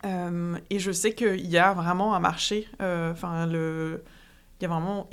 Et 0.04 0.80
je 0.80 0.92
sais 0.92 1.14
qu'il 1.14 1.48
y 1.48 1.58
a 1.58 1.74
vraiment 1.74 2.16
un 2.16 2.20
marché. 2.20 2.68
Enfin, 2.80 3.46
le, 3.46 4.04
il 4.60 4.64
y 4.64 4.66
a 4.66 4.70
vraiment. 4.70 5.10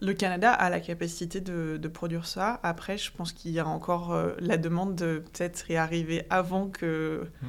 Le 0.00 0.14
Canada 0.14 0.52
a 0.52 0.70
la 0.70 0.80
capacité 0.80 1.40
de, 1.40 1.76
de 1.76 1.88
produire 1.88 2.24
ça. 2.26 2.58
Après, 2.62 2.96
je 2.98 3.10
pense 3.12 3.32
qu'il 3.32 3.50
y 3.52 3.58
a 3.60 3.66
encore 3.66 4.12
euh, 4.12 4.32
la 4.40 4.56
demande 4.56 4.94
de 4.94 5.22
peut-être 5.32 5.70
y 5.70 5.76
arriver 5.76 6.24
avant 6.30 6.68
que 6.68 7.24
Mm. 7.42 7.46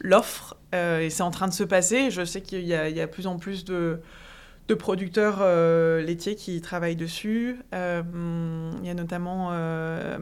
l'offre. 0.00 0.56
Euh, 0.74 1.00
et 1.00 1.10
c'est 1.10 1.22
en 1.22 1.30
train 1.30 1.48
de 1.48 1.54
se 1.54 1.64
passer. 1.64 2.10
Je 2.10 2.24
sais 2.24 2.42
qu'il 2.42 2.60
y 2.60 2.68
y 2.68 3.00
a 3.00 3.06
plus 3.06 3.26
en 3.26 3.38
plus 3.38 3.64
de, 3.64 4.00
de 4.68 4.74
producteurs 4.74 5.38
euh, 5.40 6.02
laitiers 6.02 6.36
qui 6.36 6.60
travaillent 6.60 6.96
dessus. 6.96 7.56
Il 7.72 8.84
y 8.84 8.90
a 8.90 8.94
notamment 8.94 9.48
euh, 9.52 10.18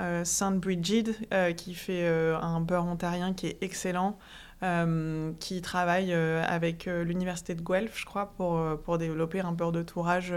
euh, 0.00 0.24
Saint 0.24 0.52
Brigid 0.52 1.16
qui 1.56 1.74
fait 1.74 2.06
un 2.08 2.60
beurre 2.60 2.86
ontarien 2.86 3.34
qui 3.34 3.48
est 3.48 3.58
excellent, 3.62 4.18
euh, 4.62 5.32
qui 5.40 5.60
travaille 5.60 6.12
euh, 6.12 6.42
avec 6.46 6.86
euh, 6.86 7.04
l'université 7.04 7.54
de 7.54 7.62
Guelph, 7.62 7.98
je 7.98 8.06
crois, 8.06 8.32
pour, 8.36 8.60
pour 8.84 8.98
développer 8.98 9.40
un 9.40 9.52
beurre 9.52 9.72
de 9.72 9.82
tourage 9.82 10.32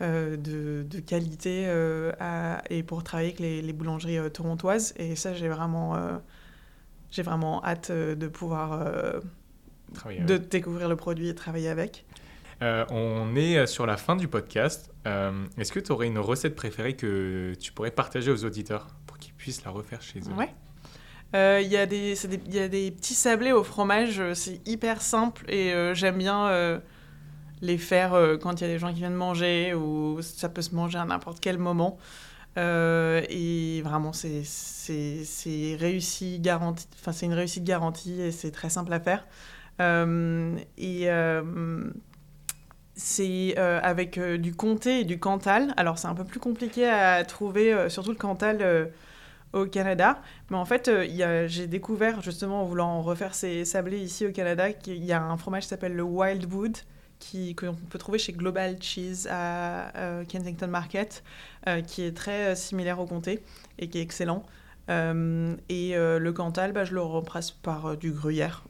de, 0.00 0.82
de 0.88 1.00
qualité 1.00 1.64
euh, 1.66 2.12
à- 2.20 2.62
et 2.70 2.82
pour 2.82 3.02
travailler 3.04 3.28
avec 3.30 3.40
les, 3.40 3.62
les 3.62 3.72
boulangeries 3.72 4.18
euh, 4.18 4.28
torontoises. 4.28 4.94
Et 4.96 5.16
ça, 5.16 5.34
j'ai 5.34 5.48
vraiment, 5.48 5.94
euh, 5.96 6.16
j'ai 7.10 7.22
vraiment 7.22 7.64
hâte 7.64 7.90
euh, 7.90 8.14
de 8.14 8.28
pouvoir 8.28 8.72
euh, 8.72 9.20
de 10.06 10.34
avec. 10.34 10.48
découvrir 10.48 10.88
le 10.88 10.96
produit 10.96 11.28
et 11.28 11.34
travailler 11.34 11.68
avec. 11.68 12.04
Euh, 12.62 12.84
on 12.90 13.34
est 13.36 13.66
sur 13.66 13.86
la 13.86 13.96
fin 13.96 14.16
du 14.16 14.28
podcast. 14.28 14.90
Euh, 15.06 15.46
Est-ce 15.56 15.72
que 15.72 15.80
tu 15.80 15.92
aurais 15.92 16.06
une 16.08 16.18
recette 16.18 16.54
préférée 16.54 16.94
que 16.94 17.54
tu 17.58 17.72
pourrais 17.72 17.90
partager 17.90 18.30
aux 18.30 18.44
auditeurs 18.44 18.88
pour 19.06 19.18
qu'ils 19.18 19.32
puissent 19.32 19.64
la 19.64 19.70
refaire 19.70 20.02
chez 20.02 20.20
eux? 20.20 20.32
Ouais. 20.36 20.52
Euh, 21.34 21.60
Il 21.62 21.68
y, 21.70 21.76
a 21.76 21.86
des- 21.86 22.16
c'est 22.16 22.28
des- 22.28 22.40
il 22.46 22.54
y 22.54 22.58
a 22.58 22.68
des 22.68 22.90
petits 22.90 23.14
sablés 23.14 23.52
au 23.52 23.64
fromage, 23.64 24.20
euh, 24.20 24.34
c'est 24.34 24.60
hyper 24.68 25.00
simple 25.00 25.44
et 25.48 25.72
euh, 25.72 25.94
j'aime 25.94 26.18
bien 26.18 26.48
euh, 26.48 26.78
les 27.62 27.78
faire 27.78 28.14
euh, 28.14 28.36
quand 28.38 28.60
il 28.60 28.62
y 28.62 28.64
a 28.64 28.72
des 28.72 28.78
gens 28.78 28.88
qui 28.92 29.00
viennent 29.00 29.14
manger 29.14 29.74
ou 29.74 30.20
ça 30.22 30.48
peut 30.48 30.62
se 30.62 30.74
manger 30.74 30.98
à 30.98 31.04
n'importe 31.04 31.40
quel 31.40 31.58
moment. 31.58 31.98
Euh, 32.58 33.22
et 33.28 33.80
vraiment, 33.82 34.12
c'est- 34.12 35.76
réussi, 35.78 36.40
garanti. 36.40 36.86
Enfin, 37.00 37.12
c'est 37.12 37.26
une 37.26 37.34
réussite 37.34 37.64
garantie 37.64 38.20
et 38.20 38.32
c'est 38.32 38.50
très 38.50 38.70
simple 38.70 38.92
à 38.92 39.00
faire. 39.00 39.26
Euh, 39.80 40.56
et 40.78 41.08
c'est 42.94 43.56
avec 43.56 44.18
du 44.18 44.54
comté 44.54 45.00
et 45.00 45.04
du 45.04 45.18
cantal. 45.18 45.72
Alors, 45.76 45.98
c'est 45.98 46.08
un 46.08 46.14
peu 46.14 46.24
plus 46.24 46.40
compliqué 46.40 46.88
à 46.88 47.24
trouver, 47.24 47.88
surtout 47.88 48.10
le 48.10 48.16
cantal 48.16 48.90
au 49.52 49.66
Canada. 49.66 50.20
Mais 50.50 50.56
en 50.56 50.64
fait, 50.64 50.90
j'ai 51.46 51.66
découvert, 51.66 52.20
justement, 52.22 52.62
en 52.62 52.64
voulant 52.64 53.00
refaire 53.02 53.34
ces 53.34 53.64
sablés 53.64 53.98
ici 54.00 54.26
au 54.26 54.32
Canada, 54.32 54.72
qu'il 54.72 55.04
y 55.04 55.12
a 55.12 55.22
un 55.22 55.36
fromage 55.36 55.62
qui 55.64 55.68
s'appelle 55.68 55.94
le 55.94 56.02
Wildwood, 56.02 56.76
qui, 57.20 57.54
que 57.54 57.66
l'on 57.66 57.74
peut 57.74 57.98
trouver 57.98 58.18
chez 58.18 58.32
Global 58.32 58.76
Cheese 58.80 59.28
à 59.30 59.96
euh, 59.96 60.24
Kensington 60.24 60.66
Market, 60.66 61.22
euh, 61.68 61.82
qui 61.82 62.02
est 62.02 62.16
très 62.16 62.48
euh, 62.48 62.54
similaire 62.56 62.98
au 62.98 63.06
comté 63.06 63.44
et 63.78 63.88
qui 63.88 63.98
est 63.98 64.02
excellent. 64.02 64.44
Et 64.88 65.94
le 65.94 66.30
Cantal, 66.32 66.72
bah, 66.72 66.84
je 66.84 66.94
le 66.94 67.00
remplace 67.00 67.52
par 67.52 67.96
du 67.96 68.10
gruyère. 68.10 68.64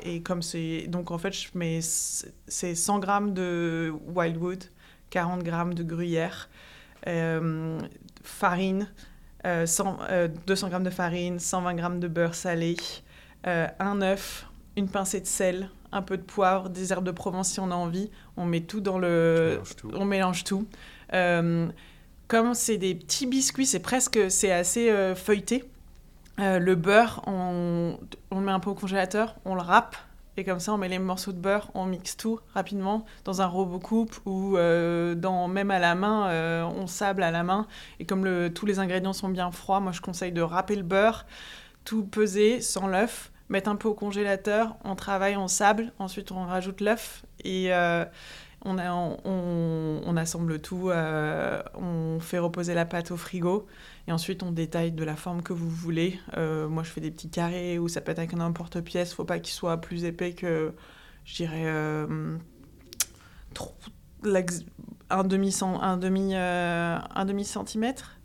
Et 0.00 0.20
comme 0.20 0.42
c'est. 0.42 0.86
Donc 0.86 1.10
en 1.10 1.16
fait. 1.16 1.32
C'est 2.46 2.74
100 2.74 2.98
grammes 2.98 3.32
de 3.32 3.90
Wildwood, 4.14 4.64
40 5.08 5.42
grammes 5.42 5.72
de 5.72 5.82
gruyère, 5.82 6.50
farine, 8.22 8.86
euh, 9.46 9.64
100, 9.64 9.98
euh, 10.10 10.28
200 10.46 10.68
grammes 10.68 10.84
de 10.84 10.90
farine, 10.90 11.38
120 11.38 11.74
grammes 11.74 12.00
de 12.00 12.08
beurre 12.08 12.34
salé, 12.34 12.76
un 13.44 14.02
œuf, 14.02 14.48
une 14.76 14.88
pincée 14.88 15.20
de 15.20 15.26
sel, 15.26 15.70
un 15.92 16.02
peu 16.02 16.16
de 16.16 16.22
poivre, 16.22 16.68
des 16.68 16.92
herbes 16.92 17.04
de 17.04 17.10
Provence 17.10 17.48
si 17.48 17.60
on 17.60 17.70
a 17.70 17.74
envie. 17.74 18.10
On 18.36 18.44
met 18.44 18.60
tout 18.60 18.80
dans 18.80 18.98
le. 18.98 19.60
tout. 19.76 19.90
On 19.94 20.04
mélange 20.04 20.44
tout. 20.44 20.66
Euh, 21.12 21.68
comme 22.28 22.54
c'est 22.54 22.78
des 22.78 22.94
petits 22.94 23.26
biscuits, 23.26 23.66
c'est 23.66 23.80
presque, 23.80 24.18
c'est 24.30 24.52
assez 24.52 24.90
euh, 24.90 25.14
feuilleté. 25.14 25.64
Euh, 26.38 26.58
le 26.58 26.74
beurre, 26.74 27.22
on, 27.26 27.98
on 28.30 28.38
le 28.40 28.44
met 28.44 28.52
un 28.52 28.60
peu 28.60 28.70
au 28.70 28.74
congélateur, 28.74 29.36
on 29.44 29.54
le 29.54 29.62
râpe, 29.62 29.96
et 30.38 30.44
comme 30.44 30.60
ça, 30.60 30.74
on 30.74 30.78
met 30.78 30.88
les 30.88 30.98
morceaux 30.98 31.32
de 31.32 31.38
beurre, 31.38 31.70
on 31.74 31.86
mixe 31.86 32.16
tout 32.16 32.40
rapidement 32.52 33.06
dans 33.24 33.40
un 33.40 33.46
robot 33.46 33.78
coupe 33.78 34.14
ou 34.26 34.56
euh, 34.56 35.14
dans, 35.14 35.48
même 35.48 35.70
à 35.70 35.78
la 35.78 35.94
main, 35.94 36.28
euh, 36.28 36.62
on 36.64 36.86
sable 36.86 37.22
à 37.22 37.30
la 37.30 37.42
main. 37.42 37.66
Et 38.00 38.04
comme 38.04 38.24
le, 38.24 38.52
tous 38.52 38.66
les 38.66 38.78
ingrédients 38.78 39.14
sont 39.14 39.30
bien 39.30 39.50
froids, 39.50 39.80
moi 39.80 39.92
je 39.92 40.02
conseille 40.02 40.32
de 40.32 40.42
râper 40.42 40.76
le 40.76 40.82
beurre, 40.82 41.24
tout 41.84 42.04
peser 42.04 42.60
sans 42.60 42.86
l'œuf, 42.86 43.32
mettre 43.48 43.68
un 43.68 43.76
peu 43.76 43.88
au 43.88 43.94
congélateur, 43.94 44.76
on 44.84 44.96
travaille, 44.96 45.36
on 45.36 45.48
sable, 45.48 45.92
ensuite 45.98 46.32
on 46.32 46.44
rajoute 46.44 46.80
l'œuf 46.80 47.24
et 47.44 47.72
euh, 47.72 48.04
on, 48.64 50.16
assemble 50.16 50.60
tout, 50.60 50.90
euh, 50.90 51.62
on 51.74 52.18
fait 52.20 52.38
reposer 52.38 52.74
la 52.74 52.84
pâte 52.84 53.12
au 53.12 53.16
frigo 53.16 53.66
et 54.08 54.12
ensuite 54.12 54.42
on 54.42 54.50
détaille 54.50 54.92
de 54.92 55.04
la 55.04 55.14
forme 55.14 55.42
que 55.42 55.52
vous 55.52 55.70
voulez. 55.70 56.18
Euh, 56.36 56.68
moi 56.68 56.82
je 56.82 56.90
fais 56.90 57.00
des 57.00 57.10
petits 57.10 57.30
carrés 57.30 57.78
ou 57.78 57.88
ça 57.88 58.00
peut 58.00 58.12
être 58.12 58.18
avec 58.18 58.34
un 58.34 58.40
emporte-pièce, 58.40 59.14
faut 59.14 59.24
pas 59.24 59.38
qu'il 59.38 59.54
soit 59.54 59.80
plus 59.80 60.04
épais 60.04 60.32
que, 60.32 60.74
je 61.24 61.34
dirais, 61.36 61.66
un 65.10 65.24
demi 65.24 65.52
centimètre. 67.44 68.15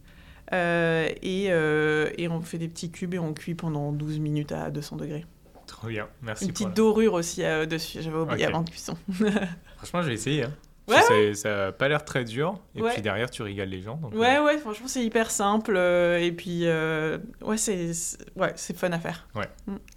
Euh, 0.54 1.08
et, 1.22 1.47
euh, 1.49 2.10
et 2.18 2.28
on 2.28 2.41
fait 2.41 2.58
des 2.58 2.68
petits 2.68 2.91
cubes 2.91 3.14
et 3.14 3.20
on 3.20 3.34
cuit 3.34 3.56
pendant 3.56 3.91
12 3.91 4.20
minutes 4.20 4.52
à 4.52 4.70
200 4.70 4.97
degrés. 4.97 5.26
Trop 5.66 5.88
bien, 5.88 6.10
merci. 6.22 6.45
Une 6.45 6.52
petite 6.52 6.74
dorure 6.74 7.14
aussi 7.14 7.43
euh, 7.43 7.66
dessus, 7.66 8.02
j'avais 8.02 8.18
oublié 8.18 8.45
avant 8.45 8.64
cuisson. 8.64 8.97
Franchement, 9.78 10.02
je 10.02 10.08
vais 10.10 10.14
essayer. 10.16 10.43
hein. 10.43 10.54
Ouais, 10.88 11.02
ça, 11.02 11.36
ça 11.36 11.68
a 11.68 11.72
pas 11.72 11.88
l'air 11.88 12.04
très 12.04 12.26
dur. 12.26 12.60
Et 12.76 12.82
Ouais. 12.82 12.91
puis 12.91 13.02
derrière, 13.02 13.30
tu 13.30 13.43
régales 13.43 13.70
les 13.70 13.82
gens. 13.82 13.95
donc, 13.95 14.14
Ouais, 14.14 14.39
ouais, 14.39 14.58
franchement, 14.58 14.88
c'est 14.89 15.06
hyper 15.06 15.32
simple. 15.32 15.76
euh, 15.78 16.20
et 16.20 16.34
puis, 16.34 16.66
euh, 16.66 17.18
ouais, 17.41 17.56
c'est 17.56 17.91
ouais, 18.36 18.54
fun 18.76 18.91
à 18.91 18.99
faire. 18.99 19.28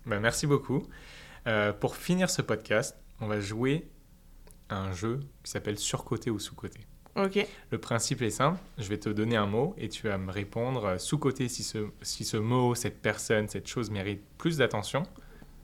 bah, 0.07 0.21
merci 0.21 0.47
beaucoup. 0.47 0.87
Pour 1.81 1.97
finir 1.97 2.31
ce 2.31 2.43
podcast, 2.43 2.97
on 3.21 3.27
va 3.27 3.41
jouer 3.41 3.89
à 4.69 4.77
un 4.79 4.93
jeu 4.93 5.21
qui 5.43 5.51
s'appelle 5.51 5.79
surcoté 5.79 6.31
ou 6.31 6.39
sous-côté. 6.39 6.79
Le 7.17 7.79
principe 7.79 8.23
est 8.23 8.31
simple, 8.31 8.59
je 8.79 8.89
vais 8.89 8.99
te 8.99 9.09
donner 9.09 9.37
un 9.37 9.47
mot 9.47 9.75
et 9.79 9.89
tu 9.89 10.09
vas 10.09 10.19
me 10.19 10.33
répondre 10.33 10.85
euh, 10.85 10.99
sous-côté 10.99 11.49
si 11.49 11.63
ce, 11.63 11.89
si 12.03 12.25
ce 12.25 12.37
mot, 12.37 12.75
cette 12.75 13.01
personne, 13.01 13.49
cette 13.49 13.69
chose 13.69 13.91
mérite 13.91 14.21
plus 14.37 14.57
d'attention 14.59 15.05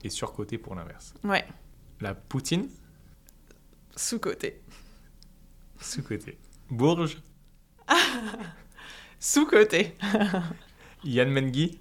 et 0.03 0.09
surcoté 0.09 0.57
pour 0.57 0.75
l'inverse. 0.75 1.13
ouais, 1.25 1.45
La 1.99 2.15
poutine, 2.15 2.69
sous-côté. 3.97 4.61
sous-côté. 5.79 6.37
Bourges, 6.69 7.17
Sous-côté. 9.19 9.95
Yann 11.03 11.29
Mengi, 11.29 11.79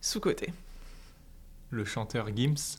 Sous-côté. 0.00 0.52
le 1.70 1.84
chanteur 1.84 2.28
Gims, 2.36 2.78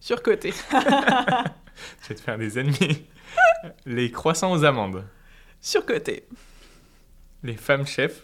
Sur-côté. 0.00 0.52
je 2.02 2.08
vais 2.08 2.14
te 2.14 2.20
faire 2.20 2.38
des 2.38 2.58
ennemis. 2.58 3.06
Les 3.86 4.10
croissants 4.10 4.52
aux 4.52 4.64
amandes, 4.64 5.06
Sur-côté. 5.60 6.26
les 7.42 7.56
femmes 7.56 7.86
chefs, 7.86 8.22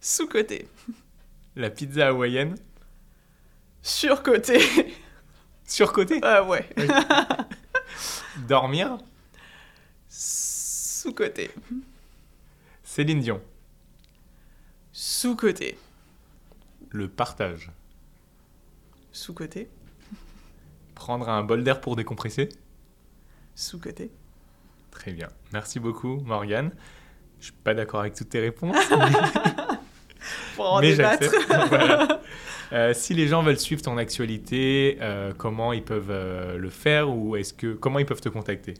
Sous-côté. 0.00 0.68
la 1.56 1.70
pizza 1.70 2.08
hawaïenne, 2.08 2.56
Sur-côté. 3.82 4.58
surcoté, 5.64 6.18
Ah 6.22 6.42
ouais. 6.44 6.68
dormir, 8.48 8.98
Sous-côté. 10.08 11.50
Céline 12.82 13.20
Dion, 13.20 13.40
Sous-côté. 14.92 15.78
le 16.90 17.08
partage, 17.08 17.70
Sous-côté. 19.12 19.68
prendre 20.94 21.28
un 21.28 21.42
bol 21.42 21.64
d'air 21.64 21.80
pour 21.80 21.96
décompresser. 21.96 22.48
Sous-côté. 23.54 24.10
Très 24.90 25.12
bien. 25.12 25.28
Merci 25.52 25.80
beaucoup, 25.80 26.20
Morgane. 26.24 26.70
Je 27.40 27.46
suis 27.46 27.52
pas 27.52 27.74
d'accord 27.74 28.00
avec 28.00 28.14
toutes 28.14 28.30
tes 28.30 28.40
réponses, 28.40 28.76
Pour 30.56 30.72
en 30.72 30.80
mais 30.80 30.92
débattre. 30.92 31.30
Voilà. 31.68 32.20
Euh, 32.72 32.94
si 32.94 33.12
les 33.12 33.28
gens 33.28 33.42
veulent 33.42 33.58
suivre 33.58 33.82
ton 33.82 33.98
actualité, 33.98 34.96
euh, 35.00 35.32
comment 35.36 35.72
ils 35.72 35.84
peuvent 35.84 36.10
euh, 36.10 36.56
le 36.56 36.70
faire 36.70 37.10
ou 37.10 37.36
est-ce 37.36 37.52
que 37.52 37.74
comment 37.74 37.98
ils 37.98 38.06
peuvent 38.06 38.22
te 38.22 38.30
contacter? 38.30 38.74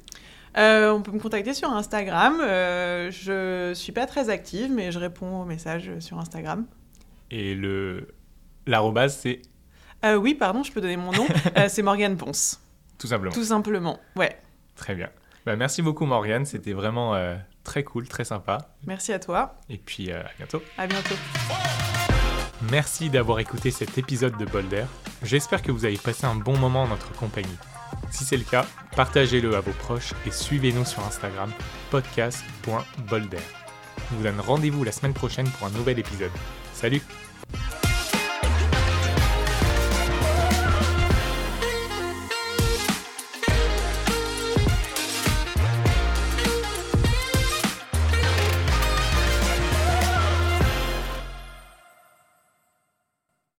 On 0.57 1.03
peut 1.03 1.13
me 1.13 1.21
contacter 1.21 1.53
sur 1.53 1.71
Instagram. 1.71 2.39
Je 2.41 3.73
suis 3.75 3.93
pas 3.93 4.07
très 4.07 4.31
active, 4.31 4.71
mais 4.73 4.93
je 4.93 4.99
réponds 4.99 5.43
aux 5.43 5.45
messages 5.45 5.91
sur 5.99 6.19
Instagram. 6.19 6.65
Et 7.31 7.55
le 7.55 8.09
l'arrobase 8.67 9.19
c'est 9.21 9.43
oui, 10.19 10.35
pardon, 10.35 10.63
je 10.63 10.71
peux 10.71 10.81
donner 10.81 10.99
mon 10.99 11.13
nom. 11.13 11.27
C'est 11.69 11.81
Morgane 11.83 12.19
Ponce. 12.19 12.61
tout 12.99 13.07
simplement. 13.07 13.33
Tout 13.33 13.45
simplement. 13.45 13.99
Ouais. 14.17 14.37
Très 14.77 14.95
bien. 14.95 15.11
Bah, 15.47 15.57
merci 15.57 15.83
beaucoup 15.83 16.07
Morgane, 16.07 16.47
c'était 16.47 16.73
vraiment 16.73 17.15
euh, 17.15 17.37
très 17.65 17.85
cool, 17.85 18.09
très 18.09 18.25
sympa. 18.25 18.59
Merci 18.87 19.13
à 19.13 19.19
toi. 19.19 19.57
Et 19.69 19.77
puis 19.77 20.11
euh, 20.11 20.23
à 20.23 20.31
bientôt. 20.39 20.63
À 20.79 20.87
bientôt. 20.87 21.15
Merci 22.71 23.11
d'avoir 23.11 23.41
écouté 23.41 23.71
cet 23.71 23.99
épisode 23.99 24.39
de 24.39 24.47
Bolder. 24.47 24.85
J'espère 25.23 25.63
que 25.63 25.71
vous 25.71 25.85
avez 25.85 25.99
passé 25.99 26.25
un 26.25 26.35
bon 26.35 26.57
moment 26.57 26.85
en 26.85 26.89
notre 26.89 27.13
compagnie. 27.13 27.59
Si 28.11 28.25
c'est 28.25 28.37
le 28.37 28.45
cas, 28.45 28.65
partagez-le 28.97 29.55
à 29.55 29.61
vos 29.61 29.73
proches 29.73 30.13
et 30.27 30.31
suivez-nous 30.31 30.85
sur 30.85 31.05
Instagram 31.05 31.51
podcast.bolder. 31.91 33.37
Je 34.11 34.17
vous 34.17 34.23
donne 34.23 34.41
rendez-vous 34.41 34.85
la 34.85 34.93
semaine 34.93 35.15
prochaine 35.15 35.49
pour 35.49 35.67
un 35.67 35.71
nouvel 35.71 35.99
épisode. 35.99 36.33
Salut 36.73 37.03